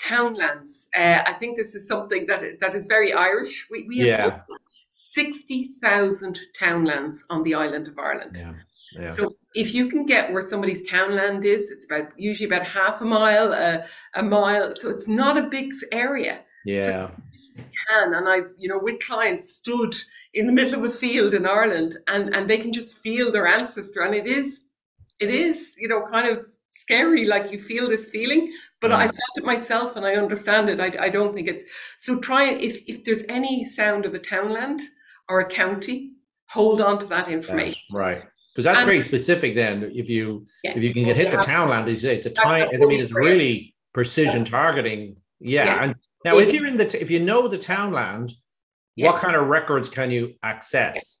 townlands, 0.00 0.88
uh, 0.96 1.22
I 1.26 1.34
think 1.34 1.56
this 1.56 1.74
is 1.74 1.86
something 1.86 2.26
that 2.26 2.60
that 2.60 2.74
is 2.74 2.86
very 2.86 3.12
Irish. 3.12 3.66
We, 3.70 3.84
we 3.88 3.98
have 3.98 4.44
yeah. 4.48 4.56
60,000 4.90 6.40
townlands 6.58 7.24
on 7.30 7.42
the 7.42 7.54
island 7.54 7.88
of 7.88 7.98
Ireland. 7.98 8.36
Yeah. 8.38 8.52
Yeah. 8.96 9.14
So 9.14 9.34
if 9.54 9.74
you 9.74 9.88
can 9.88 10.06
get 10.06 10.32
where 10.32 10.42
somebody's 10.42 10.88
townland 10.88 11.44
is, 11.44 11.68
it's 11.70 11.84
about 11.84 12.12
usually 12.16 12.46
about 12.46 12.64
half 12.64 13.00
a 13.00 13.04
mile, 13.04 13.52
uh, 13.52 13.78
a 14.14 14.22
mile. 14.22 14.72
So 14.76 14.88
it's 14.88 15.08
not 15.08 15.36
a 15.36 15.42
big 15.42 15.72
area. 15.90 16.42
Yeah. 16.64 16.86
So 16.86 17.10
can 17.88 18.14
and 18.14 18.28
I've 18.28 18.50
you 18.58 18.68
know 18.68 18.78
with 18.78 19.04
clients 19.04 19.50
stood 19.50 19.94
in 20.32 20.46
the 20.46 20.52
middle 20.52 20.74
of 20.74 20.84
a 20.84 20.90
field 20.90 21.34
in 21.34 21.46
Ireland 21.46 21.98
and 22.08 22.34
and 22.34 22.48
they 22.48 22.58
can 22.58 22.72
just 22.72 22.94
feel 22.94 23.32
their 23.32 23.46
ancestor 23.46 24.02
and 24.02 24.14
it 24.14 24.26
is 24.26 24.64
it 25.20 25.30
is 25.30 25.74
you 25.78 25.88
know 25.88 26.06
kind 26.10 26.28
of 26.28 26.44
scary 26.72 27.24
like 27.24 27.50
you 27.50 27.58
feel 27.58 27.88
this 27.88 28.08
feeling 28.08 28.52
but 28.84 28.90
mm. 28.90 28.96
I 28.96 29.06
felt 29.06 29.36
it 29.36 29.44
myself 29.44 29.96
and 29.96 30.04
I 30.04 30.16
understand 30.16 30.68
it. 30.68 30.78
I, 30.78 31.06
I 31.06 31.08
don't 31.08 31.32
think 31.32 31.48
it's 31.48 31.64
so. 31.96 32.18
Try 32.18 32.50
if 32.50 32.86
if 32.86 33.02
there's 33.04 33.22
any 33.30 33.64
sound 33.64 34.04
of 34.04 34.12
a 34.12 34.18
townland 34.18 34.82
or 35.30 35.40
a 35.40 35.48
county, 35.48 36.12
hold 36.50 36.82
on 36.82 36.98
to 36.98 37.06
that 37.06 37.28
information. 37.28 37.80
That's 37.88 37.98
right. 37.98 38.22
Because 38.52 38.64
that's 38.66 38.80
and, 38.80 38.86
very 38.86 39.00
specific. 39.00 39.54
Then, 39.54 39.90
if 39.94 40.10
you 40.10 40.46
yeah, 40.62 40.72
if 40.76 40.82
you 40.82 40.92
can 40.92 41.04
get 41.04 41.16
hit 41.16 41.30
the 41.30 41.38
townland, 41.38 41.88
it's 41.88 42.04
it's 42.04 42.26
a 42.26 42.30
time. 42.30 42.68
I 42.68 42.76
mean, 42.84 43.00
it's 43.00 43.10
really 43.10 43.74
precision 43.94 44.40
yeah. 44.40 44.50
targeting. 44.50 45.16
Yeah. 45.40 45.64
yeah. 45.64 45.84
And 45.84 45.94
now, 46.24 46.38
if 46.38 46.52
you're 46.52 46.66
in 46.66 46.76
the 46.76 47.00
if 47.00 47.10
you 47.10 47.20
know 47.20 47.48
the 47.48 47.58
townland, 47.58 48.32
Yeah. 48.96 49.10
What 49.10 49.20
kind 49.20 49.36
of 49.36 49.48
records 49.48 49.88
can 49.88 50.10
you 50.10 50.34
access? 50.42 51.18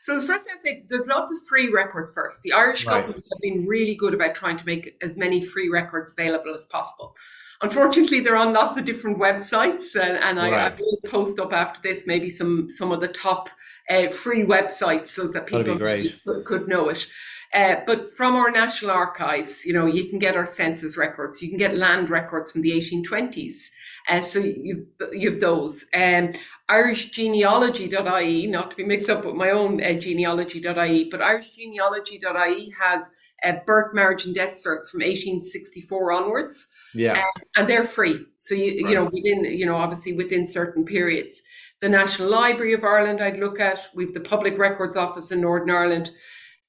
So 0.00 0.20
the 0.20 0.26
first 0.26 0.44
thing 0.44 0.54
I 0.58 0.62
say, 0.62 0.84
there's 0.88 1.06
lots 1.06 1.30
of 1.30 1.38
free 1.48 1.70
records 1.70 2.12
first. 2.14 2.42
The 2.42 2.52
Irish 2.52 2.84
right. 2.84 3.00
government 3.00 3.24
have 3.32 3.40
been 3.40 3.66
really 3.66 3.94
good 3.94 4.14
about 4.14 4.34
trying 4.34 4.58
to 4.58 4.64
make 4.64 4.94
as 5.02 5.16
many 5.16 5.42
free 5.42 5.68
records 5.68 6.12
available 6.12 6.54
as 6.54 6.66
possible. 6.66 7.16
Unfortunately, 7.62 8.20
they're 8.20 8.36
on 8.36 8.52
lots 8.52 8.76
of 8.76 8.84
different 8.84 9.18
websites, 9.18 9.96
and, 9.96 10.16
and 10.18 10.38
right. 10.38 10.52
I, 10.52 10.66
I, 10.66 10.76
will 10.78 11.00
post 11.06 11.40
up 11.40 11.52
after 11.52 11.80
this 11.82 12.06
maybe 12.06 12.30
some 12.30 12.70
some 12.70 12.92
of 12.92 13.00
the 13.00 13.08
top 13.08 13.48
uh, 13.90 14.08
free 14.08 14.44
websites 14.44 15.08
so 15.08 15.26
that 15.26 15.46
people 15.46 15.76
could, 15.76 16.44
could 16.44 16.68
know 16.68 16.88
it. 16.90 17.06
Uh, 17.52 17.76
but 17.86 18.10
from 18.10 18.36
our 18.36 18.50
national 18.50 18.90
archives, 18.90 19.64
you 19.64 19.72
know, 19.72 19.86
you 19.86 20.04
can 20.08 20.18
get 20.18 20.36
our 20.36 20.46
census 20.46 20.96
records, 20.96 21.42
you 21.42 21.48
can 21.48 21.58
get 21.58 21.74
land 21.74 22.10
records 22.10 22.52
from 22.52 22.60
the 22.60 22.70
1820s. 22.70 23.70
Uh, 24.08 24.22
so 24.22 24.38
you've 24.38 24.86
you've 25.12 25.40
those. 25.40 25.84
Um, 25.94 26.32
IrishGenealogy.ie, 26.70 28.46
not 28.46 28.70
to 28.70 28.76
be 28.76 28.84
mixed 28.84 29.10
up 29.10 29.24
with 29.24 29.34
my 29.34 29.50
own 29.50 29.82
uh, 29.82 29.92
genealogy.ie, 29.92 31.08
but 31.10 31.20
IrishGenealogy.ie 31.20 32.74
has 32.80 33.08
uh, 33.44 33.52
birth, 33.66 33.94
marriage, 33.94 34.24
and 34.24 34.34
death 34.34 34.54
certs 34.54 34.90
from 34.90 35.00
1864 35.00 36.12
onwards. 36.12 36.66
Yeah, 36.94 37.20
um, 37.20 37.42
and 37.56 37.68
they're 37.68 37.86
free. 37.86 38.24
So 38.36 38.54
you 38.54 38.82
right. 38.82 38.90
you 38.90 38.94
know 38.94 39.10
within 39.12 39.44
you 39.44 39.66
know 39.66 39.76
obviously 39.76 40.14
within 40.14 40.46
certain 40.46 40.84
periods. 40.84 41.40
The 41.80 41.88
National 41.88 42.28
Library 42.28 42.72
of 42.72 42.82
Ireland, 42.82 43.20
I'd 43.20 43.38
look 43.38 43.60
at. 43.60 43.88
We've 43.94 44.12
the 44.12 44.20
Public 44.20 44.58
Records 44.58 44.96
Office 44.96 45.30
in 45.30 45.40
Northern 45.40 45.70
Ireland. 45.70 46.10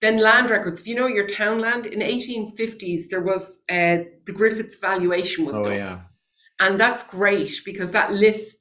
Then 0.02 0.18
land 0.18 0.50
records. 0.50 0.80
If 0.80 0.88
you 0.88 0.96
know 0.96 1.08
your 1.08 1.28
town 1.28 1.60
land 1.60 1.86
in 1.86 2.00
1850s, 2.00 3.10
there 3.10 3.22
was 3.22 3.62
uh, 3.70 4.06
the 4.26 4.32
Griffiths 4.34 4.78
valuation 4.78 5.46
was 5.46 5.56
oh, 5.56 5.64
done, 5.64 5.74
yeah. 5.74 6.00
And 6.60 6.80
that's 6.80 7.04
great 7.04 7.62
because 7.66 7.92
that 7.92 8.14
list 8.14 8.58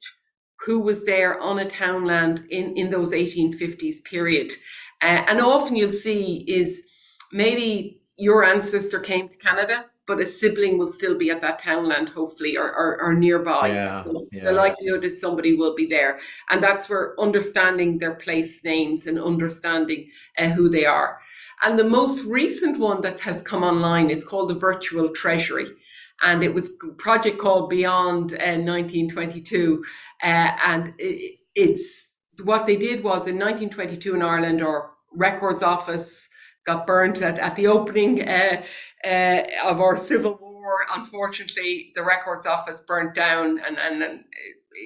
who 0.65 0.79
was 0.79 1.05
there 1.05 1.39
on 1.39 1.59
a 1.59 1.69
townland 1.69 2.45
in 2.49 2.75
in 2.75 2.89
those 2.89 3.11
1850s 3.11 4.03
period, 4.03 4.53
uh, 5.01 5.25
and 5.27 5.41
often 5.41 5.75
you'll 5.75 5.91
see 5.91 6.43
is 6.47 6.81
maybe 7.31 8.01
your 8.17 8.43
ancestor 8.43 8.99
came 8.99 9.29
to 9.29 9.37
Canada 9.37 9.85
but 10.09 10.19
a 10.19 10.25
sibling 10.25 10.79
will 10.79 10.87
still 10.87 11.15
be 11.15 11.29
at 11.29 11.39
that 11.39 11.59
townland, 11.59 12.09
hopefully, 12.09 12.57
or, 12.57 12.73
or, 12.75 12.99
or 12.99 13.13
nearby. 13.13 13.67
Yeah, 13.67 14.03
so 14.03 14.27
yeah. 14.31 14.45
The 14.45 14.53
likelihood 14.53 15.03
is 15.03 15.21
somebody 15.21 15.55
will 15.55 15.75
be 15.75 15.85
there. 15.85 16.19
And 16.49 16.63
that's 16.63 16.89
where 16.89 17.13
understanding 17.19 17.99
their 17.99 18.15
place 18.15 18.63
names 18.63 19.05
and 19.05 19.19
understanding 19.19 20.09
uh, 20.39 20.49
who 20.49 20.67
they 20.67 20.87
are. 20.87 21.19
And 21.61 21.77
the 21.77 21.83
most 21.83 22.23
recent 22.23 22.79
one 22.79 23.01
that 23.01 23.19
has 23.19 23.43
come 23.43 23.63
online 23.63 24.09
is 24.09 24.23
called 24.23 24.49
the 24.49 24.55
Virtual 24.55 25.09
Treasury. 25.09 25.67
And 26.21 26.43
it 26.43 26.53
was 26.53 26.69
a 26.83 26.93
project 26.93 27.39
called 27.39 27.69
Beyond 27.69 28.33
uh, 28.33 28.59
1922. 28.59 29.83
Uh, 30.21 30.25
and 30.25 30.93
it, 30.97 31.39
it's 31.55 32.09
what 32.43 32.65
they 32.65 32.75
did 32.75 33.03
was 33.03 33.27
in 33.27 33.37
1922 33.37 34.15
in 34.15 34.21
Ireland, 34.21 34.61
our 34.61 34.91
Records 35.13 35.61
Office 35.61 36.29
got 36.65 36.85
burnt 36.85 37.21
at, 37.21 37.39
at 37.39 37.55
the 37.55 37.67
opening 37.67 38.27
uh, 38.27 38.61
uh, 39.05 39.41
of 39.63 39.81
our 39.81 39.97
civil 39.97 40.37
war. 40.39 40.85
Unfortunately, 40.95 41.91
the 41.95 42.03
records 42.03 42.45
office 42.45 42.81
burnt 42.87 43.15
down, 43.15 43.59
and, 43.65 43.77
and, 43.77 44.03
and 44.03 44.23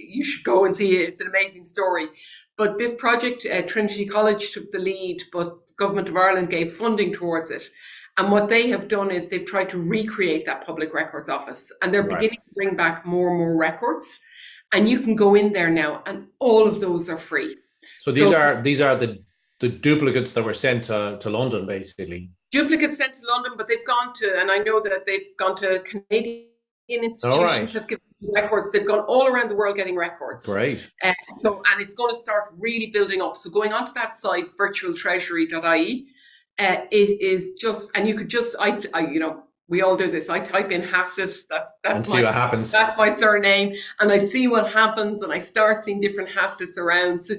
you 0.07 0.23
should 0.23 0.43
go 0.43 0.65
and 0.65 0.75
see 0.75 0.95
it. 0.97 1.09
It's 1.09 1.21
an 1.21 1.27
amazing 1.27 1.65
story. 1.65 2.07
But 2.55 2.77
this 2.77 2.93
project, 2.93 3.45
uh, 3.45 3.63
Trinity 3.63 4.05
College 4.05 4.51
took 4.51 4.71
the 4.71 4.79
lead, 4.79 5.23
but 5.31 5.67
the 5.67 5.73
government 5.77 6.09
of 6.09 6.15
Ireland 6.15 6.49
gave 6.49 6.71
funding 6.71 7.11
towards 7.11 7.49
it. 7.49 7.69
And 8.17 8.31
what 8.31 8.47
they 8.47 8.69
have 8.69 8.87
done 8.87 9.09
is 9.09 9.27
they've 9.27 9.45
tried 9.45 9.69
to 9.69 9.79
recreate 9.79 10.45
that 10.45 10.65
public 10.65 10.93
records 10.93 11.29
office, 11.29 11.71
and 11.81 11.93
they're 11.93 12.03
right. 12.03 12.19
beginning 12.19 12.39
to 12.47 12.53
bring 12.53 12.75
back 12.75 13.05
more 13.05 13.29
and 13.29 13.39
more 13.39 13.55
records. 13.55 14.19
And 14.71 14.87
you 14.87 14.99
can 14.99 15.15
go 15.15 15.35
in 15.35 15.51
there 15.51 15.69
now, 15.69 16.03
and 16.05 16.27
all 16.39 16.67
of 16.67 16.79
those 16.79 17.09
are 17.09 17.17
free. 17.17 17.57
So 17.99 18.11
these 18.11 18.29
so, 18.29 18.37
are 18.37 18.61
these 18.61 18.81
are 18.81 18.95
the 18.95 19.23
the 19.63 19.69
duplicates 19.69 20.33
that 20.33 20.43
were 20.43 20.53
sent 20.53 20.83
to, 20.83 21.17
to 21.21 21.29
London, 21.29 21.65
basically. 21.65 22.29
Duplicates 22.51 22.97
sent 22.97 23.13
to 23.13 23.21
London, 23.29 23.53
but 23.57 23.69
they've 23.69 23.85
gone 23.85 24.13
to, 24.15 24.37
and 24.37 24.51
I 24.51 24.57
know 24.57 24.81
that 24.81 25.05
they've 25.05 25.25
gone 25.37 25.55
to 25.55 25.79
Canadian 25.79 26.49
institutions 26.89 27.39
right. 27.39 27.69
have 27.71 27.87
given 27.87 28.03
records. 28.33 28.73
They've 28.73 28.85
gone 28.85 29.05
all 29.05 29.25
around 29.25 29.49
the 29.49 29.55
world 29.55 29.77
getting 29.77 29.95
records. 29.95 30.45
Great. 30.45 30.89
Uh, 31.01 31.13
so, 31.41 31.63
and 31.71 31.81
it's 31.81 31.95
going 31.95 32.13
to 32.13 32.19
start 32.19 32.43
really 32.59 32.87
building 32.87 33.21
up. 33.21 33.37
So, 33.37 33.49
going 33.49 33.71
onto 33.71 33.93
that 33.93 34.17
site, 34.17 34.47
virtualtreasury.ie, 34.59 36.07
uh, 36.59 36.77
it 36.91 37.21
is 37.21 37.53
just, 37.53 37.91
and 37.95 38.07
you 38.07 38.15
could 38.15 38.29
just, 38.29 38.55
I, 38.59 38.79
I, 38.93 39.01
you 39.07 39.19
know, 39.19 39.43
we 39.67 39.81
all 39.81 39.97
do 39.97 40.11
this. 40.11 40.29
I 40.29 40.39
type 40.39 40.71
in 40.71 40.83
Hassett. 40.83 41.35
That's 41.49 41.71
that's 41.83 42.09
my. 42.09 42.21
That's 42.71 42.97
my 42.97 43.15
surname, 43.15 43.73
and 43.99 44.11
I 44.11 44.17
see 44.17 44.47
what 44.47 44.71
happens, 44.71 45.21
and 45.21 45.31
I 45.31 45.39
start 45.39 45.83
seeing 45.83 46.01
different 46.01 46.29
Hassetts 46.29 46.77
around. 46.77 47.21
So 47.21 47.35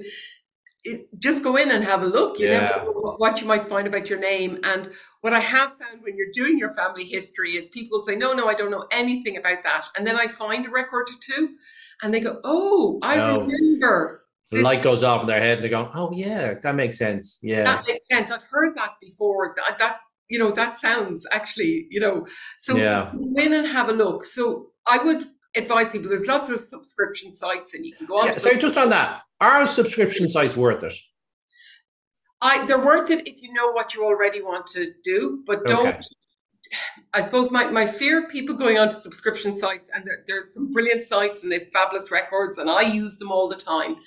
it, 0.83 1.07
just 1.19 1.43
go 1.43 1.55
in 1.55 1.71
and 1.71 1.83
have 1.83 2.01
a 2.01 2.05
look. 2.05 2.39
You 2.39 2.47
yeah. 2.47 2.83
know 2.83 3.15
what 3.17 3.39
you 3.39 3.47
might 3.47 3.67
find 3.67 3.87
about 3.87 4.09
your 4.09 4.19
name. 4.19 4.59
And 4.63 4.91
what 5.21 5.33
I 5.33 5.39
have 5.39 5.77
found 5.77 6.01
when 6.01 6.17
you're 6.17 6.31
doing 6.33 6.57
your 6.57 6.73
family 6.73 7.05
history 7.05 7.55
is 7.55 7.69
people 7.69 8.03
say, 8.03 8.15
"No, 8.15 8.33
no, 8.33 8.47
I 8.47 8.55
don't 8.55 8.71
know 8.71 8.85
anything 8.91 9.37
about 9.37 9.63
that," 9.63 9.85
and 9.97 10.05
then 10.05 10.17
I 10.17 10.27
find 10.27 10.65
a 10.65 10.69
record 10.69 11.09
or 11.09 11.19
two, 11.21 11.55
and 12.01 12.13
they 12.13 12.19
go, 12.19 12.41
"Oh, 12.43 12.99
I 13.01 13.17
no. 13.17 13.41
remember." 13.41 14.24
The 14.51 14.61
light 14.61 14.83
goes 14.83 15.03
off 15.03 15.21
in 15.21 15.27
their 15.27 15.39
head, 15.39 15.57
and 15.57 15.65
they 15.65 15.69
go, 15.69 15.89
"Oh 15.93 16.11
yeah, 16.11 16.53
that 16.53 16.75
makes 16.75 16.97
sense." 16.97 17.39
Yeah, 17.41 17.63
that 17.63 17.83
makes 17.87 18.07
sense. 18.11 18.31
I've 18.31 18.43
heard 18.43 18.75
that 18.75 18.91
before. 19.01 19.55
That, 19.57 19.79
that 19.79 19.97
you 20.29 20.39
know, 20.39 20.51
that 20.51 20.77
sounds 20.77 21.25
actually, 21.31 21.87
you 21.89 21.99
know, 21.99 22.25
so 22.59 22.75
yeah. 22.75 23.11
go 23.13 23.41
in 23.41 23.53
and 23.53 23.67
have 23.67 23.89
a 23.89 23.93
look. 23.93 24.25
So 24.25 24.67
I 24.87 24.97
would 24.97 25.27
advise 25.55 25.89
people. 25.89 26.09
There's 26.09 26.27
lots 26.27 26.49
of 26.49 26.59
subscription 26.59 27.33
sites, 27.33 27.73
and 27.73 27.85
you 27.85 27.95
can 27.95 28.05
go 28.05 28.19
on. 28.19 28.27
Yeah, 28.27 28.37
so 28.37 28.53
just 28.55 28.77
on 28.77 28.89
that, 28.89 29.21
are 29.41 29.67
subscription 29.67 30.29
sites 30.29 30.55
worth 30.55 30.83
it? 30.83 30.93
I, 32.41 32.65
they're 32.65 32.83
worth 32.83 33.09
it 33.09 33.27
if 33.27 33.41
you 33.41 33.51
know 33.53 33.71
what 33.71 33.95
you 33.95 34.05
already 34.05 34.41
want 34.41 34.67
to 34.67 34.91
do, 35.03 35.43
but 35.47 35.65
don't. 35.65 35.87
Okay. 35.87 36.01
I 37.13 37.21
suppose 37.21 37.51
my, 37.51 37.65
my 37.69 37.85
fear 37.85 38.23
of 38.23 38.29
people 38.29 38.55
going 38.55 38.77
onto 38.77 38.95
subscription 38.95 39.51
sites, 39.51 39.89
and 39.93 40.05
there, 40.05 40.23
there's 40.27 40.53
some 40.53 40.71
brilliant 40.71 41.03
sites 41.03 41.43
and 41.43 41.51
they 41.51 41.59
have 41.59 41.71
fabulous 41.71 42.11
records, 42.11 42.57
and 42.57 42.69
I 42.69 42.81
use 42.81 43.19
them 43.19 43.31
all 43.31 43.47
the 43.47 43.55
time, 43.55 43.97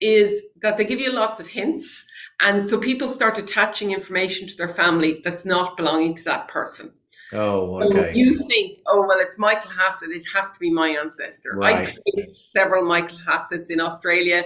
is 0.00 0.42
that 0.62 0.76
they 0.76 0.84
give 0.84 1.00
you 1.00 1.12
lots 1.12 1.40
of 1.40 1.48
hints. 1.48 2.04
And 2.40 2.70
so 2.70 2.78
people 2.78 3.08
start 3.08 3.36
attaching 3.38 3.90
information 3.90 4.46
to 4.46 4.56
their 4.56 4.68
family 4.68 5.20
that's 5.24 5.44
not 5.44 5.76
belonging 5.76 6.14
to 6.16 6.24
that 6.24 6.48
person. 6.48 6.92
Oh, 7.32 7.82
okay. 7.82 8.12
So 8.12 8.18
you 8.18 8.46
think, 8.48 8.78
oh 8.86 9.04
well, 9.06 9.18
it's 9.20 9.38
Michael 9.38 9.70
Hassett. 9.70 10.10
It 10.10 10.24
has 10.34 10.50
to 10.52 10.58
be 10.58 10.70
my 10.70 10.88
ancestor. 10.88 11.52
Right. 11.54 11.88
I 11.88 12.20
several 12.30 12.86
Michael 12.86 13.18
Hassetts 13.26 13.68
in 13.70 13.80
Australia, 13.80 14.44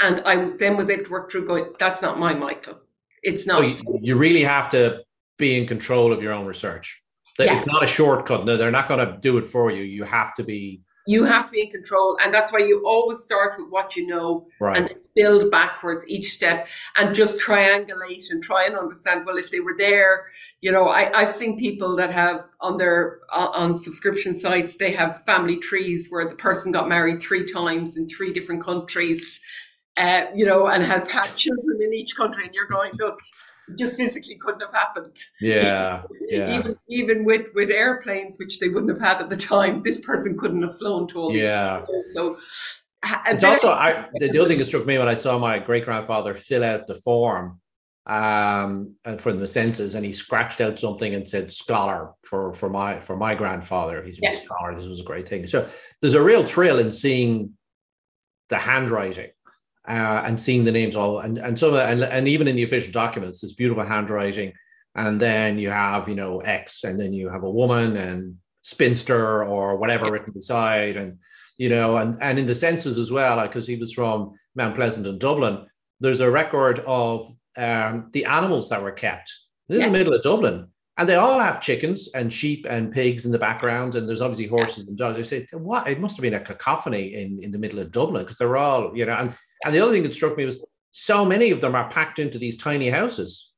and 0.00 0.20
I 0.22 0.50
then 0.56 0.76
was 0.76 0.90
able 0.90 1.04
to 1.04 1.10
work 1.10 1.30
through 1.30 1.46
going. 1.46 1.72
That's 1.78 2.02
not 2.02 2.18
my 2.18 2.34
Michael. 2.34 2.80
It's 3.22 3.46
not. 3.46 3.60
Oh, 3.60 3.62
you, 3.62 3.76
you, 4.00 4.16
really 4.16 4.42
have 4.42 4.68
to 4.70 5.02
be 5.38 5.56
in 5.56 5.68
control 5.68 6.12
of 6.12 6.20
your 6.20 6.32
own 6.32 6.46
research. 6.46 7.00
Yes. 7.38 7.64
It's 7.64 7.72
not 7.72 7.84
a 7.84 7.86
shortcut. 7.86 8.44
No, 8.44 8.56
they're 8.56 8.70
not 8.70 8.88
going 8.88 9.06
to 9.06 9.18
do 9.18 9.38
it 9.38 9.46
for 9.46 9.70
you. 9.70 9.82
You 9.82 10.04
have 10.04 10.34
to 10.34 10.42
be 10.42 10.80
you 11.06 11.24
have 11.24 11.46
to 11.46 11.52
be 11.52 11.62
in 11.62 11.70
control 11.70 12.18
and 12.22 12.34
that's 12.34 12.52
why 12.52 12.58
you 12.58 12.82
always 12.84 13.20
start 13.20 13.58
with 13.58 13.70
what 13.70 13.96
you 13.96 14.06
know 14.06 14.46
right. 14.60 14.76
and 14.76 14.94
build 15.14 15.50
backwards 15.50 16.04
each 16.08 16.32
step 16.32 16.66
and 16.96 17.14
just 17.14 17.38
triangulate 17.38 18.24
and 18.30 18.42
try 18.42 18.66
and 18.66 18.76
understand 18.76 19.24
well 19.24 19.38
if 19.38 19.50
they 19.50 19.60
were 19.60 19.74
there 19.78 20.26
you 20.60 20.70
know 20.70 20.88
I, 20.88 21.16
i've 21.18 21.32
seen 21.32 21.58
people 21.58 21.96
that 21.96 22.10
have 22.10 22.44
on 22.60 22.76
their 22.76 23.20
on 23.32 23.74
subscription 23.74 24.38
sites 24.38 24.76
they 24.76 24.92
have 24.92 25.24
family 25.24 25.58
trees 25.58 26.08
where 26.10 26.28
the 26.28 26.36
person 26.36 26.72
got 26.72 26.88
married 26.88 27.22
three 27.22 27.50
times 27.50 27.96
in 27.96 28.06
three 28.06 28.32
different 28.32 28.62
countries 28.62 29.40
uh, 29.96 30.26
you 30.34 30.44
know 30.44 30.66
and 30.66 30.82
have 30.84 31.10
had 31.10 31.34
children 31.36 31.80
in 31.80 31.94
each 31.94 32.14
country 32.16 32.44
and 32.44 32.54
you're 32.54 32.66
going 32.66 32.92
look 32.98 33.18
just 33.78 33.96
physically 33.96 34.38
couldn't 34.40 34.60
have 34.60 34.74
happened. 34.74 35.16
Yeah, 35.40 36.02
yeah. 36.28 36.58
Even 36.58 36.76
even 36.88 37.24
with 37.24 37.46
with 37.54 37.70
airplanes, 37.70 38.38
which 38.38 38.60
they 38.60 38.68
wouldn't 38.68 38.90
have 38.90 39.00
had 39.00 39.20
at 39.20 39.30
the 39.30 39.36
time, 39.36 39.82
this 39.82 40.00
person 40.00 40.38
couldn't 40.38 40.62
have 40.62 40.78
flown 40.78 41.08
to 41.08 41.18
all. 41.18 41.32
Yeah. 41.32 41.84
These 41.88 42.14
so 42.14 42.36
it's 43.26 43.44
also 43.44 43.68
I, 43.68 44.06
the, 44.14 44.28
the 44.28 44.38
other 44.38 44.48
thing 44.48 44.58
that 44.58 44.66
struck 44.66 44.86
me 44.86 44.98
when 44.98 45.08
I 45.08 45.14
saw 45.14 45.38
my 45.38 45.58
great 45.58 45.84
grandfather 45.84 46.34
fill 46.34 46.64
out 46.64 46.86
the 46.86 46.96
form 46.96 47.60
um 48.06 48.94
for 49.18 49.32
the 49.32 49.46
census 49.46 49.94
and 49.94 50.06
he 50.06 50.12
scratched 50.12 50.60
out 50.60 50.78
something 50.78 51.16
and 51.16 51.28
said 51.28 51.50
scholar 51.50 52.12
for 52.22 52.54
for 52.54 52.68
my 52.68 53.00
for 53.00 53.16
my 53.16 53.34
grandfather 53.34 54.00
he's 54.04 54.20
yes. 54.22 54.38
a 54.38 54.44
scholar 54.44 54.76
this 54.76 54.86
was 54.86 55.00
a 55.00 55.04
great 55.04 55.28
thing 55.28 55.44
so 55.44 55.68
there's 56.00 56.14
a 56.14 56.22
real 56.22 56.46
thrill 56.46 56.78
in 56.78 56.92
seeing 56.92 57.50
the 58.48 58.56
handwriting 58.56 59.28
uh, 59.88 60.22
and 60.26 60.38
seeing 60.38 60.64
the 60.64 60.72
names 60.72 60.96
all 60.96 61.20
and 61.20 61.38
and 61.38 61.58
some 61.58 61.74
and, 61.74 62.02
and 62.02 62.28
even 62.28 62.48
in 62.48 62.56
the 62.56 62.62
official 62.62 62.92
documents, 62.92 63.40
this 63.40 63.52
beautiful 63.52 63.84
handwriting, 63.84 64.52
and 64.94 65.18
then 65.18 65.58
you 65.58 65.70
have 65.70 66.08
you 66.08 66.14
know 66.14 66.40
X, 66.40 66.84
and 66.84 66.98
then 66.98 67.12
you 67.12 67.28
have 67.28 67.44
a 67.44 67.50
woman 67.50 67.96
and 67.96 68.36
spinster 68.62 69.44
or 69.44 69.76
whatever 69.76 70.10
written 70.10 70.32
beside, 70.32 70.96
and 70.96 71.18
you 71.56 71.68
know, 71.68 71.96
and 71.96 72.18
and 72.20 72.38
in 72.38 72.46
the 72.46 72.54
census 72.54 72.98
as 72.98 73.10
well, 73.12 73.40
because 73.42 73.66
he 73.66 73.76
was 73.76 73.92
from 73.92 74.34
Mount 74.54 74.74
Pleasant 74.74 75.06
in 75.06 75.18
Dublin. 75.18 75.66
There's 76.00 76.20
a 76.20 76.30
record 76.30 76.80
of 76.80 77.32
um, 77.56 78.10
the 78.12 78.24
animals 78.26 78.68
that 78.68 78.82
were 78.82 78.92
kept. 78.92 79.32
This 79.68 79.78
yes. 79.78 79.86
is 79.86 79.92
the 79.92 79.98
middle 79.98 80.14
of 80.14 80.22
Dublin. 80.22 80.68
And 80.98 81.08
they 81.08 81.16
all 81.16 81.38
have 81.38 81.60
chickens 81.60 82.08
and 82.14 82.32
sheep 82.32 82.66
and 82.68 82.90
pigs 82.90 83.26
in 83.26 83.32
the 83.32 83.38
background, 83.38 83.96
and 83.96 84.08
there's 84.08 84.22
obviously 84.22 84.46
horses 84.46 84.88
and 84.88 84.96
dogs. 84.96 85.18
I 85.18 85.22
said, 85.22 85.46
what? 85.52 85.86
It 85.88 86.00
must 86.00 86.16
have 86.16 86.22
been 86.22 86.34
a 86.34 86.40
cacophony 86.40 87.14
in, 87.14 87.42
in 87.42 87.50
the 87.50 87.58
middle 87.58 87.80
of 87.80 87.92
Dublin 87.92 88.22
because 88.22 88.38
they're 88.38 88.56
all, 88.56 88.96
you 88.96 89.04
know. 89.04 89.14
And, 89.14 89.34
and 89.64 89.74
the 89.74 89.80
other 89.80 89.92
thing 89.92 90.04
that 90.04 90.14
struck 90.14 90.36
me 90.36 90.46
was 90.46 90.58
so 90.92 91.24
many 91.24 91.50
of 91.50 91.60
them 91.60 91.74
are 91.74 91.90
packed 91.90 92.18
into 92.18 92.38
these 92.38 92.56
tiny 92.56 92.88
houses. 92.88 93.52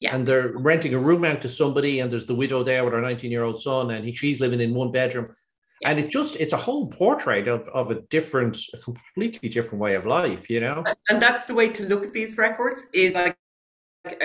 Yeah. 0.00 0.14
And 0.14 0.26
they're 0.26 0.52
renting 0.56 0.94
a 0.94 0.98
room 0.98 1.24
out 1.24 1.42
to 1.42 1.48
somebody, 1.48 2.00
and 2.00 2.10
there's 2.10 2.24
the 2.24 2.34
widow 2.34 2.62
there 2.62 2.84
with 2.84 2.94
her 2.94 3.02
19 3.02 3.30
year 3.30 3.42
old 3.42 3.60
son, 3.60 3.90
and 3.90 4.04
he, 4.04 4.14
she's 4.14 4.40
living 4.40 4.60
in 4.60 4.72
one 4.72 4.90
bedroom. 4.90 5.34
Yeah. 5.82 5.90
And 5.90 6.00
it 6.00 6.08
just, 6.08 6.36
it's 6.36 6.54
a 6.54 6.56
whole 6.56 6.86
portrait 6.86 7.48
of, 7.48 7.68
of 7.68 7.90
a 7.90 8.00
different, 8.02 8.56
a 8.72 8.78
completely 8.78 9.50
different 9.50 9.80
way 9.80 9.94
of 9.94 10.06
life, 10.06 10.48
you 10.48 10.60
know? 10.60 10.84
And 11.10 11.20
that's 11.20 11.44
the 11.44 11.54
way 11.54 11.68
to 11.68 11.86
look 11.86 12.04
at 12.04 12.12
these 12.14 12.38
records 12.38 12.82
is 12.92 13.14
like 13.14 13.36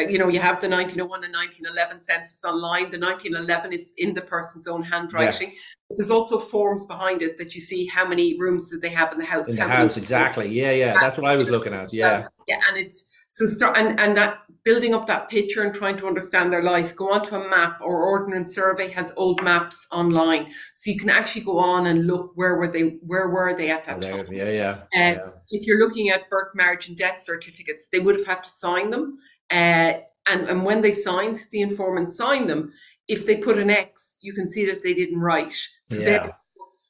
you 0.09 0.17
know, 0.17 0.27
you 0.27 0.39
have 0.39 0.61
the 0.61 0.69
1901 0.69 1.23
and 1.23 1.33
1911 1.33 2.03
census 2.03 2.43
online. 2.43 2.91
The 2.91 2.99
1911 2.99 3.73
is 3.73 3.93
in 3.97 4.13
the 4.13 4.21
person's 4.21 4.67
own 4.67 4.83
handwriting. 4.83 5.49
Yeah. 5.49 5.59
But 5.89 5.97
there's 5.97 6.11
also 6.11 6.39
forms 6.39 6.85
behind 6.85 7.21
it 7.21 7.37
that 7.37 7.53
you 7.55 7.61
see 7.61 7.85
how 7.85 8.07
many 8.07 8.39
rooms 8.39 8.69
did 8.69 8.81
they 8.81 8.89
have 8.89 9.11
in 9.11 9.19
the 9.19 9.25
house. 9.25 9.49
In 9.49 9.55
the 9.55 9.67
house, 9.67 9.97
exactly. 9.97 10.49
Yeah, 10.49 10.71
yeah. 10.71 10.95
That's 10.99 11.17
what 11.17 11.29
I 11.29 11.35
was 11.35 11.49
looking 11.49 11.73
at. 11.73 11.93
Yeah. 11.93 12.27
Yeah, 12.47 12.59
and 12.69 12.77
it's 12.77 13.09
so 13.29 13.45
start 13.45 13.77
and 13.77 13.99
and 13.99 14.15
that 14.17 14.39
building 14.63 14.93
up 14.93 15.07
that 15.07 15.29
picture 15.29 15.63
and 15.63 15.73
trying 15.73 15.97
to 15.97 16.07
understand 16.07 16.51
their 16.51 16.63
life. 16.63 16.95
Go 16.95 17.11
onto 17.11 17.35
a 17.35 17.49
map 17.49 17.79
or 17.81 18.03
Ordnance 18.03 18.53
Survey 18.55 18.89
has 18.91 19.11
old 19.17 19.43
maps 19.43 19.87
online, 19.91 20.53
so 20.73 20.91
you 20.91 20.97
can 20.97 21.09
actually 21.09 21.41
go 21.41 21.57
on 21.59 21.87
and 21.87 22.07
look 22.07 22.31
where 22.35 22.55
were 22.55 22.71
they, 22.71 22.97
where 23.05 23.29
were 23.29 23.55
they 23.55 23.69
at 23.69 23.83
that 23.85 24.01
time. 24.01 24.27
Yeah, 24.31 24.49
yeah. 24.49 24.71
Uh, 24.71 24.85
yeah. 24.93 25.29
If 25.49 25.67
you're 25.67 25.79
looking 25.79 26.09
at 26.09 26.29
birth, 26.29 26.49
marriage, 26.55 26.87
and 26.87 26.97
death 26.97 27.21
certificates, 27.21 27.89
they 27.91 27.99
would 27.99 28.15
have 28.15 28.25
had 28.25 28.43
to 28.43 28.49
sign 28.49 28.89
them. 28.91 29.17
Uh, 29.53 29.99
and, 30.25 30.49
and 30.49 30.65
when 30.65 30.81
they 30.81 30.93
signed, 30.93 31.39
the 31.51 31.61
informant 31.61 32.09
signed 32.11 32.49
them. 32.49 32.73
If 33.07 33.25
they 33.25 33.37
put 33.37 33.59
an 33.59 33.69
X, 33.69 34.17
you 34.21 34.33
can 34.33 34.47
see 34.47 34.65
that 34.65 34.81
they 34.81 34.93
didn't 34.93 35.19
write. 35.19 35.53
So 35.85 35.99
yeah. 35.99 36.31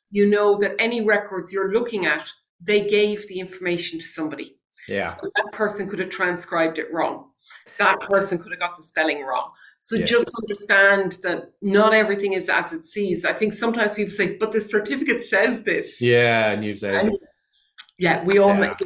you 0.10 0.30
know 0.30 0.58
that 0.60 0.76
any 0.80 1.02
records 1.02 1.52
you're 1.52 1.74
looking 1.74 2.06
at, 2.06 2.32
they 2.62 2.88
gave 2.88 3.28
the 3.28 3.40
information 3.40 4.00
to 4.00 4.06
somebody. 4.06 4.58
Yeah. 4.88 5.10
So 5.10 5.30
that 5.36 5.52
person 5.52 5.90
could 5.90 6.00
have 6.00 6.10
transcribed 6.10 6.78
it 6.78 6.94
wrong. 6.94 7.32
That 7.80 8.00
person 8.10 8.38
could 8.38 8.52
have 8.52 8.60
got 8.60 8.78
the 8.78 8.84
spelling 8.84 9.24
wrong. 9.24 9.52
So 9.80 9.98
yeah. 9.98 10.06
just 10.06 10.30
understand 10.42 11.18
that 11.24 11.52
not 11.62 11.94
everything 11.94 12.34
is 12.34 12.48
as 12.48 12.72
it 12.72 12.86
seems. 12.86 13.26
I 13.26 13.34
think 13.34 13.52
sometimes 13.52 13.96
people 13.96 14.14
say, 14.14 14.38
but 14.38 14.54
the 14.54 14.62
certificate 14.62 15.22
says 15.22 15.64
this. 15.64 16.00
Yeah, 16.00 16.52
and 16.52 16.64
you 16.64 16.78
say 16.78 17.10
yeah, 17.98 18.24
we 18.24 18.40
all 18.40 18.50
yeah. 18.50 18.60
make 18.60 18.78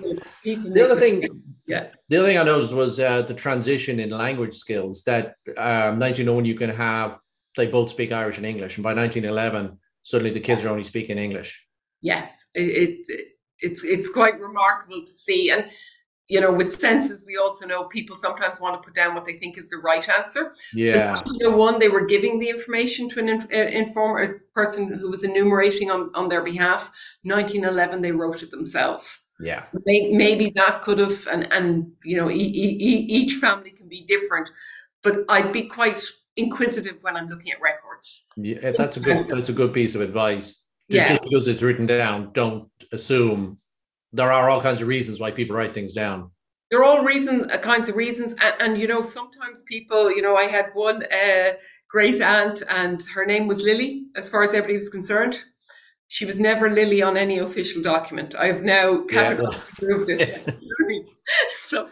the 0.43 0.83
other 0.83 0.99
thing. 0.99 1.43
Yeah, 1.65 1.87
the 2.09 2.17
other 2.17 2.27
thing 2.27 2.37
I 2.37 2.43
noticed 2.43 2.73
was 2.73 2.99
uh, 2.99 3.23
the 3.23 3.33
transition 3.33 3.99
in 3.99 4.09
language 4.09 4.55
skills. 4.55 5.03
That 5.03 5.35
um, 5.57 5.99
1901, 5.99 6.45
you 6.45 6.55
can 6.55 6.69
have 6.69 7.19
they 7.55 7.67
both 7.67 7.89
speak 7.89 8.11
Irish 8.11 8.37
and 8.37 8.45
English, 8.45 8.77
and 8.77 8.83
by 8.83 8.93
1911, 8.93 9.77
suddenly 10.03 10.31
the 10.31 10.39
kids 10.39 10.63
are 10.63 10.69
only 10.69 10.83
speaking 10.83 11.17
English. 11.17 11.65
Yes, 12.01 12.31
it, 12.53 13.05
it 13.09 13.27
it's 13.59 13.83
it's 13.83 14.09
quite 14.09 14.39
remarkable 14.39 15.01
to 15.01 15.11
see, 15.11 15.51
and 15.51 15.69
you 16.27 16.41
know, 16.41 16.51
with 16.51 16.77
census, 16.77 17.23
we 17.25 17.37
also 17.37 17.65
know 17.65 17.85
people 17.85 18.15
sometimes 18.15 18.59
want 18.59 18.81
to 18.81 18.85
put 18.85 18.93
down 18.93 19.15
what 19.15 19.25
they 19.25 19.33
think 19.33 19.57
is 19.57 19.69
the 19.69 19.77
right 19.77 20.07
answer. 20.09 20.53
Yeah. 20.73 21.23
So, 21.23 21.31
you 21.31 21.49
know, 21.49 21.55
one, 21.55 21.79
they 21.79 21.87
were 21.87 22.05
giving 22.05 22.39
the 22.39 22.49
information 22.49 23.07
to 23.09 23.19
an 23.19 23.29
uh, 23.29 23.55
informer, 23.55 24.43
person 24.53 24.87
who 24.87 25.09
was 25.09 25.23
enumerating 25.23 25.89
on, 25.89 26.11
on 26.15 26.27
their 26.27 26.43
behalf. 26.43 26.91
1911, 27.23 28.01
they 28.01 28.11
wrote 28.11 28.43
it 28.43 28.51
themselves. 28.51 29.21
Yeah. 29.39 29.61
So 29.61 29.79
may, 29.85 30.11
maybe 30.11 30.51
that 30.55 30.81
could 30.81 30.99
have, 30.99 31.27
and, 31.27 31.51
and 31.53 31.91
you 32.03 32.17
know, 32.17 32.29
e- 32.29 32.33
e- 32.33 33.07
each 33.07 33.35
family 33.35 33.71
can 33.71 33.87
be 33.87 34.05
different, 34.05 34.49
but 35.03 35.23
I'd 35.29 35.53
be 35.53 35.63
quite 35.63 36.01
inquisitive 36.35 36.97
when 37.01 37.15
I'm 37.15 37.29
looking 37.29 37.53
at 37.53 37.61
records. 37.61 38.23
Yeah, 38.35 38.71
that's 38.77 38.97
a 38.97 38.99
good, 38.99 39.29
that's 39.29 39.49
a 39.49 39.53
good 39.53 39.73
piece 39.73 39.95
of 39.95 40.01
advice. 40.01 40.61
Yeah. 40.89 41.07
Just 41.07 41.23
because 41.23 41.47
it's 41.47 41.61
written 41.61 41.85
down, 41.85 42.31
don't 42.33 42.69
assume 42.91 43.59
there 44.17 44.31
are 44.31 44.49
all 44.49 44.61
kinds 44.61 44.81
of 44.81 44.87
reasons 44.87 45.19
why 45.19 45.31
people 45.31 45.55
write 45.55 45.73
things 45.73 45.93
down. 45.93 46.31
There 46.69 46.79
are 46.79 46.83
all 46.83 47.03
reasons, 47.03 47.49
uh, 47.51 47.57
kinds 47.59 47.87
of 47.87 47.95
reasons, 47.95 48.33
and, 48.41 48.55
and, 48.59 48.77
you 48.77 48.87
know, 48.87 49.01
sometimes 49.01 49.61
people, 49.63 50.11
you 50.11 50.21
know, 50.21 50.35
I 50.35 50.45
had 50.45 50.71
one 50.73 51.03
uh, 51.03 51.53
great 51.89 52.21
aunt, 52.21 52.61
and 52.69 53.01
her 53.15 53.25
name 53.25 53.47
was 53.47 53.61
Lily, 53.61 54.07
as 54.15 54.27
far 54.27 54.43
as 54.43 54.49
everybody 54.49 54.75
was 54.75 54.89
concerned. 54.89 55.43
She 56.09 56.25
was 56.25 56.39
never 56.39 56.69
Lily 56.69 57.01
on 57.01 57.15
any 57.15 57.37
official 57.37 57.81
document. 57.81 58.35
I've 58.35 58.63
now 58.63 59.03
categorically 59.05 59.59
proved 59.75 60.09
it. 60.09 60.57
so 61.67 61.89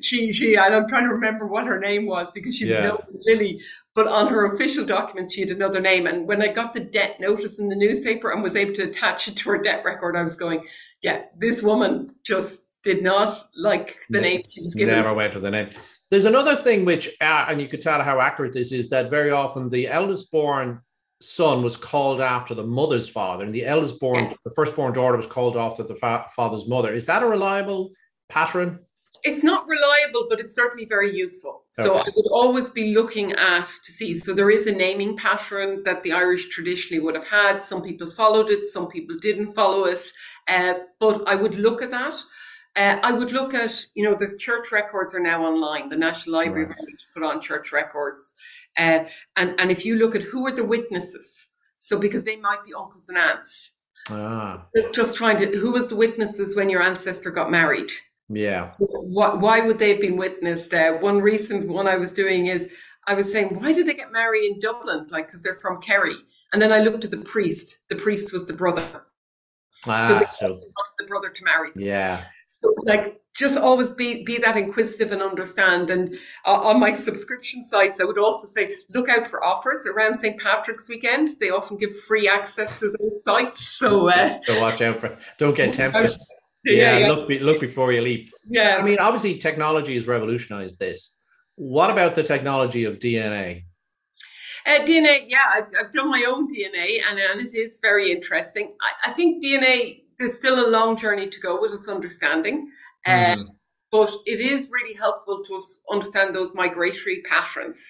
she, 0.00 0.32
she, 0.32 0.56
and 0.56 0.74
I'm 0.74 0.88
trying 0.88 1.04
to 1.04 1.14
remember 1.14 1.46
what 1.46 1.66
her 1.66 1.78
name 1.78 2.06
was 2.06 2.30
because 2.30 2.56
she 2.56 2.64
was 2.64 2.76
yeah. 2.76 2.88
known 2.88 3.02
as 3.12 3.20
Lily, 3.26 3.60
but 3.94 4.06
on 4.06 4.28
her 4.28 4.52
official 4.52 4.86
document 4.86 5.30
she 5.30 5.42
had 5.42 5.50
another 5.50 5.80
name. 5.80 6.06
And 6.06 6.26
when 6.26 6.42
I 6.42 6.48
got 6.48 6.72
the 6.72 6.80
debt 6.80 7.20
notice 7.20 7.58
in 7.58 7.68
the 7.68 7.76
newspaper 7.76 8.30
and 8.30 8.42
was 8.42 8.56
able 8.56 8.74
to 8.74 8.84
attach 8.84 9.28
it 9.28 9.36
to 9.36 9.50
her 9.50 9.58
debt 9.58 9.84
record, 9.84 10.16
I 10.16 10.22
was 10.22 10.36
going, 10.36 10.64
yeah, 11.02 11.22
this 11.36 11.62
woman 11.62 12.08
just 12.24 12.62
did 12.82 13.02
not 13.02 13.48
like 13.56 13.98
the 14.10 14.20
ne- 14.20 14.36
name 14.36 14.42
she 14.48 14.60
was 14.60 14.74
given. 14.74 14.94
Never 14.94 15.14
went 15.14 15.34
with 15.34 15.42
the 15.42 15.50
name. 15.50 15.70
There's 16.10 16.24
another 16.24 16.56
thing 16.56 16.84
which, 16.84 17.08
uh, 17.20 17.46
and 17.48 17.60
you 17.60 17.68
could 17.68 17.80
tell 17.80 18.02
how 18.02 18.20
accurate 18.20 18.52
this 18.52 18.72
is, 18.72 18.88
that 18.90 19.10
very 19.10 19.30
often 19.30 19.68
the 19.68 19.88
eldest 19.88 20.30
born 20.30 20.80
son 21.20 21.62
was 21.62 21.76
called 21.76 22.20
after 22.20 22.54
the 22.54 22.64
mother's 22.64 23.08
father, 23.08 23.44
and 23.44 23.54
the 23.54 23.64
eldest 23.64 23.98
born, 24.00 24.24
yeah. 24.24 24.32
the 24.44 24.50
firstborn 24.50 24.92
daughter 24.92 25.16
was 25.16 25.26
called 25.26 25.56
after 25.56 25.82
the 25.82 25.94
fa- 25.94 26.26
father's 26.34 26.68
mother. 26.68 26.92
Is 26.92 27.06
that 27.06 27.22
a 27.22 27.26
reliable 27.26 27.92
pattern? 28.28 28.80
It's 29.24 29.44
not 29.44 29.68
reliable, 29.68 30.26
but 30.28 30.40
it's 30.40 30.54
certainly 30.54 30.84
very 30.84 31.16
useful. 31.16 31.62
So 31.70 31.98
okay. 31.98 32.10
I 32.10 32.12
would 32.16 32.30
always 32.32 32.70
be 32.70 32.92
looking 32.92 33.32
at 33.32 33.68
to 33.84 33.92
see. 33.92 34.18
So 34.18 34.34
there 34.34 34.50
is 34.50 34.66
a 34.66 34.72
naming 34.72 35.16
pattern 35.16 35.82
that 35.84 36.02
the 36.02 36.12
Irish 36.12 36.48
traditionally 36.48 37.00
would 37.00 37.14
have 37.14 37.28
had. 37.28 37.62
Some 37.62 37.82
people 37.82 38.10
followed 38.10 38.50
it, 38.50 38.66
some 38.66 38.88
people 38.88 39.16
didn't 39.20 39.54
follow 39.54 39.84
it. 39.84 40.10
Uh, 40.48 40.74
but 40.98 41.22
I 41.28 41.36
would 41.36 41.54
look 41.54 41.82
at 41.82 41.92
that. 41.92 42.14
Uh, 42.74 42.98
I 43.02 43.12
would 43.12 43.32
look 43.32 43.54
at, 43.54 43.84
you 43.94 44.02
know, 44.02 44.16
there's 44.18 44.36
church 44.38 44.72
records 44.72 45.14
are 45.14 45.20
now 45.20 45.44
online. 45.44 45.88
The 45.88 45.96
National 45.96 46.36
Library 46.36 46.66
right. 46.66 46.76
put 47.14 47.22
on 47.22 47.40
church 47.40 47.70
records. 47.70 48.34
Uh, 48.78 49.04
and, 49.36 49.54
and 49.58 49.70
if 49.70 49.84
you 49.84 49.96
look 49.96 50.16
at 50.16 50.22
who 50.22 50.46
are 50.46 50.52
the 50.52 50.64
witnesses, 50.64 51.46
so 51.76 51.98
because 51.98 52.24
they 52.24 52.36
might 52.36 52.64
be 52.64 52.72
uncles 52.74 53.08
and 53.08 53.18
aunts. 53.18 53.72
Ah. 54.08 54.66
Just 54.92 55.16
trying 55.16 55.38
to, 55.38 55.56
who 55.58 55.72
was 55.72 55.90
the 55.90 55.96
witnesses 55.96 56.56
when 56.56 56.70
your 56.70 56.82
ancestor 56.82 57.30
got 57.30 57.50
married? 57.50 57.92
Yeah. 58.34 58.72
Why, 58.78 59.34
why 59.34 59.60
would 59.60 59.78
they 59.78 59.90
have 59.90 60.00
been 60.00 60.16
witnessed? 60.16 60.72
Uh, 60.72 60.94
one 60.94 61.20
recent 61.20 61.68
one 61.68 61.86
I 61.86 61.96
was 61.96 62.12
doing 62.12 62.46
is 62.46 62.70
I 63.06 63.14
was 63.14 63.30
saying, 63.30 63.60
why 63.60 63.72
did 63.72 63.86
they 63.86 63.94
get 63.94 64.12
married 64.12 64.44
in 64.44 64.60
Dublin? 64.60 65.06
Like, 65.10 65.26
because 65.26 65.42
they're 65.42 65.54
from 65.54 65.80
Kerry. 65.80 66.16
And 66.52 66.60
then 66.60 66.72
I 66.72 66.80
looked 66.80 67.04
at 67.04 67.10
the 67.10 67.18
priest. 67.18 67.78
The 67.88 67.96
priest 67.96 68.32
was 68.32 68.46
the 68.46 68.52
brother. 68.52 68.84
Ah, 69.86 70.24
so, 70.28 70.46
so 70.46 70.60
the 70.98 71.06
brother 71.06 71.30
to 71.30 71.44
marry. 71.44 71.70
Yeah. 71.76 72.24
So, 72.62 72.74
like, 72.84 73.20
just 73.34 73.56
always 73.56 73.90
be 73.90 74.22
be 74.22 74.38
that 74.38 74.56
inquisitive 74.56 75.10
and 75.10 75.22
understand. 75.22 75.90
And 75.90 76.14
uh, 76.46 76.52
on 76.52 76.78
my 76.78 76.94
subscription 76.94 77.64
sites, 77.64 77.98
I 77.98 78.04
would 78.04 78.18
also 78.18 78.46
say 78.46 78.76
look 78.90 79.08
out 79.08 79.26
for 79.26 79.42
offers 79.42 79.86
around 79.86 80.18
St 80.18 80.38
Patrick's 80.38 80.88
weekend. 80.88 81.30
They 81.40 81.50
often 81.50 81.78
give 81.78 81.98
free 81.98 82.28
access 82.28 82.78
to 82.78 82.92
those 82.98 83.24
sites. 83.24 83.66
So, 83.66 84.10
uh, 84.10 84.38
so 84.44 84.60
watch 84.60 84.82
out 84.82 85.00
for. 85.00 85.16
Don't 85.38 85.56
get 85.56 85.72
tempted. 85.74 86.12
Yeah, 86.64 86.98
yeah, 86.98 87.08
look 87.08 87.28
look 87.28 87.60
before 87.60 87.92
you 87.92 88.02
leap. 88.02 88.30
Yeah. 88.48 88.76
I 88.78 88.82
mean, 88.82 88.98
obviously, 88.98 89.38
technology 89.38 89.94
has 89.94 90.06
revolutionized 90.06 90.78
this. 90.78 91.16
What 91.56 91.90
about 91.90 92.14
the 92.14 92.22
technology 92.22 92.84
of 92.84 92.98
DNA? 92.98 93.64
Uh, 94.64 94.78
DNA, 94.80 95.24
yeah, 95.28 95.40
I've, 95.52 95.66
I've, 95.78 95.92
done 95.92 96.08
my 96.08 96.24
own 96.28 96.48
DNA, 96.48 97.00
and, 97.08 97.18
and 97.18 97.40
it 97.40 97.52
is 97.52 97.78
very 97.82 98.12
interesting. 98.12 98.72
I, 98.80 99.10
I, 99.10 99.12
think 99.12 99.42
DNA, 99.42 100.02
there's 100.18 100.34
still 100.34 100.64
a 100.64 100.70
long 100.70 100.96
journey 100.96 101.28
to 101.28 101.40
go 101.40 101.60
with 101.60 101.72
us 101.72 101.88
understanding, 101.88 102.70
mm-hmm. 103.06 103.40
um, 103.40 103.48
but 103.90 104.14
it 104.24 104.38
is 104.38 104.68
really 104.70 104.94
helpful 104.94 105.42
to 105.44 105.56
us 105.56 105.80
understand 105.90 106.32
those 106.32 106.54
migratory 106.54 107.22
patterns. 107.22 107.84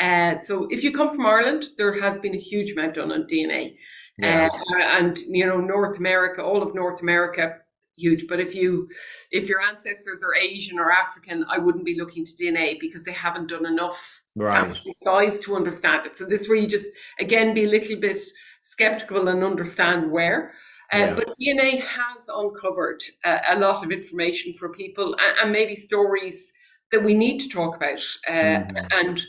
Uh, 0.00 0.36
so, 0.36 0.66
if 0.70 0.82
you 0.82 0.92
come 0.92 1.08
from 1.08 1.24
Ireland, 1.24 1.66
there 1.76 1.92
has 2.00 2.18
been 2.18 2.34
a 2.34 2.38
huge 2.38 2.72
amount 2.72 2.94
done 2.94 3.12
on 3.12 3.28
DNA, 3.28 3.76
yeah. 4.18 4.48
uh, 4.52 4.82
and 4.98 5.18
you 5.18 5.46
know 5.46 5.60
North 5.60 5.98
America, 5.98 6.42
all 6.42 6.64
of 6.64 6.74
North 6.74 7.00
America, 7.00 7.58
huge. 7.98 8.26
But 8.28 8.40
if 8.40 8.54
you 8.54 8.88
if 9.30 9.48
your 9.48 9.60
ancestors 9.60 10.22
are 10.22 10.34
Asian 10.34 10.78
or 10.78 10.90
African, 10.90 11.44
I 11.48 11.58
wouldn't 11.58 11.84
be 11.84 11.98
looking 11.98 12.24
to 12.24 12.32
DNA 12.32 12.78
because 12.80 13.04
they 13.04 13.12
haven't 13.12 13.48
done 13.48 13.66
enough 13.66 14.24
right. 14.36 14.74
to 14.74 15.56
understand 15.56 16.06
it. 16.06 16.16
So 16.16 16.24
this 16.24 16.42
is 16.42 16.48
where 16.48 16.58
you 16.58 16.66
just 16.66 16.88
again 17.20 17.54
be 17.54 17.64
a 17.64 17.68
little 17.68 17.96
bit 17.96 18.22
skeptical 18.62 19.28
and 19.28 19.42
understand 19.42 20.10
where. 20.10 20.52
Uh, 20.92 20.98
yeah. 20.98 21.14
But 21.14 21.34
DNA 21.40 21.82
has 21.82 22.28
uncovered 22.34 23.02
uh, 23.24 23.38
a 23.48 23.58
lot 23.58 23.84
of 23.84 23.92
information 23.92 24.54
for 24.54 24.70
people 24.70 25.14
and, 25.20 25.36
and, 25.42 25.52
maybe 25.52 25.76
stories 25.76 26.50
that 26.92 27.04
we 27.04 27.12
need 27.12 27.40
to 27.40 27.48
talk 27.48 27.76
about. 27.76 28.00
Uh, 28.26 28.32
mm-hmm. 28.32 28.86
And 28.92 29.22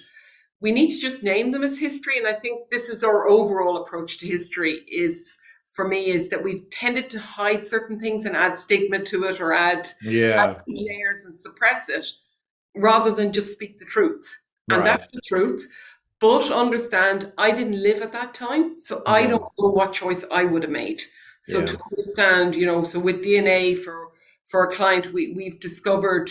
we 0.62 0.72
need 0.72 0.90
to 0.90 1.00
just 1.00 1.22
name 1.24 1.52
them 1.52 1.64
as 1.64 1.78
history. 1.78 2.18
And 2.18 2.28
I 2.28 2.34
think 2.34 2.70
this 2.70 2.88
is 2.88 3.04
our 3.04 3.28
overall 3.28 3.78
approach 3.78 4.20
to 4.20 4.28
history 4.28 4.86
is 4.90 5.38
for 5.72 5.88
me 5.88 6.08
is 6.08 6.30
that 6.30 6.44
we've 6.44 6.70
tended 6.72 7.10
to 7.12 7.20
hide 7.20 7.66
certain 7.66 8.00
things 8.00 8.26
and 8.26 8.36
add 8.36 8.58
stigma 8.58 9.00
to 9.00 9.24
it 9.26 9.40
or 9.40 9.54
add, 9.54 9.90
yeah. 10.02 10.44
add 10.44 10.64
layers 10.68 11.24
and 11.26 11.38
suppress 11.38 11.90
it 11.90 12.06
rather 12.76 13.12
than 13.12 13.32
just 13.32 13.52
speak 13.52 13.80
the 13.80 13.86
truth. 13.86 14.40
And 14.70 14.80
right. 14.80 14.86
that's 14.86 15.12
the 15.14 15.22
truth. 15.26 15.68
But 16.20 16.52
understand, 16.52 17.32
I 17.38 17.52
didn't 17.52 17.82
live 17.82 18.02
at 18.02 18.12
that 18.12 18.34
time, 18.34 18.80
so 18.80 19.02
I 19.06 19.22
mm-hmm. 19.22 19.32
don't 19.32 19.44
know 19.58 19.70
what 19.70 19.94
choice 19.94 20.26
I 20.32 20.44
would 20.44 20.64
have 20.64 20.72
made. 20.72 21.02
So 21.42 21.60
Yeah. 21.60 21.66
to 21.68 21.80
understand, 21.92 22.56
you 22.56 22.66
know, 22.66 22.84
so 22.84 23.00
with 23.00 23.24
DNA 23.24 23.78
for 23.78 24.10
for 24.44 24.64
a 24.64 24.72
client, 24.76 25.14
we 25.14 25.34
we've 25.34 25.60
discovered, 25.60 26.30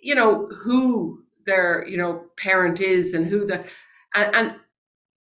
you 0.00 0.14
know, 0.14 0.48
who 0.62 1.24
their 1.44 1.86
you 1.86 1.96
know 1.96 2.24
parent 2.36 2.80
is 2.80 3.12
and 3.12 3.26
who 3.26 3.44
the 3.46 3.64
and, 4.14 4.34
and 4.34 4.54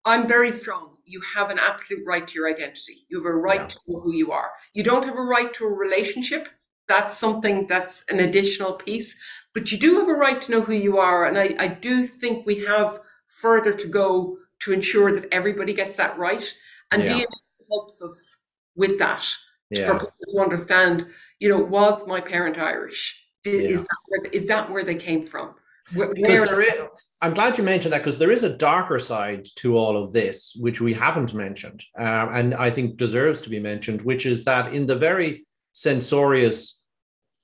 I'm 0.06 0.28
very 0.28 0.52
strong. 0.52 0.89
You 1.10 1.22
have 1.36 1.50
an 1.50 1.58
absolute 1.60 2.04
right 2.06 2.28
to 2.28 2.36
your 2.36 2.48
identity. 2.48 3.06
You 3.10 3.18
have 3.18 3.26
a 3.26 3.36
right 3.36 3.62
Yeah. 3.62 3.68
to 3.68 3.80
know 3.88 4.00
who 4.02 4.14
you 4.14 4.32
are. 4.32 4.52
You 4.74 4.84
don't 4.84 5.06
have 5.06 5.16
a 5.18 5.22
right 5.36 5.52
to 5.56 5.66
a 5.66 5.70
relationship. 5.86 6.48
That's 6.88 7.18
something 7.18 7.66
that's 7.68 8.04
an 8.10 8.20
additional 8.20 8.74
piece. 8.74 9.16
But 9.54 9.72
you 9.72 9.78
do 9.78 10.00
have 10.00 10.08
a 10.08 10.14
right 10.14 10.40
to 10.44 10.52
know 10.52 10.62
who 10.62 10.74
you 10.74 10.98
are. 11.00 11.26
And 11.26 11.38
I, 11.38 11.56
I 11.66 11.68
do 11.68 12.06
think 12.06 12.46
we 12.46 12.58
have 12.66 13.00
further 13.28 13.74
to 13.74 13.88
go 13.88 14.38
to 14.64 14.74
ensure 14.74 15.12
that 15.12 15.28
everybody 15.32 15.74
gets 15.74 15.96
that 15.98 16.18
right. 16.18 16.46
And 16.92 17.04
Yeah. 17.04 17.14
DNA 17.14 17.26
helps 17.70 18.02
us 18.04 18.44
with 18.76 19.00
that 19.00 19.26
Yeah. 19.72 19.88
for 19.88 19.94
people 20.00 20.34
to 20.36 20.40
understand, 20.42 21.08
you 21.40 21.50
know, 21.50 21.60
was 21.60 22.06
my 22.08 22.22
parent 22.22 22.58
Irish? 22.58 23.02
Did, 23.44 23.64
Yeah. 23.64 23.70
Is, 23.78 23.82
that 23.82 23.98
where, 24.08 24.32
is 24.32 24.46
that 24.48 24.72
where 24.72 24.84
they 24.84 24.96
came 24.96 25.24
from? 25.24 25.56
Where, 25.94 26.14
because 26.14 26.30
where- 26.30 26.46
there 26.46 26.62
is, 26.62 26.82
I'm 27.22 27.34
glad 27.34 27.58
you 27.58 27.66
mentioned 27.66 27.92
that 27.92 27.98
because 27.98 28.18
there 28.18 28.32
is 28.32 28.44
a 28.44 28.56
darker 28.56 28.98
side 28.98 29.46
to 29.58 29.78
all 29.78 30.02
of 30.02 30.14
this, 30.14 30.56
which 30.58 30.80
we 30.80 30.94
haven't 30.94 31.34
mentioned, 31.34 31.84
um, 31.98 32.30
and 32.34 32.56
I 32.56 32.70
think 32.70 32.96
deserves 32.96 33.42
to 33.42 33.50
be 33.50 33.60
mentioned, 33.60 34.02
which 34.04 34.26
is 34.26 34.46
that 34.46 34.74
in 34.74 34.86
the 34.86 34.96
very 34.96 35.46
censorious, 35.74 36.82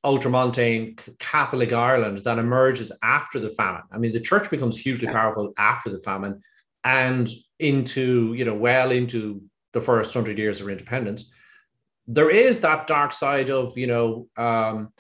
ultramontane 0.06 1.00
Catholic 1.20 1.74
Ireland 1.74 2.20
that 2.20 2.40
emerges 2.40 2.92
after 3.04 3.40
the 3.40 3.50
famine. 3.50 3.82
I 3.92 3.98
mean, 3.98 4.14
the 4.14 4.20
church 4.22 4.50
becomes 4.50 4.78
hugely 4.78 5.08
powerful 5.08 5.52
after 5.58 5.90
the 5.90 6.00
famine, 6.00 6.42
and 6.86 7.30
into 7.60 8.34
you 8.34 8.46
know 8.46 8.56
well 8.56 8.92
into 8.92 9.42
the 9.74 9.82
first 9.82 10.14
hundred 10.14 10.38
years 10.38 10.62
of 10.62 10.70
independence. 10.70 11.30
There 12.08 12.30
is 12.30 12.62
that 12.62 12.88
dark 12.88 13.12
side 13.12 13.50
of 13.50 13.78
you 13.78 13.88
know. 13.88 14.28
Um, 14.38 14.94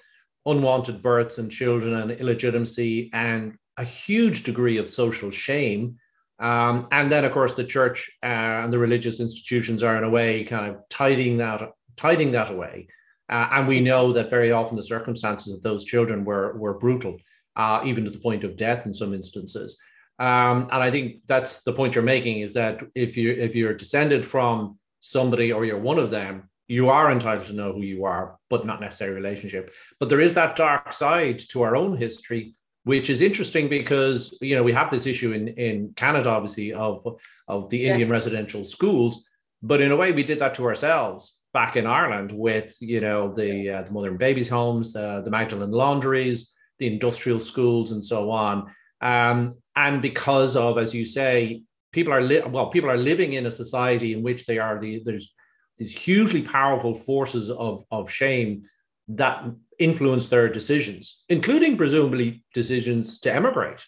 unwanted 0.48 1.02
births 1.02 1.40
and 1.40 1.52
children 1.52 1.96
and 1.96 2.12
illegitimacy 2.12 3.10
and 3.14 3.58
a 3.78 3.84
huge 3.84 4.44
degree 4.44 4.78
of 4.78 4.90
social 4.90 5.32
shame. 5.32 5.98
Um, 6.40 6.88
and 6.92 7.12
then, 7.12 7.24
of 7.24 7.32
course, 7.32 7.54
the 7.54 7.64
church 7.64 8.12
uh, 8.22 8.64
and 8.64 8.74
the 8.74 8.80
religious 8.80 9.20
institutions 9.20 9.84
are, 9.84 9.96
in 9.96 10.04
a 10.04 10.10
way, 10.10 10.44
kind 10.44 10.70
of 10.72 10.82
tidying 10.90 11.38
that 11.38 11.72
tidying 11.96 12.32
that 12.32 12.50
away. 12.50 12.88
Uh, 13.30 13.48
and 13.54 13.68
we 13.68 13.80
know 13.80 14.12
that 14.12 14.30
very 14.30 14.52
often 14.52 14.76
the 14.76 14.84
circumstances 14.84 15.54
of 15.54 15.62
those 15.62 15.86
children 15.86 16.26
were 16.26 16.58
were 16.58 16.78
brutal, 16.78 17.18
uh, 17.56 17.82
even 17.86 18.04
to 18.06 18.12
the 18.12 18.20
point 18.20 18.44
of 18.44 18.58
death 18.58 18.86
in 18.86 18.94
some 18.94 19.14
instances. 19.14 19.80
Um, 20.20 20.64
and 20.72 20.84
I 20.84 20.92
think 20.92 21.22
that's 21.26 21.64
the 21.64 21.74
point 21.74 21.96
you're 21.96 22.04
making 22.04 22.40
is 22.40 22.54
that 22.54 22.84
if 22.96 23.18
you 23.18 23.32
if 23.32 23.56
you're 23.56 23.74
descended 23.74 24.26
from 24.26 24.78
somebody 25.02 25.52
or 25.52 25.66
you're 25.66 25.80
one 25.80 26.00
of 26.00 26.12
them, 26.12 26.50
you 26.68 26.90
are 26.90 27.12
entitled 27.12 27.48
to 27.48 27.54
know 27.54 27.74
who 27.74 27.82
you 27.82 28.06
are, 28.06 28.38
but 28.50 28.66
not 28.66 28.82
necessarily 28.82 29.16
relationship. 29.16 29.74
But 30.00 30.10
there 30.10 30.22
is 30.22 30.34
that 30.34 30.56
dark 30.56 30.92
side 30.92 31.40
to 31.50 31.62
our 31.64 31.76
own 31.76 31.98
history, 31.98 32.56
which 32.86 33.10
is 33.10 33.22
interesting 33.22 33.68
because 33.68 34.38
you 34.42 34.56
know 34.56 34.64
we 34.64 34.72
have 34.72 34.90
this 34.90 35.06
issue 35.06 35.34
in 35.34 35.50
in 35.68 35.94
Canada, 35.96 36.30
obviously, 36.30 36.72
of 36.74 37.04
of 37.48 37.70
the 37.70 37.80
Yeah. 37.80 37.92
Indian 37.92 38.10
residential 38.10 38.64
schools. 38.64 39.14
But 39.62 39.82
in 39.82 39.92
a 39.92 39.96
way, 40.02 40.12
we 40.12 40.24
did 40.24 40.40
that 40.40 40.54
to 40.56 40.64
ourselves 40.66 41.22
back 41.54 41.76
in 41.76 41.86
Ireland 41.88 42.32
with 42.32 42.76
you 42.80 43.02
know 43.02 43.34
the 43.34 43.52
uh, 43.76 43.82
the 43.84 43.92
mother 43.92 44.10
and 44.10 44.20
babies 44.20 44.50
homes, 44.50 44.94
the 44.94 45.22
the 45.26 45.32
Magdalen 45.32 45.72
laundries, 45.72 46.54
the 46.80 46.88
industrial 46.88 47.40
schools, 47.40 47.92
and 47.92 48.04
so 48.06 48.32
on. 48.32 48.56
Um, 49.02 49.56
and 49.76 50.02
because 50.02 50.56
of, 50.56 50.78
as 50.78 50.94
you 50.94 51.06
say, 51.06 51.64
people 51.92 52.14
are 52.14 52.22
li- 52.22 52.48
well, 52.48 52.70
people 52.70 52.90
are 52.90 52.98
living 53.12 53.34
in 53.34 53.46
a 53.46 53.52
society 53.52 54.14
in 54.14 54.22
which 54.24 54.46
they 54.46 54.58
are 54.60 54.80
the 54.80 55.02
there's 55.06 55.34
these 55.78 55.96
hugely 56.08 56.42
powerful 56.42 56.96
forces 56.96 57.50
of, 57.50 57.84
of 57.92 58.10
shame 58.10 58.64
that 59.10 59.44
influence 59.80 60.30
their 60.30 60.50
decisions, 60.50 61.24
including 61.30 61.78
presumably 61.78 62.44
decisions 62.54 63.20
to 63.20 63.34
emigrate. 63.34 63.86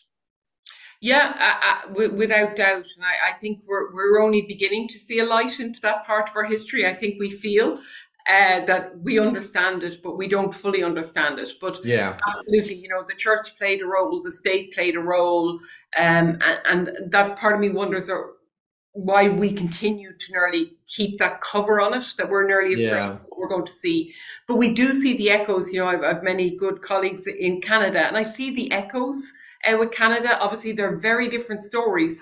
Yeah, 0.99 1.35
uh, 1.39 1.67
uh, 1.67 1.87
wi- 1.89 2.15
without 2.15 2.55
doubt, 2.55 2.87
and 2.95 3.05
I, 3.05 3.29
I 3.29 3.33
think 3.39 3.59
we're 3.67 3.93
we're 3.93 4.19
only 4.21 4.41
beginning 4.41 4.87
to 4.89 4.97
see 4.97 5.19
a 5.19 5.25
light 5.25 5.59
into 5.59 5.79
that 5.81 6.05
part 6.05 6.29
of 6.29 6.35
our 6.35 6.45
history. 6.45 6.87
I 6.87 6.93
think 6.93 7.19
we 7.19 7.29
feel 7.29 7.79
uh, 8.27 8.65
that 8.65 8.97
we 8.99 9.19
understand 9.19 9.83
it, 9.83 10.01
but 10.03 10.17
we 10.17 10.27
don't 10.27 10.53
fully 10.53 10.83
understand 10.83 11.39
it. 11.39 11.53
But 11.61 11.79
Yeah. 11.85 12.17
absolutely, 12.27 12.75
you 12.75 12.89
know, 12.89 13.03
the 13.07 13.15
church 13.15 13.55
played 13.57 13.81
a 13.81 13.85
role, 13.85 14.21
the 14.21 14.31
state 14.31 14.73
played 14.73 14.95
a 14.95 14.99
role, 14.99 15.59
um, 15.97 16.39
and, 16.41 16.59
and 16.65 16.97
that's 17.11 17.39
part 17.39 17.53
of 17.53 17.59
me 17.61 17.69
wonders 17.69 18.09
uh, 18.09 18.15
why 18.97 19.29
we 19.29 19.51
continue 19.53 20.11
to 20.17 20.31
nearly 20.31 20.73
keep 20.87 21.19
that 21.19 21.39
cover 21.39 21.79
on 21.79 21.93
it, 21.93 22.13
that 22.17 22.29
we're 22.29 22.47
nearly 22.47 22.73
afraid 22.73 22.97
Yeah. 22.97 23.09
of 23.11 23.19
what 23.27 23.39
we're 23.39 23.47
going 23.47 23.65
to 23.65 23.71
see. 23.71 24.13
But 24.47 24.55
we 24.55 24.73
do 24.73 24.91
see 24.93 25.15
the 25.15 25.29
echoes. 25.29 25.71
You 25.71 25.81
know, 25.81 25.87
I've, 25.87 26.03
I've 26.03 26.23
many 26.23 26.55
good 26.57 26.81
colleagues 26.81 27.27
in 27.27 27.61
Canada, 27.61 28.07
and 28.07 28.17
I 28.17 28.23
see 28.23 28.53
the 28.53 28.71
echoes 28.71 29.31
uh, 29.67 29.77
with 29.77 29.91
Canada. 29.91 30.39
Obviously, 30.39 30.71
they're 30.71 30.97
very 30.97 31.27
different 31.29 31.61
stories, 31.61 32.21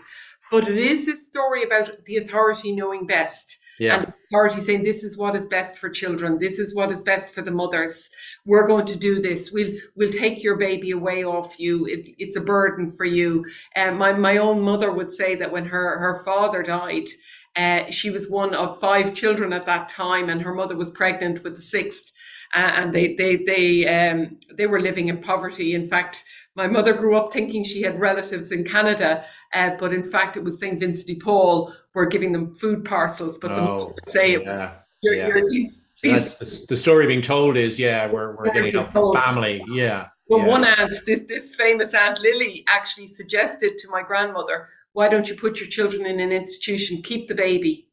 but 0.52 0.68
it 0.68 0.78
is 0.78 1.06
this 1.06 1.26
story 1.26 1.64
about 1.64 2.06
the 2.06 2.18
authority 2.18 2.74
knowing 2.76 3.08
best. 3.08 3.58
Yeah. 3.80 3.98
And 3.98 4.14
authority 4.28 4.62
saying 4.62 4.84
this 4.84 5.04
is 5.04 5.18
what 5.18 5.36
is 5.36 5.46
best 5.46 5.78
for 5.78 5.90
children, 5.90 6.38
this 6.38 6.60
is 6.60 6.74
what 6.74 6.92
is 6.92 7.02
best 7.02 7.34
for 7.34 7.42
the 7.42 7.52
mothers. 7.52 8.10
We're 8.46 8.68
going 8.68 8.86
to 8.88 8.96
do 8.96 9.20
this. 9.20 9.52
We'll 9.52 9.74
we'll 9.96 10.12
take 10.12 10.44
your 10.44 10.58
baby 10.58 10.92
away 10.92 11.24
off 11.24 11.60
you. 11.60 11.86
It, 11.86 12.08
it's 12.18 12.38
a 12.38 12.42
burden 12.42 12.92
for 12.92 13.06
you. 13.06 13.46
Um, 13.76 13.98
my 13.98 14.14
my 14.14 14.38
own 14.38 14.62
mother 14.62 14.92
would 14.92 15.12
say 15.12 15.36
that 15.36 15.52
when 15.52 15.66
her 15.66 16.00
her 16.00 16.24
father 16.24 16.64
died, 16.64 17.10
uh, 17.56 17.90
she 17.90 18.10
was 18.10 18.30
one 18.30 18.54
of 18.54 18.80
five 18.80 19.14
children 19.14 19.54
at 19.54 19.66
that 19.66 19.90
time, 19.90 20.30
and 20.30 20.42
her 20.42 20.54
mother 20.54 20.76
was 20.76 20.92
pregnant 20.92 21.44
with 21.44 21.56
the 21.56 21.62
sixth. 21.62 22.12
Uh, 22.54 22.72
and 22.76 22.94
they 22.94 23.16
they 23.16 23.38
they 23.38 23.88
um, 23.88 24.38
they 24.56 24.68
were 24.68 24.80
living 24.80 25.08
in 25.08 25.18
poverty. 25.18 25.74
In 25.74 25.88
fact, 25.88 26.24
my 26.56 26.68
mother 26.68 26.94
grew 26.94 27.18
up 27.18 27.34
thinking 27.34 27.64
she 27.64 27.82
had 27.82 28.00
relatives 28.00 28.52
in 28.52 28.64
Canada, 28.64 29.26
uh, 29.56 29.78
but 29.80 29.94
in 29.94 30.04
fact, 30.04 30.38
it 30.38 30.44
was 30.44 30.60
St. 30.60 30.80
Vincent 30.80 31.08
de 31.08 31.16
Paul 31.16 31.74
were 31.94 32.06
giving 32.06 32.32
them 32.32 32.56
food 32.56 32.84
parcels. 32.84 33.38
But 33.38 33.56
the 33.56 33.72
Oh, 33.72 33.94
would 33.96 34.14
say 34.14 34.34
it 34.34 34.46
was 34.46 34.70
you're, 35.02 35.16
yeah. 35.16 35.28
you're 35.28 35.50
these, 35.50 35.94
these 36.04 36.12
that's 36.12 36.60
the, 36.60 36.68
the 36.70 36.78
story 36.78 37.08
being 37.08 37.22
told 37.22 37.58
is 37.58 37.80
yeah, 37.80 38.12
we're, 38.12 38.36
we're 38.36 38.52
getting 38.52 38.76
up 38.76 38.92
from 38.92 39.14
family. 39.14 39.64
Yeah. 39.68 40.08
Well, 40.28 40.42
yeah. 40.42 40.48
one 40.48 40.64
aunt, 40.64 40.94
this 41.06 41.22
this 41.28 41.56
famous 41.56 41.94
aunt 41.94 42.20
Lily, 42.20 42.64
actually 42.68 43.08
suggested 43.08 43.78
to 43.78 43.90
my 43.90 44.02
grandmother, 44.02 44.70
"Why 44.94 45.08
don't 45.08 45.30
you 45.30 45.36
put 45.36 45.60
your 45.60 45.70
children 45.70 46.06
in 46.06 46.20
an 46.20 46.32
institution, 46.32 47.04
keep 47.04 47.28
the 47.28 47.36
baby, 47.36 47.90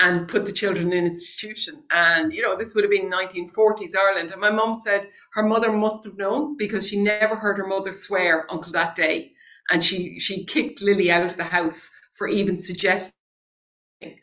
and 0.00 0.26
put 0.26 0.46
the 0.46 0.52
children 0.52 0.92
in 0.92 0.98
an 0.98 1.06
institution?" 1.06 1.84
And 1.92 2.32
you 2.32 2.42
know, 2.42 2.56
this 2.56 2.74
would 2.74 2.82
have 2.82 2.90
been 2.90 3.10
1940s 3.10 3.92
Ireland. 3.96 4.32
And 4.32 4.40
my 4.40 4.50
mum 4.50 4.74
said 4.74 5.08
her 5.32 5.44
mother 5.44 5.70
must 5.70 6.04
have 6.04 6.18
known 6.18 6.56
because 6.56 6.88
she 6.88 7.00
never 7.00 7.36
heard 7.36 7.56
her 7.58 7.66
mother 7.66 7.92
swear 7.92 8.46
until 8.50 8.72
that 8.72 8.96
day, 8.96 9.32
and 9.70 9.84
she 9.84 10.18
she 10.18 10.44
kicked 10.44 10.82
Lily 10.82 11.10
out 11.10 11.26
of 11.26 11.36
the 11.36 11.44
house 11.44 11.90
for 12.12 12.28
even 12.28 12.56
suggesting 12.56 13.12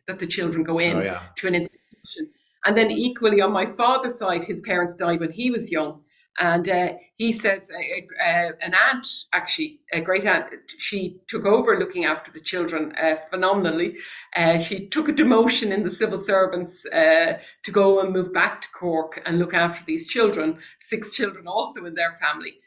that 0.08 0.20
the 0.20 0.28
children 0.28 0.64
go 0.64 0.80
in 0.80 0.98
Oh, 0.98 1.02
yeah. 1.02 1.22
to 1.38 1.48
an 1.48 1.56
institution. 1.56 2.32
And 2.66 2.76
then 2.78 2.92
equally 2.92 3.42
on 3.42 3.52
my 3.52 3.66
father's 3.66 4.18
side, 4.18 4.44
his 4.46 4.62
parents 4.62 4.96
died 4.96 5.20
when 5.20 5.32
he 5.32 5.50
was 5.52 5.72
young. 5.72 6.02
And 6.40 6.70
uh, 6.70 6.90
he 7.16 7.32
says 7.34 7.72
uh, 7.72 8.24
uh, 8.30 8.52
an 8.62 8.76
aunt, 8.76 9.08
actually, 9.34 9.80
a 9.92 10.02
great 10.02 10.24
aunt, 10.24 10.54
she 10.78 11.18
took 11.28 11.46
over 11.48 11.80
looking 11.80 12.06
after 12.06 12.32
the 12.32 12.40
children 12.40 12.94
uh, 13.02 13.16
phenomenally. 13.16 13.96
Uh, 14.36 14.60
she 14.60 14.88
took 14.88 15.10
a 15.10 15.14
demotion 15.14 15.72
in 15.72 15.82
the 15.82 15.90
civil 15.90 16.20
servants 16.20 16.86
uh, 16.88 17.40
to 17.64 17.72
go 17.72 18.00
and 18.02 18.14
move 18.14 18.32
back 18.34 18.62
to 18.62 18.68
Cork 18.70 19.20
and 19.26 19.40
look 19.40 19.56
after 19.56 19.84
these 19.86 20.06
children, 20.06 20.60
six 20.80 21.12
children 21.12 21.48
also 21.48 21.86
in 21.86 21.96
their 21.96 22.12
family. 22.12 22.60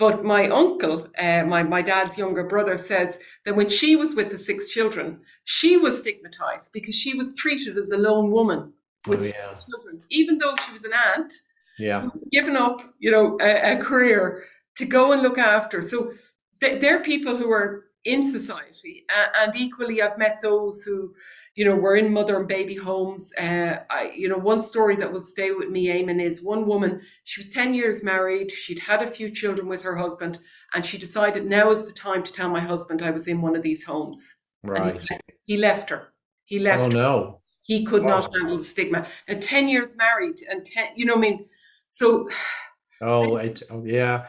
But 0.00 0.24
my 0.24 0.48
uncle, 0.48 1.08
uh, 1.18 1.44
my, 1.44 1.62
my 1.62 1.82
dad's 1.82 2.16
younger 2.16 2.44
brother, 2.44 2.78
says 2.78 3.18
that 3.44 3.54
when 3.54 3.68
she 3.68 3.96
was 3.96 4.16
with 4.16 4.30
the 4.30 4.38
six 4.38 4.66
children, 4.68 5.20
she 5.44 5.76
was 5.76 5.98
stigmatized 5.98 6.70
because 6.72 6.94
she 6.94 7.12
was 7.14 7.34
treated 7.34 7.76
as 7.76 7.90
a 7.90 7.98
lone 7.98 8.30
woman 8.30 8.72
with 9.06 9.20
Oh, 9.20 9.24
yeah. 9.24 9.54
children, 9.68 10.02
even 10.10 10.38
though 10.38 10.56
she 10.64 10.72
was 10.72 10.84
an 10.84 10.92
aunt 11.06 11.32
Yeah. 11.78 12.08
given 12.32 12.56
up, 12.56 12.80
you 12.98 13.10
know, 13.10 13.36
a, 13.42 13.74
a 13.74 13.76
career 13.76 14.44
to 14.78 14.86
go 14.86 15.12
and 15.12 15.20
look 15.22 15.38
after. 15.38 15.82
So 15.82 16.12
th- 16.60 16.80
they're 16.80 17.02
people 17.02 17.36
who 17.36 17.50
are 17.50 17.84
in 18.04 18.30
society, 18.32 19.04
uh, 19.14 19.26
and 19.42 19.54
equally, 19.54 20.00
I've 20.00 20.16
met 20.16 20.38
those 20.40 20.82
who, 20.82 21.14
you 21.54 21.64
know, 21.64 21.74
were 21.74 21.96
in 21.96 22.12
mother 22.12 22.38
and 22.38 22.48
baby 22.48 22.74
homes. 22.74 23.32
Uh, 23.38 23.80
I, 23.90 24.12
you 24.14 24.28
know, 24.28 24.38
one 24.38 24.60
story 24.60 24.96
that 24.96 25.12
will 25.12 25.22
stay 25.22 25.50
with 25.52 25.68
me, 25.68 25.88
Eamonn, 25.88 26.22
is 26.22 26.42
one 26.42 26.66
woman. 26.66 27.00
She 27.24 27.40
was 27.40 27.48
ten 27.48 27.74
years 27.74 28.02
married. 28.02 28.50
She'd 28.50 28.78
had 28.78 29.02
a 29.02 29.06
few 29.06 29.30
children 29.30 29.68
with 29.68 29.82
her 29.82 29.96
husband, 29.96 30.38
and 30.74 30.84
she 30.86 30.98
decided 30.98 31.46
now 31.46 31.70
is 31.70 31.84
the 31.86 31.92
time 31.92 32.22
to 32.22 32.32
tell 32.32 32.48
my 32.48 32.60
husband 32.60 33.02
I 33.02 33.10
was 33.10 33.26
in 33.26 33.40
one 33.42 33.56
of 33.56 33.62
these 33.62 33.84
homes. 33.84 34.36
Right. 34.62 34.94
he, 35.00 35.08
left, 35.10 35.22
he 35.44 35.56
left 35.56 35.90
her. 35.90 36.08
He 36.44 36.58
left 36.58 36.80
Oh 36.80 36.84
her 36.84 36.90
no. 36.90 37.40
he 37.62 37.84
could 37.84 38.04
not 38.04 38.34
handle 38.34 38.58
the 38.58 38.64
stigma. 38.64 39.06
And 39.26 39.42
10 39.42 39.68
years 39.68 39.96
married 39.96 40.40
and 40.50 40.64
10, 40.64 40.88
you 40.96 41.04
know, 41.04 41.14
I 41.14 41.18
mean, 41.18 41.46
so 41.86 42.28
Oh, 43.02 43.36
it, 43.36 43.62
oh, 43.70 43.82
yeah. 43.84 44.26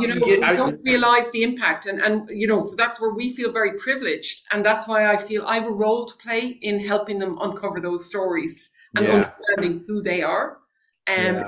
You 0.00 0.08
know, 0.08 0.24
we 0.24 0.38
don't 0.38 0.80
realize 0.84 1.30
the 1.32 1.42
impact. 1.42 1.86
And, 1.86 2.00
and, 2.00 2.28
you 2.30 2.46
know, 2.46 2.60
so 2.60 2.76
that's 2.76 3.00
where 3.00 3.12
we 3.12 3.34
feel 3.34 3.52
very 3.52 3.78
privileged. 3.78 4.42
And 4.50 4.64
that's 4.64 4.86
why 4.86 5.10
I 5.10 5.16
feel 5.16 5.46
I 5.46 5.56
have 5.56 5.66
a 5.66 5.72
role 5.72 6.06
to 6.06 6.16
play 6.16 6.58
in 6.62 6.80
helping 6.80 7.18
them 7.18 7.38
uncover 7.40 7.80
those 7.80 8.04
stories 8.04 8.70
and 8.96 9.06
yeah. 9.06 9.12
understanding 9.14 9.84
who 9.86 10.02
they 10.02 10.22
are. 10.22 10.58
Um, 11.06 11.16
yeah. 11.16 11.24
And 11.24 11.44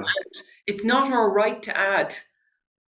it's 0.66 0.84
not 0.84 1.12
our 1.12 1.30
right 1.30 1.62
to 1.62 1.76
add 1.76 2.14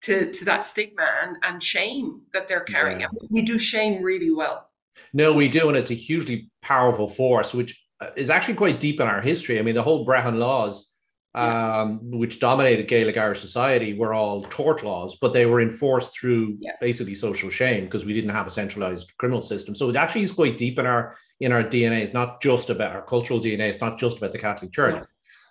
to, 0.01 0.31
to 0.31 0.45
that 0.45 0.65
stigma 0.65 1.07
and, 1.23 1.37
and 1.43 1.61
shame 1.61 2.21
that 2.33 2.47
they're 2.47 2.61
carrying. 2.61 3.01
Yeah. 3.01 3.07
We 3.29 3.41
do 3.41 3.59
shame 3.59 4.01
really 4.01 4.31
well. 4.31 4.69
No, 5.13 5.33
we 5.33 5.47
do. 5.49 5.69
And 5.69 5.77
it's 5.77 5.91
a 5.91 5.95
hugely 5.95 6.49
powerful 6.61 7.07
force, 7.07 7.53
which 7.53 7.79
uh, 8.01 8.09
is 8.15 8.29
actually 8.29 8.55
quite 8.55 8.79
deep 8.79 8.99
in 8.99 9.07
our 9.07 9.21
history. 9.21 9.59
I 9.59 9.61
mean, 9.61 9.75
the 9.75 9.83
whole 9.83 10.05
Brehon 10.05 10.37
laws 10.37 10.88
um, 11.35 11.99
which 12.11 12.39
dominated 12.39 12.87
Gaelic 12.87 13.17
Irish 13.17 13.39
society 13.39 13.93
were 13.93 14.13
all 14.13 14.41
tort 14.41 14.83
laws, 14.83 15.17
but 15.21 15.31
they 15.31 15.45
were 15.45 15.61
enforced 15.61 16.17
through 16.17 16.57
yeah. 16.59 16.71
basically 16.81 17.15
social 17.15 17.49
shame 17.49 17.85
because 17.85 18.05
we 18.05 18.13
didn't 18.13 18.31
have 18.31 18.47
a 18.47 18.51
centralized 18.51 19.13
criminal 19.17 19.41
system. 19.41 19.75
So 19.75 19.89
it 19.89 19.95
actually 19.95 20.23
is 20.23 20.31
quite 20.31 20.57
deep 20.57 20.79
in 20.79 20.85
our 20.85 21.15
in 21.39 21.51
our 21.51 21.63
DNA. 21.63 22.01
It's 22.01 22.13
not 22.13 22.41
just 22.41 22.69
about 22.69 22.95
our 22.95 23.03
cultural 23.03 23.39
DNA. 23.39 23.69
It's 23.69 23.81
not 23.81 23.99
just 23.99 24.17
about 24.17 24.31
the 24.31 24.39
Catholic 24.39 24.71
Church. 24.71 24.95
Yeah. 24.95 25.05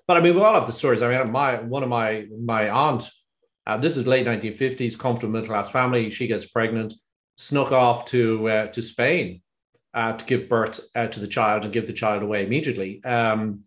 But 0.07 0.17
I 0.17 0.21
mean, 0.21 0.35
we 0.35 0.41
all 0.41 0.55
have 0.55 0.67
the 0.67 0.73
stories. 0.73 1.03
I 1.03 1.17
mean, 1.17 1.31
my 1.31 1.57
one 1.61 1.83
of 1.83 1.89
my 1.89 2.27
my 2.45 2.69
aunt, 2.69 3.09
uh, 3.67 3.77
this 3.77 3.97
is 3.97 4.07
late 4.07 4.27
1950s, 4.27 4.99
comfortable 4.99 5.33
middle 5.33 5.49
class 5.49 5.71
family. 5.71 6.11
She 6.11 6.27
gets 6.27 6.47
pregnant, 6.47 6.95
snuck 7.37 7.71
off 7.71 8.05
to 8.07 8.49
uh, 8.49 8.67
to 8.69 8.83
Spain 8.83 9.43
uh, 9.95 10.15
to 10.15 10.25
give 10.25 10.49
birth 10.49 10.81
uh, 10.97 11.07
to 11.07 11.21
the 11.21 11.27
child 11.27 11.65
and 11.65 11.73
give 11.73 11.87
the 11.87 11.93
child 11.93 12.23
away 12.23 12.45
immediately. 12.45 13.03
Um, 13.05 13.65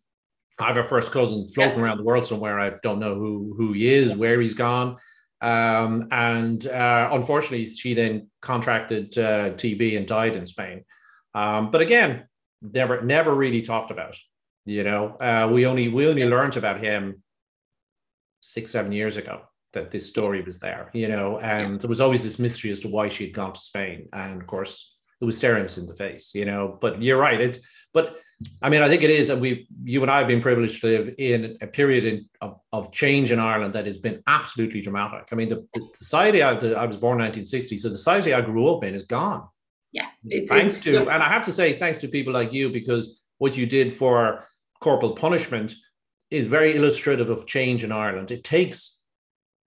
I 0.59 0.67
have 0.67 0.77
a 0.77 0.83
first 0.83 1.11
cousin 1.11 1.47
floating 1.47 1.79
yeah. 1.79 1.85
around 1.85 1.97
the 1.97 2.03
world 2.03 2.25
somewhere. 2.25 2.59
I 2.59 2.73
don't 2.83 2.99
know 2.99 3.15
who 3.15 3.53
who 3.57 3.73
he 3.73 3.93
is, 3.93 4.15
where 4.15 4.39
he's 4.39 4.53
gone. 4.53 4.97
Um, 5.41 6.07
and 6.11 6.65
uh, 6.67 7.09
unfortunately, 7.11 7.73
she 7.73 7.93
then 7.93 8.29
contracted 8.41 9.17
uh, 9.17 9.51
TB 9.51 9.97
and 9.97 10.07
died 10.07 10.35
in 10.35 10.45
Spain. 10.45 10.85
Um, 11.33 11.71
but 11.71 11.81
again, 11.81 12.27
never 12.61 13.01
never 13.01 13.33
really 13.33 13.61
talked 13.61 13.91
about. 13.91 14.15
You 14.65 14.83
know, 14.83 15.15
uh, 15.15 15.49
we 15.51 15.65
only 15.65 15.87
we 15.87 16.07
only 16.07 16.25
learned 16.25 16.57
about 16.57 16.79
him 16.79 17.23
six 18.41 18.71
seven 18.71 18.91
years 18.91 19.17
ago 19.17 19.41
that 19.73 19.89
this 19.89 20.07
story 20.07 20.41
was 20.41 20.59
there. 20.59 20.91
You 20.93 21.07
know, 21.07 21.39
and 21.39 21.79
there 21.79 21.89
was 21.89 22.01
always 22.01 22.21
this 22.21 22.37
mystery 22.37 22.71
as 22.71 22.79
to 22.81 22.87
why 22.87 23.09
she 23.09 23.25
had 23.25 23.33
gone 23.33 23.53
to 23.53 23.59
Spain, 23.59 24.09
and 24.13 24.41
of 24.41 24.47
course, 24.47 24.95
it 25.19 25.25
was 25.25 25.37
staring 25.37 25.65
us 25.65 25.79
in 25.79 25.87
the 25.87 25.95
face. 25.95 26.35
You 26.35 26.45
know, 26.45 26.77
but 26.79 27.01
you're 27.01 27.19
right. 27.19 27.41
It's 27.41 27.59
but 27.93 28.17
I 28.61 28.69
mean, 28.69 28.81
I 28.81 28.87
think 28.87 29.03
it 29.03 29.09
is, 29.09 29.29
and 29.29 29.41
we, 29.41 29.67
you 29.83 30.01
and 30.01 30.11
I 30.11 30.19
have 30.19 30.27
been 30.27 30.41
privileged 30.41 30.81
to 30.81 30.87
live 30.87 31.15
in 31.17 31.57
a 31.61 31.67
period 31.67 32.05
in, 32.05 32.29
of, 32.41 32.59
of 32.71 32.91
change 32.91 33.31
in 33.31 33.39
Ireland 33.39 33.73
that 33.73 33.85
has 33.85 33.97
been 33.97 34.21
absolutely 34.27 34.81
dramatic. 34.81 35.27
I 35.31 35.35
mean, 35.35 35.49
the, 35.49 35.67
the 35.73 35.87
society 35.93 36.41
I, 36.41 36.53
the, 36.53 36.75
I 36.77 36.85
was 36.85 36.97
born 36.97 37.19
in 37.19 37.25
1960, 37.25 37.79
so 37.79 37.89
the 37.89 37.97
society 37.97 38.33
I 38.33 38.41
grew 38.41 38.67
up 38.73 38.83
in 38.83 38.95
is 38.95 39.03
gone. 39.03 39.47
Yeah, 39.91 40.07
thanks 40.47 40.79
to, 40.79 40.91
yeah. 40.93 40.99
and 41.01 41.23
I 41.23 41.27
have 41.27 41.43
to 41.45 41.51
say, 41.51 41.77
thanks 41.77 41.97
to 41.99 42.07
people 42.07 42.33
like 42.33 42.53
you, 42.53 42.69
because 42.69 43.21
what 43.39 43.57
you 43.57 43.65
did 43.65 43.93
for 43.93 44.47
corporal 44.79 45.13
punishment 45.13 45.75
is 46.29 46.47
very 46.47 46.75
illustrative 46.75 47.29
of 47.29 47.45
change 47.45 47.83
in 47.83 47.91
Ireland. 47.91 48.31
It 48.31 48.43
takes 48.43 48.99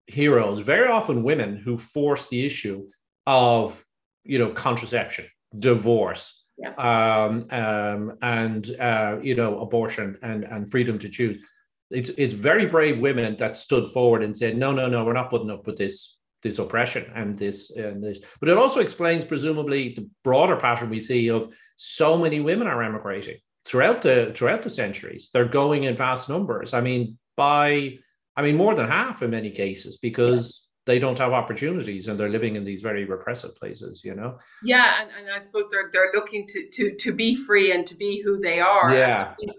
heroes, 0.07 0.61
very 0.61 0.89
often 0.89 1.23
women, 1.23 1.57
who 1.57 1.79
force 1.79 2.29
the 2.29 2.45
issue 2.45 2.89
of, 3.27 3.83
you 4.25 4.39
know, 4.39 4.51
contraception, 4.51 5.27
divorce, 5.59 6.40
yeah. 6.61 6.75
um, 6.75 7.47
um, 7.51 8.19
and 8.23 8.71
uh, 8.79 9.19
you 9.23 9.35
know 9.35 9.61
abortion 9.61 10.19
and 10.23 10.45
and 10.45 10.71
freedom 10.71 10.99
to 10.99 11.09
choose. 11.09 11.43
It's 11.91 12.11
it's 12.11 12.35
very 12.35 12.67
brave 12.67 13.01
women 13.01 13.37
that 13.37 13.57
stood 13.57 13.91
forward 13.93 14.23
and 14.23 14.37
said, 14.37 14.57
no, 14.57 14.73
no, 14.73 14.89
no, 14.89 15.05
we're 15.05 15.13
not 15.13 15.31
putting 15.31 15.51
up 15.51 15.67
with 15.67 15.77
this 15.77 16.19
this 16.43 16.59
oppression 16.59 17.11
and 17.15 17.35
this 17.35 17.71
and 17.71 18.03
this. 18.03 18.21
But 18.41 18.49
it 18.49 18.57
also 18.57 18.81
explains 18.81 19.25
presumably 19.25 19.95
the 19.95 20.09
broader 20.23 20.57
pattern 20.57 20.91
we 20.91 21.01
see 21.01 21.31
of 21.31 21.53
so 21.77 22.17
many 22.17 22.41
women 22.41 22.69
are 22.69 22.83
emigrating 22.83 23.39
throughout 23.67 24.03
the 24.03 24.33
throughout 24.35 24.63
the 24.63 24.71
centuries. 24.71 25.31
They're 25.33 25.45
going 25.47 25.85
in 25.85 25.97
vast 25.97 26.29
numbers. 26.29 26.75
I 26.75 26.81
mean, 26.81 27.19
by 27.37 27.99
I 28.37 28.43
mean 28.43 28.57
more 28.57 28.75
than 28.75 28.87
half 28.87 29.23
in 29.23 29.31
many 29.31 29.51
cases 29.51 29.99
because 29.99 30.69
they 30.87 30.99
don't 30.99 31.19
have 31.19 31.33
opportunities 31.33 32.09
and 32.09 32.19
they're 32.19 32.29
living 32.29 32.57
in 32.57 32.65
these 32.65 32.83
very 32.83 33.05
repressive 33.05 33.55
places 33.57 34.03
you 34.05 34.15
know? 34.15 34.39
Yeah 34.63 34.95
and, 35.01 35.11
and 35.19 35.31
i 35.31 35.39
suppose 35.41 35.69
they're 35.71 35.91
they're 35.93 36.13
looking 36.15 36.47
to 36.49 36.69
to 36.73 36.97
to 36.97 37.13
be 37.13 37.35
free 37.35 37.73
and 37.73 37.87
to 37.87 37.95
be 37.95 38.23
who 38.23 38.39
they 38.41 38.61
are. 38.61 38.95
Yeah. 38.95 39.35
And, 39.41 39.53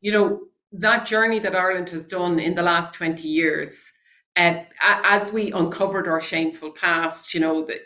you 0.00 0.12
know 0.12 0.40
that 0.72 1.06
journey 1.06 1.38
that 1.38 1.56
ireland 1.56 1.88
has 1.90 2.06
done 2.06 2.38
in 2.38 2.54
the 2.54 2.62
last 2.62 2.92
20 2.92 3.26
years 3.26 3.90
uh, 4.36 4.64
as 4.82 5.32
we 5.32 5.52
uncovered 5.52 6.08
our 6.08 6.20
shameful 6.20 6.72
past 6.72 7.32
you 7.32 7.40
know 7.40 7.64
the, 7.64 7.80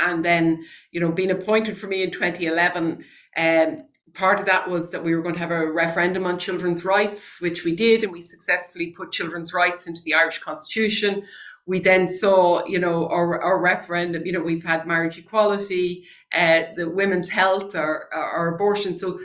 and 0.00 0.24
then 0.24 0.64
you 0.90 1.00
know 1.00 1.12
being 1.12 1.30
appointed 1.30 1.76
for 1.76 1.86
me 1.86 2.02
in 2.02 2.10
2011 2.10 3.04
um, 3.36 3.82
part 4.14 4.40
of 4.40 4.46
that 4.46 4.68
was 4.68 4.90
that 4.90 5.04
we 5.04 5.14
were 5.14 5.22
going 5.22 5.34
to 5.34 5.40
have 5.40 5.50
a 5.50 5.70
referendum 5.70 6.26
on 6.26 6.38
children's 6.38 6.84
rights, 6.84 7.40
which 7.40 7.64
we 7.64 7.74
did, 7.74 8.02
and 8.02 8.12
we 8.12 8.20
successfully 8.20 8.88
put 8.88 9.12
children's 9.12 9.52
rights 9.52 9.86
into 9.86 10.02
the 10.02 10.14
Irish 10.14 10.38
Constitution 10.38 11.22
we 11.70 11.78
then 11.78 12.08
saw, 12.08 12.66
you 12.66 12.80
know, 12.80 13.06
our, 13.10 13.40
our 13.40 13.60
referendum, 13.60 14.26
you 14.26 14.32
know, 14.32 14.40
we've 14.40 14.64
had 14.64 14.88
marriage 14.88 15.16
equality, 15.16 16.04
uh, 16.34 16.62
the 16.74 16.90
women's 16.90 17.28
health, 17.28 17.76
or, 17.76 18.08
or 18.12 18.48
abortion. 18.48 18.92
So 18.92 19.20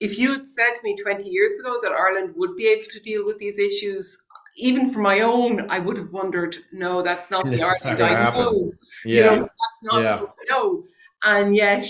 if 0.00 0.18
you 0.18 0.32
had 0.32 0.46
said 0.46 0.72
to 0.74 0.82
me 0.82 0.96
20 0.96 1.28
years 1.28 1.60
ago 1.60 1.78
that 1.82 1.92
Ireland 1.92 2.32
would 2.34 2.56
be 2.56 2.66
able 2.68 2.86
to 2.88 3.00
deal 3.00 3.26
with 3.26 3.36
these 3.36 3.58
issues, 3.58 4.16
even 4.56 4.90
for 4.90 5.00
my 5.00 5.20
own, 5.20 5.70
I 5.70 5.80
would 5.80 5.98
have 5.98 6.12
wondered, 6.12 6.56
no, 6.72 7.02
that's 7.02 7.30
not 7.30 7.44
the 7.44 7.60
Ireland 7.62 8.02
I 8.02 8.08
happen. 8.08 8.40
know. 8.40 8.72
Yeah. 9.04 9.16
You 9.16 9.22
know, 9.24 9.42
that's 9.42 9.82
not 9.82 10.02
yeah. 10.02 10.22
I 10.22 10.44
know. 10.48 10.84
And 11.24 11.54
yet, 11.54 11.86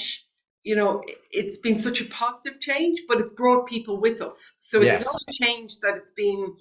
you 0.65 0.75
know, 0.75 1.01
it's 1.31 1.59
been 1.59 1.79
such 1.79 2.01
a 2.01 2.07
positive 2.07 2.61
change, 2.61 3.03
but 3.07 3.21
it's 3.21 3.33
brought 3.33 3.69
people 3.69 4.01
with 4.01 4.21
us. 4.21 4.55
So 4.59 4.79
it's 4.79 4.87
yes. 4.87 5.05
not 5.05 5.23
a 5.29 5.45
change 5.45 5.79
that 5.79 5.97
it's 5.97 6.11
been 6.11 6.57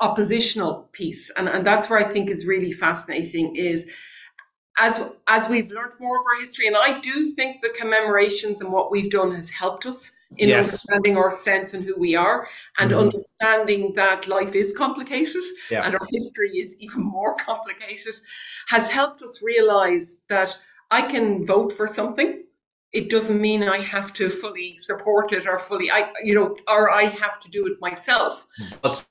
oppositional 0.00 0.88
piece 0.92 1.30
and, 1.36 1.48
and 1.48 1.66
that's 1.66 1.90
where 1.90 1.98
i 1.98 2.04
think 2.04 2.30
is 2.30 2.46
really 2.46 2.72
fascinating 2.72 3.54
is 3.56 3.86
as 4.78 5.02
as 5.26 5.48
we've 5.48 5.70
learned 5.70 5.92
more 5.98 6.16
of 6.16 6.24
our 6.32 6.40
history 6.40 6.66
and 6.66 6.76
i 6.76 7.00
do 7.00 7.32
think 7.34 7.60
the 7.62 7.74
commemorations 7.76 8.60
and 8.60 8.72
what 8.72 8.90
we've 8.90 9.10
done 9.10 9.34
has 9.34 9.50
helped 9.50 9.86
us 9.86 10.12
in 10.36 10.48
yes. 10.48 10.66
understanding 10.66 11.16
our 11.16 11.30
sense 11.30 11.72
and 11.74 11.84
who 11.84 11.96
we 11.98 12.14
are 12.14 12.46
and 12.78 12.90
mm-hmm. 12.90 13.00
understanding 13.00 13.92
that 13.94 14.28
life 14.28 14.54
is 14.54 14.72
complicated 14.76 15.42
yeah. 15.70 15.84
and 15.84 15.94
our 15.94 16.06
history 16.10 16.50
is 16.58 16.76
even 16.78 17.02
more 17.02 17.34
complicated 17.38 18.14
has 18.68 18.88
helped 18.90 19.22
us 19.22 19.42
realize 19.42 20.22
that 20.28 20.56
i 20.90 21.02
can 21.02 21.44
vote 21.44 21.72
for 21.72 21.86
something 21.86 22.44
it 22.92 23.10
doesn't 23.10 23.40
mean 23.40 23.62
I 23.62 23.80
have 23.80 24.12
to 24.14 24.30
fully 24.30 24.78
support 24.78 25.32
it 25.32 25.46
or 25.46 25.58
fully 25.58 25.90
I 25.90 26.10
you 26.22 26.34
know 26.34 26.56
or 26.66 26.90
I 26.90 27.04
have 27.04 27.38
to 27.40 27.50
do 27.50 27.66
it 27.66 27.80
myself. 27.80 28.46
But 28.80 29.06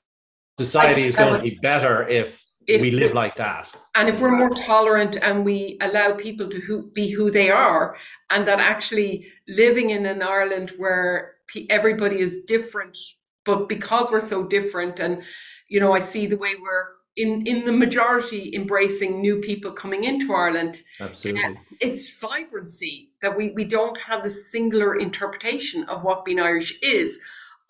society 0.58 1.04
is 1.04 1.16
going 1.16 1.36
to 1.36 1.42
be 1.42 1.58
better 1.62 2.06
if, 2.08 2.44
if 2.66 2.82
we 2.82 2.90
live 2.90 3.14
like 3.14 3.36
that. 3.36 3.72
And 3.94 4.08
if 4.08 4.20
we're 4.20 4.36
more 4.36 4.54
tolerant 4.66 5.16
and 5.16 5.44
we 5.44 5.78
allow 5.80 6.12
people 6.12 6.48
to 6.48 6.60
who, 6.60 6.90
be 6.90 7.10
who 7.10 7.30
they 7.30 7.50
are, 7.50 7.96
and 8.30 8.46
that 8.46 8.60
actually 8.60 9.26
living 9.46 9.90
in 9.90 10.04
an 10.04 10.22
Ireland 10.22 10.72
where 10.76 11.34
everybody 11.70 12.18
is 12.18 12.42
different, 12.46 12.98
but 13.44 13.68
because 13.68 14.10
we're 14.10 14.20
so 14.20 14.44
different, 14.44 15.00
and 15.00 15.22
you 15.68 15.80
know, 15.80 15.92
I 15.92 16.00
see 16.00 16.26
the 16.26 16.36
way 16.36 16.54
we're 16.60 16.86
in 17.16 17.46
in 17.46 17.64
the 17.64 17.72
majority 17.72 18.54
embracing 18.54 19.20
new 19.20 19.40
people 19.40 19.72
coming 19.72 20.04
into 20.04 20.32
Ireland. 20.32 20.82
Absolutely, 21.00 21.42
eh, 21.42 21.54
it's 21.80 22.14
vibrancy 22.18 23.10
that 23.22 23.36
we 23.36 23.50
we 23.52 23.64
don't 23.64 23.98
have 23.98 24.22
the 24.22 24.30
singular 24.30 24.94
interpretation 24.96 25.84
of 25.84 26.04
what 26.04 26.24
being 26.24 26.40
Irish 26.40 26.78
is 26.82 27.18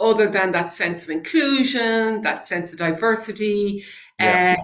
other 0.01 0.29
than 0.29 0.53
that 0.53 0.73
sense 0.73 1.05
of 1.05 1.11
inclusion, 1.11 2.23
that 2.23 2.47
sense 2.47 2.71
of 2.71 2.79
diversity, 2.79 3.85
yeah. 4.21 4.57
uh, 4.59 4.63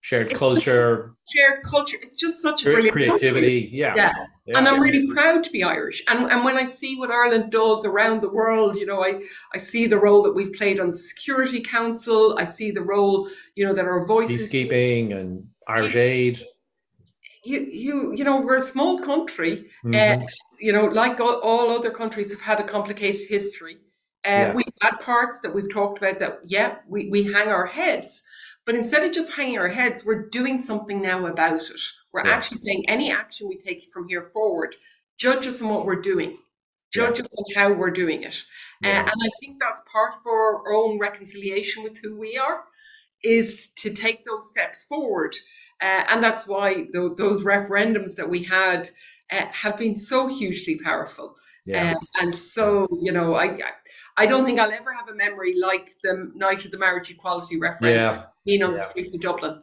shared 0.00 0.34
culture, 0.34 1.14
shared 1.32 1.62
culture. 1.64 1.96
It's 2.02 2.18
just 2.18 2.42
such 2.42 2.62
a 2.62 2.64
brilliant 2.64 2.92
creativity. 2.92 3.70
Yeah. 3.72 3.94
yeah. 3.94 4.12
yeah. 4.46 4.58
And 4.58 4.68
I'm 4.68 4.80
really 4.80 5.06
proud 5.12 5.44
to 5.44 5.50
be 5.50 5.62
Irish. 5.62 6.02
And 6.08 6.30
and 6.30 6.44
when 6.44 6.56
I 6.56 6.64
see 6.64 6.96
what 6.96 7.10
Ireland 7.10 7.50
does 7.52 7.84
around 7.84 8.20
the 8.20 8.28
world, 8.28 8.76
you 8.76 8.86
know, 8.86 9.04
I, 9.04 9.22
I 9.54 9.58
see 9.58 9.86
the 9.86 9.98
role 9.98 10.22
that 10.22 10.32
we've 10.32 10.52
played 10.52 10.80
on 10.80 10.92
Security 10.92 11.60
Council. 11.60 12.36
I 12.38 12.44
see 12.44 12.70
the 12.70 12.82
role, 12.82 13.28
you 13.54 13.64
know, 13.64 13.72
that 13.72 13.84
our 13.84 14.04
voices 14.06 14.52
peacekeeping 14.52 15.16
and 15.16 15.46
Irish 15.68 15.96
aid. 15.96 16.42
You 17.44 17.60
you 17.60 18.12
you 18.12 18.24
know, 18.24 18.40
we're 18.40 18.58
a 18.58 18.62
small 18.62 18.98
country. 18.98 19.70
Mm-hmm. 19.84 20.22
Uh, 20.22 20.26
you 20.60 20.72
know, 20.72 20.84
like 20.84 21.18
all, 21.18 21.40
all 21.40 21.70
other 21.70 21.90
countries 21.90 22.30
have 22.30 22.40
had 22.40 22.60
a 22.60 22.64
complicated 22.64 23.28
history. 23.28 23.78
Uh, 24.24 24.30
yeah. 24.30 24.54
We've 24.54 24.64
had 24.80 25.00
parts 25.00 25.40
that 25.40 25.54
we've 25.54 25.72
talked 25.72 25.98
about 25.98 26.18
that, 26.20 26.40
yeah, 26.44 26.76
we, 26.88 27.08
we 27.10 27.24
hang 27.24 27.48
our 27.48 27.66
heads. 27.66 28.22
But 28.64 28.76
instead 28.76 29.02
of 29.02 29.12
just 29.12 29.32
hanging 29.32 29.58
our 29.58 29.68
heads, 29.68 30.04
we're 30.04 30.28
doing 30.28 30.60
something 30.60 31.02
now 31.02 31.26
about 31.26 31.60
it. 31.60 31.80
We're 32.12 32.24
yeah. 32.24 32.32
actually 32.32 32.60
saying 32.64 32.84
any 32.88 33.10
action 33.10 33.48
we 33.48 33.58
take 33.58 33.88
from 33.92 34.08
here 34.08 34.22
forward, 34.22 34.76
judge 35.18 35.46
us 35.46 35.60
on 35.60 35.68
what 35.68 35.84
we're 35.84 36.00
doing, 36.00 36.38
judge 36.92 37.18
yeah. 37.18 37.24
us 37.24 37.30
on 37.36 37.44
how 37.56 37.72
we're 37.72 37.90
doing 37.90 38.22
it. 38.22 38.44
Uh, 38.84 38.88
and 38.88 39.08
I 39.10 39.30
think 39.40 39.58
that's 39.58 39.82
part 39.90 40.14
of 40.14 40.26
our 40.26 40.72
own 40.72 40.98
reconciliation 41.00 41.82
with 41.82 41.98
who 42.02 42.16
we 42.16 42.36
are, 42.36 42.64
is 43.24 43.68
to 43.76 43.90
take 43.90 44.24
those 44.24 44.48
steps 44.48 44.84
forward. 44.84 45.36
Uh, 45.80 46.04
and 46.08 46.22
that's 46.22 46.46
why 46.46 46.74
th- 46.74 47.16
those 47.16 47.42
referendums 47.42 48.14
that 48.14 48.30
we 48.30 48.44
had 48.44 48.90
uh, 49.32 49.46
have 49.46 49.76
been 49.76 49.96
so 49.96 50.28
hugely 50.28 50.78
powerful. 50.78 51.34
Yeah. 51.64 51.92
Um, 51.92 52.06
and 52.20 52.34
so, 52.34 52.88
you 53.00 53.12
know, 53.12 53.34
I 53.34 53.44
I 53.44 53.70
don't 54.26 54.44
think 54.44 54.58
um, 54.58 54.66
I'll 54.66 54.72
ever 54.72 54.92
have 54.92 55.08
a 55.08 55.14
memory 55.14 55.54
like 55.58 55.96
the 56.02 56.30
night 56.34 56.64
of 56.64 56.70
the 56.70 56.78
marriage 56.78 57.10
equality 57.10 57.58
referendum 57.58 58.16
yeah. 58.16 58.24
being 58.44 58.62
on 58.62 58.70
yeah. 58.70 58.76
the 58.76 58.82
street 58.82 59.14
of 59.14 59.20
Dublin 59.20 59.62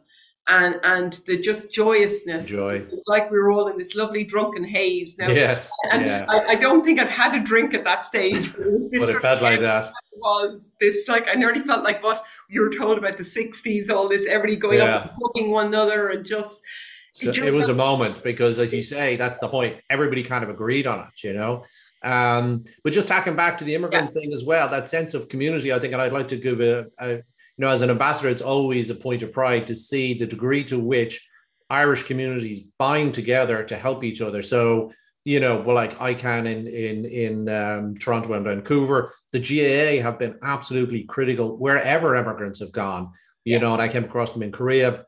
and 0.50 0.80
and 0.82 1.20
the 1.26 1.38
just 1.40 1.72
joyousness. 1.72 2.48
Joy. 2.48 2.84
It's 2.90 3.06
like 3.06 3.30
we 3.30 3.38
were 3.38 3.50
all 3.50 3.68
in 3.68 3.78
this 3.78 3.94
lovely 3.94 4.24
drunken 4.24 4.64
haze. 4.64 5.16
Now, 5.18 5.30
yes. 5.30 5.70
And 5.90 6.04
yeah. 6.04 6.26
I, 6.28 6.52
I, 6.52 6.54
don't 6.56 6.84
think 6.84 6.98
I'd 6.98 7.08
had 7.08 7.34
a 7.34 7.40
drink 7.40 7.72
at 7.72 7.84
that 7.84 8.04
stage. 8.04 8.52
But 8.52 8.66
it, 8.66 8.90
but 9.00 9.08
it 9.08 9.22
felt 9.22 9.42
like 9.42 9.60
that. 9.60 9.92
Was 10.16 10.72
this 10.80 11.08
like 11.08 11.28
I 11.28 11.34
nearly 11.34 11.60
felt 11.60 11.84
like 11.84 12.02
what 12.02 12.24
you 12.48 12.62
were 12.62 12.70
told 12.70 12.98
about 12.98 13.16
the 13.16 13.22
'60s? 13.22 13.88
All 13.88 14.08
this, 14.08 14.26
everybody 14.26 14.56
going 14.56 14.80
up 14.80 15.02
and 15.02 15.10
hugging 15.22 15.50
one 15.50 15.66
another, 15.66 16.08
and 16.10 16.26
just. 16.26 16.60
So 17.12 17.30
it 17.30 17.52
was 17.52 17.68
a 17.68 17.74
moment 17.74 18.22
because, 18.22 18.60
as 18.60 18.72
you 18.72 18.84
say, 18.84 19.16
that's 19.16 19.38
the 19.38 19.48
point. 19.48 19.78
Everybody 19.90 20.22
kind 20.22 20.44
of 20.44 20.50
agreed 20.50 20.86
on 20.86 21.00
it, 21.00 21.24
you 21.24 21.32
know. 21.32 21.64
Um, 22.02 22.64
but 22.82 22.92
just 22.92 23.08
tacking 23.08 23.36
back 23.36 23.58
to 23.58 23.64
the 23.64 23.74
immigrant 23.74 24.10
yeah. 24.14 24.20
thing 24.20 24.32
as 24.32 24.44
well, 24.44 24.68
that 24.68 24.88
sense 24.88 25.14
of 25.14 25.28
community, 25.28 25.72
I 25.72 25.78
think, 25.78 25.92
and 25.92 26.00
I'd 26.00 26.12
like 26.12 26.28
to 26.28 26.36
give 26.36 26.60
a, 26.60 26.86
a 26.98 27.22
you 27.60 27.66
know, 27.66 27.68
as 27.68 27.82
an 27.82 27.90
ambassador, 27.90 28.30
it's 28.30 28.40
always 28.40 28.88
a 28.88 28.94
point 28.94 29.22
of 29.22 29.32
pride 29.32 29.66
to 29.66 29.74
see 29.74 30.14
the 30.14 30.26
degree 30.26 30.64
to 30.64 30.78
which 30.78 31.28
Irish 31.68 32.04
communities 32.04 32.64
bind 32.78 33.12
together 33.12 33.62
to 33.64 33.76
help 33.76 34.02
each 34.02 34.20
other. 34.22 34.42
So, 34.42 34.92
you 35.24 35.40
know, 35.40 35.60
well, 35.60 35.76
like 35.76 35.98
ICAN 35.98 36.46
in 36.46 36.66
in 36.66 37.04
in 37.04 37.48
um, 37.48 37.96
Toronto 37.98 38.32
and 38.32 38.44
Vancouver, 38.44 39.12
the 39.32 39.38
GAA 39.38 40.02
have 40.02 40.18
been 40.18 40.38
absolutely 40.42 41.04
critical 41.04 41.58
wherever 41.58 42.16
immigrants 42.16 42.60
have 42.60 42.72
gone. 42.72 43.12
You 43.44 43.58
know, 43.58 43.72
and 43.72 43.82
I 43.82 43.88
came 43.88 44.04
across 44.04 44.32
them 44.32 44.42
in 44.42 44.52
Korea 44.52 45.04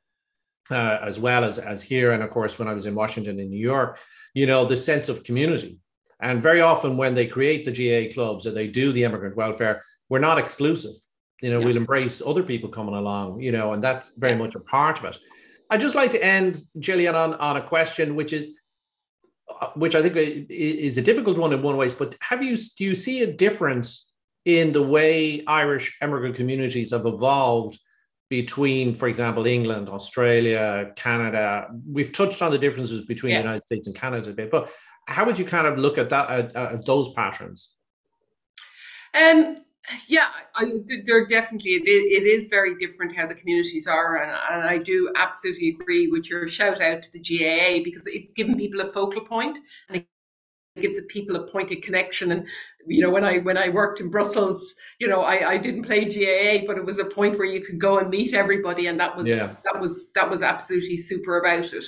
uh, 0.70 0.98
as 1.02 1.18
well 1.18 1.44
as 1.44 1.58
as 1.58 1.82
here, 1.82 2.12
and 2.12 2.22
of 2.22 2.30
course 2.30 2.58
when 2.58 2.68
I 2.68 2.74
was 2.74 2.86
in 2.86 2.94
Washington 2.94 3.40
and 3.40 3.50
New 3.50 3.58
York. 3.58 3.98
You 4.34 4.46
know, 4.46 4.64
the 4.64 4.76
sense 4.76 5.08
of 5.08 5.24
community, 5.24 5.78
and 6.22 6.42
very 6.42 6.60
often 6.60 6.96
when 6.96 7.14
they 7.14 7.26
create 7.26 7.64
the 7.64 7.72
GAA 7.72 8.14
clubs 8.14 8.46
or 8.46 8.52
they 8.52 8.68
do 8.68 8.92
the 8.92 9.04
immigrant 9.04 9.36
welfare, 9.36 9.84
we're 10.08 10.18
not 10.18 10.38
exclusive 10.38 10.94
you 11.42 11.50
know, 11.50 11.58
yeah. 11.58 11.66
we'll 11.66 11.76
embrace 11.76 12.22
other 12.24 12.42
people 12.42 12.70
coming 12.70 12.94
along, 12.94 13.40
you 13.40 13.52
know, 13.52 13.72
and 13.72 13.82
that's 13.82 14.16
very 14.16 14.36
much 14.36 14.54
a 14.54 14.60
part 14.60 15.00
of 15.00 15.04
it. 15.06 15.18
I'd 15.68 15.80
just 15.80 15.96
like 15.96 16.12
to 16.12 16.24
end, 16.24 16.62
Jillian, 16.78 17.14
on, 17.14 17.34
on 17.34 17.56
a 17.56 17.62
question 17.62 18.14
which 18.14 18.32
is, 18.32 18.50
uh, 19.60 19.70
which 19.74 19.94
I 19.96 20.02
think 20.02 20.16
is 20.48 20.96
a 20.98 21.02
difficult 21.02 21.36
one 21.38 21.52
in 21.52 21.60
one 21.60 21.76
ways, 21.76 21.94
but 21.94 22.16
have 22.20 22.42
you, 22.44 22.56
do 22.56 22.84
you 22.84 22.94
see 22.94 23.22
a 23.22 23.32
difference 23.32 24.08
in 24.44 24.72
the 24.72 24.82
way 24.82 25.44
Irish 25.46 25.98
immigrant 26.00 26.36
communities 26.36 26.92
have 26.92 27.06
evolved 27.06 27.78
between, 28.30 28.94
for 28.94 29.08
example, 29.08 29.46
England, 29.46 29.88
Australia, 29.88 30.92
Canada? 30.94 31.68
We've 31.90 32.12
touched 32.12 32.40
on 32.40 32.52
the 32.52 32.58
differences 32.58 33.04
between 33.06 33.32
yeah. 33.32 33.38
the 33.38 33.44
United 33.44 33.62
States 33.62 33.88
and 33.88 33.96
Canada 33.96 34.30
a 34.30 34.32
bit, 34.32 34.50
but 34.50 34.70
how 35.06 35.24
would 35.24 35.38
you 35.38 35.44
kind 35.44 35.66
of 35.66 35.78
look 35.78 35.98
at 35.98 36.10
that, 36.10 36.30
at, 36.30 36.56
at 36.56 36.86
those 36.86 37.12
patterns? 37.12 37.74
Um, 39.14 39.56
yeah, 40.06 40.28
I, 40.54 40.64
they're 41.04 41.26
definitely 41.26 41.72
it 41.72 42.22
is 42.22 42.46
very 42.46 42.76
different 42.76 43.16
how 43.16 43.26
the 43.26 43.34
communities 43.34 43.86
are, 43.86 44.16
and, 44.16 44.30
and 44.30 44.68
I 44.68 44.78
do 44.78 45.12
absolutely 45.16 45.70
agree 45.70 46.06
with 46.06 46.30
your 46.30 46.46
shout 46.46 46.80
out 46.80 47.02
to 47.02 47.10
the 47.12 47.18
GAA 47.18 47.82
because 47.82 48.06
it's 48.06 48.32
giving 48.32 48.56
people 48.56 48.80
a 48.80 48.86
focal 48.86 49.22
point 49.22 49.58
and 49.88 49.98
it 50.76 50.80
gives 50.80 51.00
people 51.08 51.34
a 51.36 51.46
pointed 51.48 51.82
connection. 51.82 52.30
And 52.30 52.46
you 52.86 53.00
know, 53.00 53.10
when 53.10 53.24
I 53.24 53.38
when 53.38 53.58
I 53.58 53.70
worked 53.70 54.00
in 54.00 54.08
Brussels, 54.08 54.72
you 55.00 55.08
know, 55.08 55.22
I, 55.22 55.50
I 55.50 55.58
didn't 55.58 55.82
play 55.82 56.04
GAA, 56.04 56.64
but 56.64 56.78
it 56.78 56.84
was 56.84 56.98
a 56.98 57.04
point 57.04 57.36
where 57.36 57.48
you 57.48 57.60
could 57.60 57.80
go 57.80 57.98
and 57.98 58.08
meet 58.08 58.34
everybody, 58.34 58.86
and 58.86 59.00
that 59.00 59.16
was 59.16 59.26
yeah. 59.26 59.56
that 59.64 59.80
was 59.80 60.12
that 60.14 60.30
was 60.30 60.42
absolutely 60.42 60.96
super 60.96 61.40
about 61.40 61.72
it 61.72 61.84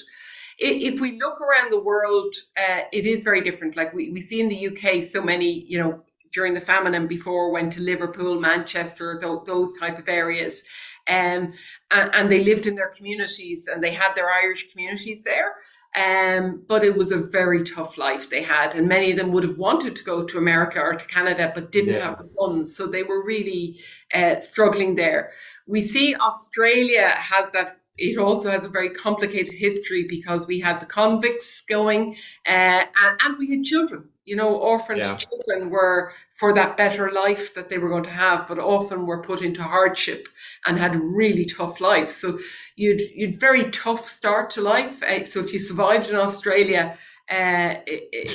if 0.58 1.00
we 1.00 1.18
look 1.18 1.40
around 1.40 1.72
the 1.72 1.80
world, 1.80 2.34
uh, 2.56 2.82
it 2.92 3.06
is 3.06 3.22
very 3.22 3.40
different. 3.40 3.76
Like 3.76 3.92
we, 3.92 4.10
we 4.10 4.20
see 4.20 4.40
in 4.40 4.48
the 4.48 4.68
UK, 4.68 5.02
so 5.04 5.22
many, 5.22 5.64
you 5.66 5.78
know, 5.78 6.02
during 6.32 6.54
the 6.54 6.60
famine 6.60 6.94
and 6.94 7.08
before 7.08 7.50
went 7.50 7.72
to 7.72 7.80
Liverpool, 7.80 8.40
Manchester, 8.40 9.18
th- 9.18 9.44
those 9.46 9.78
type 9.78 9.98
of 9.98 10.08
areas. 10.08 10.62
Um, 11.08 11.52
and, 11.90 12.14
and, 12.14 12.30
they 12.30 12.42
lived 12.42 12.66
in 12.66 12.76
their 12.76 12.88
communities 12.88 13.68
and 13.70 13.82
they 13.82 13.92
had 13.92 14.14
their 14.14 14.30
Irish 14.30 14.72
communities 14.72 15.22
there. 15.22 15.54
Um, 15.96 16.64
but 16.66 16.82
it 16.82 16.96
was 16.96 17.12
a 17.12 17.18
very 17.18 17.62
tough 17.62 17.96
life 17.96 18.28
they 18.28 18.42
had, 18.42 18.74
and 18.74 18.88
many 18.88 19.12
of 19.12 19.16
them 19.16 19.30
would 19.30 19.44
have 19.44 19.58
wanted 19.58 19.94
to 19.94 20.02
go 20.02 20.24
to 20.24 20.38
America 20.38 20.80
or 20.80 20.94
to 20.94 21.06
Canada, 21.06 21.52
but 21.54 21.70
didn't 21.70 21.94
yeah. 21.94 22.00
have 22.00 22.18
the 22.18 22.28
funds. 22.36 22.76
So 22.76 22.88
they 22.88 23.04
were 23.04 23.24
really 23.24 23.78
uh, 24.12 24.40
struggling 24.40 24.96
there. 24.96 25.30
We 25.68 25.82
see 25.82 26.16
Australia 26.16 27.10
has 27.10 27.52
that 27.52 27.78
it 27.96 28.18
also 28.18 28.50
has 28.50 28.64
a 28.64 28.68
very 28.68 28.90
complicated 28.90 29.54
history 29.54 30.04
because 30.08 30.46
we 30.46 30.60
had 30.60 30.80
the 30.80 30.86
convicts 30.86 31.60
going 31.60 32.16
uh, 32.46 32.84
and, 33.00 33.20
and, 33.24 33.38
we 33.38 33.50
had 33.50 33.64
children. 33.64 34.08
You 34.24 34.36
know, 34.36 34.54
orphaned 34.56 35.00
yeah. 35.00 35.16
children 35.16 35.68
were 35.68 36.12
for 36.32 36.54
that 36.54 36.78
better 36.78 37.10
life 37.12 37.54
that 37.54 37.68
they 37.68 37.76
were 37.76 37.90
going 37.90 38.04
to 38.04 38.10
have, 38.10 38.48
but 38.48 38.58
often 38.58 39.06
were 39.06 39.22
put 39.22 39.42
into 39.42 39.62
hardship 39.62 40.28
and 40.66 40.78
had 40.78 40.96
really 40.96 41.44
tough 41.44 41.78
lives. 41.78 42.14
So 42.14 42.38
you'd 42.74 43.02
you'd 43.14 43.38
very 43.38 43.70
tough 43.70 44.08
start 44.08 44.48
to 44.50 44.62
life. 44.62 45.02
Uh, 45.02 45.26
so 45.26 45.40
if 45.40 45.52
you 45.52 45.58
survived 45.58 46.08
in 46.08 46.16
Australia, 46.16 46.96
uh, 47.30 47.74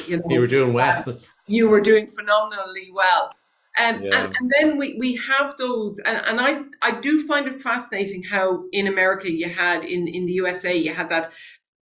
you 0.07 0.17
know, 0.17 0.29
you 0.29 0.39
were 0.39 0.47
doing 0.47 0.73
well. 0.73 1.03
You 1.51 1.67
were 1.67 1.81
doing 1.81 2.05
phenomenally 2.05 2.91
well. 2.93 3.31
Um, 3.79 4.03
yeah. 4.03 4.25
and, 4.25 4.35
and, 4.37 4.51
then 4.59 4.77
we, 4.77 4.95
we 4.99 5.15
have 5.15 5.55
those, 5.57 5.99
and, 5.99 6.17
and 6.25 6.41
I, 6.41 6.63
I 6.81 6.99
do 6.99 7.25
find 7.25 7.47
it 7.47 7.61
fascinating 7.61 8.23
how 8.23 8.65
in 8.73 8.87
America 8.87 9.31
you 9.31 9.47
had, 9.47 9.85
in, 9.85 10.05
in 10.07 10.25
the 10.25 10.33
USA, 10.33 10.75
you 10.75 10.93
had 10.93 11.07
that, 11.09 11.31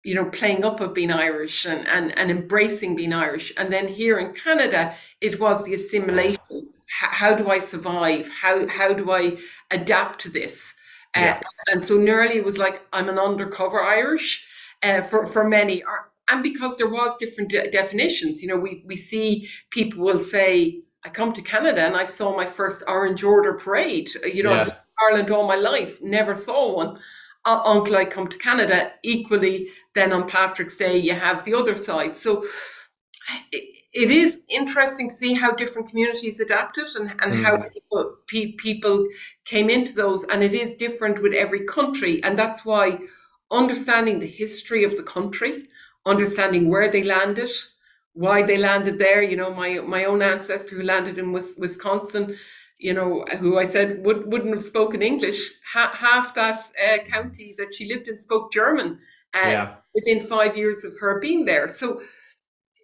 you 0.03 0.13
know, 0.13 0.25
playing 0.25 0.63
up 0.63 0.79
of 0.79 0.93
being 0.93 1.11
Irish 1.11 1.65
and, 1.65 1.87
and, 1.87 2.15
and 2.17 2.29
embracing 2.29 2.95
being 2.95 3.13
Irish. 3.13 3.51
And 3.57 3.73
then 3.73 3.87
here 3.87 4.19
in 4.19 4.35
Canada, 4.35 4.93
it 5.21 5.39
was 5.39 5.63
the 5.63 5.73
assimilation. 5.73 6.39
How, 6.99 7.09
how 7.09 7.35
do 7.35 7.49
I 7.49 7.57
survive? 7.57 8.29
How, 8.29 8.67
how 8.67 8.93
do 8.93 9.11
I 9.11 9.37
adapt 9.71 10.19
to 10.21 10.29
this? 10.29 10.75
Uh, 11.15 11.21
yeah. 11.21 11.41
Uh, 11.43 11.71
and 11.71 11.83
so 11.83 11.97
nearly 11.97 12.35
it 12.35 12.45
was 12.45 12.59
like, 12.59 12.85
I'm 12.93 13.09
an 13.09 13.17
undercover 13.17 13.81
Irish 13.81 14.45
uh, 14.83 15.01
for, 15.01 15.25
for 15.25 15.47
many. 15.47 15.83
And 16.29 16.43
because 16.43 16.77
there 16.77 16.89
was 16.89 17.17
different 17.17 17.49
de- 17.49 17.71
definitions, 17.71 18.43
you 18.43 18.49
know, 18.49 18.57
we, 18.57 18.83
we 18.85 18.97
see 18.97 19.49
people 19.71 20.03
will 20.03 20.19
say, 20.19 20.83
I 21.05 21.09
come 21.09 21.33
to 21.33 21.41
Canada 21.41 21.81
and 21.81 21.95
I 21.95 22.05
saw 22.05 22.35
my 22.35 22.45
first 22.45 22.83
Orange 22.87 23.23
Order 23.23 23.53
parade. 23.53 24.09
You 24.25 24.43
know, 24.43 24.53
yeah. 24.53 24.75
Ireland 24.99 25.31
all 25.31 25.47
my 25.47 25.55
life, 25.55 26.01
never 26.01 26.35
saw 26.35 26.75
one 26.75 26.99
uh, 27.45 27.61
until 27.65 27.97
I 27.97 28.05
come 28.05 28.27
to 28.27 28.37
Canada. 28.37 28.91
Equally, 29.03 29.69
then 29.95 30.11
on 30.11 30.27
Patrick's 30.27 30.75
Day, 30.75 30.97
you 30.97 31.13
have 31.13 31.45
the 31.45 31.53
other 31.53 31.75
side. 31.75 32.17
So 32.17 32.45
it, 33.51 33.63
it 33.93 34.11
is 34.11 34.39
interesting 34.49 35.09
to 35.09 35.15
see 35.15 35.33
how 35.33 35.53
different 35.53 35.89
communities 35.89 36.39
adapted 36.39 36.87
and, 36.95 37.11
and 37.21 37.33
mm. 37.33 37.43
how 37.43 37.57
people, 37.69 38.17
pe- 38.27 38.53
people 38.53 39.07
came 39.45 39.69
into 39.69 39.93
those. 39.93 40.23
And 40.25 40.43
it 40.43 40.53
is 40.53 40.75
different 40.75 41.21
with 41.21 41.33
every 41.33 41.65
country. 41.65 42.21
And 42.23 42.37
that's 42.37 42.65
why 42.65 42.99
understanding 43.51 44.19
the 44.19 44.27
history 44.27 44.83
of 44.83 44.97
the 44.97 45.03
country, 45.03 45.67
understanding 46.05 46.69
where 46.69 46.91
they 46.91 47.03
landed, 47.03 47.51
why 48.17 48.41
they 48.41 48.57
landed 48.57 48.97
there. 48.97 49.21
You 49.21 49.37
know, 49.37 49.53
my 49.53 49.79
my 49.79 50.05
own 50.05 50.21
ancestor 50.21 50.75
who 50.75 50.83
landed 50.83 51.17
in 51.17 51.31
Wisconsin, 51.31 52.35
you 52.79 52.93
know, 52.93 53.25
who 53.39 53.57
I 53.57 53.65
said 53.65 54.03
would 54.03 54.31
wouldn't 54.31 54.53
have 54.53 54.63
spoken 54.63 55.01
English. 55.01 55.51
Ha- 55.73 55.93
half 55.93 56.33
that 56.35 56.71
uh, 56.83 56.97
county 57.09 57.55
that 57.57 57.73
she 57.75 57.87
lived 57.87 58.07
in 58.07 58.19
spoke 58.19 58.51
German. 58.51 58.99
Uh, 59.35 59.49
yeah. 59.49 59.75
Within 59.93 60.19
five 60.21 60.55
years 60.55 60.83
of 60.83 60.93
her 60.99 61.19
being 61.19 61.45
there, 61.45 61.67
so 61.67 62.01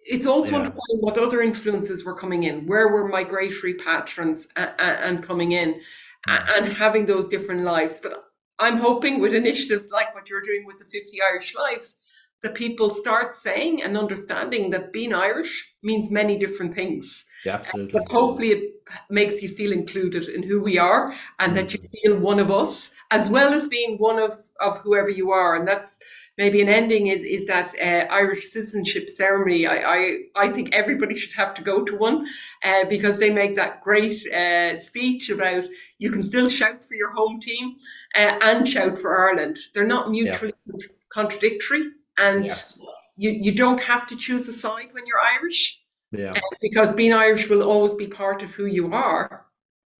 it's 0.04 0.26
also 0.26 0.52
yeah. 0.52 0.58
understanding 0.58 1.00
what 1.00 1.16
other 1.16 1.40
influences 1.42 2.04
were 2.04 2.14
coming 2.14 2.42
in, 2.42 2.66
where 2.66 2.88
were 2.88 3.08
migratory 3.08 3.74
patterns 3.74 4.46
uh, 4.56 4.72
and 4.78 5.22
coming 5.22 5.52
in, 5.52 5.80
and 6.26 6.72
having 6.72 7.06
those 7.06 7.28
different 7.28 7.62
lives. 7.62 7.98
But 8.02 8.24
I'm 8.58 8.78
hoping 8.78 9.20
with 9.20 9.32
initiatives 9.32 9.88
like 9.90 10.14
what 10.14 10.28
you're 10.28 10.42
doing 10.42 10.64
with 10.66 10.78
the 10.78 10.84
50 10.84 11.18
Irish 11.22 11.54
Lives 11.54 11.96
that 12.44 12.54
people 12.54 12.90
start 12.90 13.34
saying 13.34 13.82
and 13.82 13.96
understanding 13.96 14.70
that 14.70 14.92
being 14.92 15.14
Irish 15.14 15.72
means 15.82 16.10
many 16.10 16.38
different 16.38 16.74
things. 16.74 17.24
Yeah, 17.44 17.54
absolutely. 17.54 17.92
But 17.92 18.12
hopefully, 18.12 18.50
it 18.50 18.62
makes 19.08 19.42
you 19.42 19.48
feel 19.48 19.72
included 19.72 20.28
in 20.28 20.42
who 20.42 20.60
we 20.60 20.78
are 20.78 21.14
and 21.38 21.56
that 21.56 21.72
you 21.72 21.80
feel 22.02 22.18
one 22.18 22.38
of 22.38 22.50
us, 22.50 22.90
as 23.10 23.30
well 23.30 23.54
as 23.54 23.66
being 23.66 23.96
one 23.96 24.18
of, 24.18 24.36
of 24.60 24.78
whoever 24.78 25.08
you 25.08 25.30
are. 25.30 25.56
And 25.56 25.66
that's 25.66 25.98
maybe 26.36 26.60
an 26.60 26.68
ending 26.68 27.06
is 27.06 27.22
is 27.22 27.46
that 27.46 27.74
uh, 27.80 28.12
Irish 28.12 28.50
citizenship 28.50 29.08
ceremony. 29.08 29.66
I, 29.66 29.76
I, 29.76 30.16
I 30.36 30.48
think 30.50 30.74
everybody 30.74 31.16
should 31.16 31.34
have 31.34 31.54
to 31.54 31.62
go 31.62 31.82
to 31.82 31.96
one 31.96 32.26
uh, 32.62 32.84
because 32.90 33.18
they 33.18 33.30
make 33.30 33.56
that 33.56 33.82
great 33.82 34.26
uh, 34.30 34.78
speech 34.78 35.30
about 35.30 35.64
you 35.96 36.10
can 36.10 36.22
still 36.22 36.50
shout 36.50 36.84
for 36.84 36.94
your 36.94 37.12
home 37.12 37.40
team 37.40 37.76
uh, 38.14 38.38
and 38.42 38.68
shout 38.68 38.98
for 38.98 39.28
Ireland. 39.28 39.58
They're 39.72 39.86
not 39.86 40.10
mutually 40.10 40.52
yeah. 40.66 40.86
contradictory 41.10 41.84
and 42.18 42.46
yes. 42.46 42.78
you 43.16 43.30
you 43.30 43.52
don't 43.52 43.80
have 43.80 44.06
to 44.08 44.16
choose 44.16 44.48
a 44.48 44.52
side 44.52 44.88
when 44.92 45.06
you're 45.06 45.20
Irish. 45.20 45.82
Yeah. 46.12 46.32
Uh, 46.32 46.40
because 46.60 46.92
being 46.92 47.12
Irish 47.12 47.48
will 47.48 47.62
always 47.62 47.94
be 47.94 48.06
part 48.06 48.42
of 48.42 48.50
who 48.52 48.66
you 48.66 48.94
are, 48.94 49.46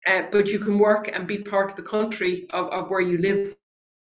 uh, 0.07 0.23
but 0.31 0.47
you 0.47 0.59
can 0.59 0.79
work 0.79 1.09
and 1.13 1.27
be 1.27 1.39
part 1.39 1.69
of 1.71 1.75
the 1.75 1.83
country 1.83 2.47
of, 2.51 2.67
of 2.67 2.89
where 2.89 3.01
you 3.01 3.17
live 3.17 3.55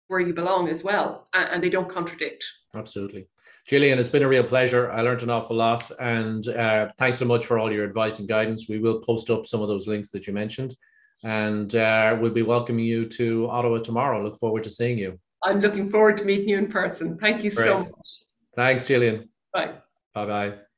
where 0.07 0.19
you 0.19 0.33
belong 0.33 0.67
as 0.67 0.83
well, 0.83 1.27
and, 1.33 1.49
and 1.49 1.63
they 1.63 1.69
don't 1.69 1.87
contradict. 1.87 2.43
Absolutely. 2.75 3.27
Jillian, 3.69 3.97
it's 3.97 4.09
been 4.09 4.23
a 4.23 4.27
real 4.27 4.43
pleasure. 4.43 4.91
I 4.91 5.01
learned 5.01 5.21
an 5.21 5.29
awful 5.29 5.55
lot, 5.55 5.89
and 5.99 6.47
uh, 6.47 6.89
thanks 6.97 7.19
so 7.19 7.25
much 7.25 7.45
for 7.45 7.59
all 7.59 7.71
your 7.71 7.83
advice 7.83 8.17
and 8.17 8.27
guidance. 8.27 8.67
We 8.67 8.79
will 8.79 8.99
post 9.01 9.29
up 9.29 9.45
some 9.45 9.61
of 9.61 9.67
those 9.67 9.87
links 9.87 10.09
that 10.11 10.25
you 10.25 10.33
mentioned, 10.33 10.75
and 11.23 11.73
uh, 11.75 12.17
we'll 12.19 12.31
be 12.31 12.41
welcoming 12.41 12.85
you 12.85 13.07
to 13.09 13.47
Ottawa 13.49 13.77
tomorrow. 13.77 14.23
Look 14.23 14.39
forward 14.39 14.63
to 14.63 14.71
seeing 14.71 14.97
you. 14.97 15.19
I'm 15.43 15.61
looking 15.61 15.89
forward 15.89 16.17
to 16.17 16.25
meeting 16.25 16.49
you 16.49 16.57
in 16.57 16.67
person. 16.67 17.17
Thank 17.17 17.43
you 17.43 17.51
Great. 17.51 17.65
so 17.65 17.79
much. 17.79 18.23
Thanks, 18.55 18.85
Jillian. 18.85 19.27
Bye. 19.53 19.75
Bye 20.13 20.25
bye. 20.25 20.68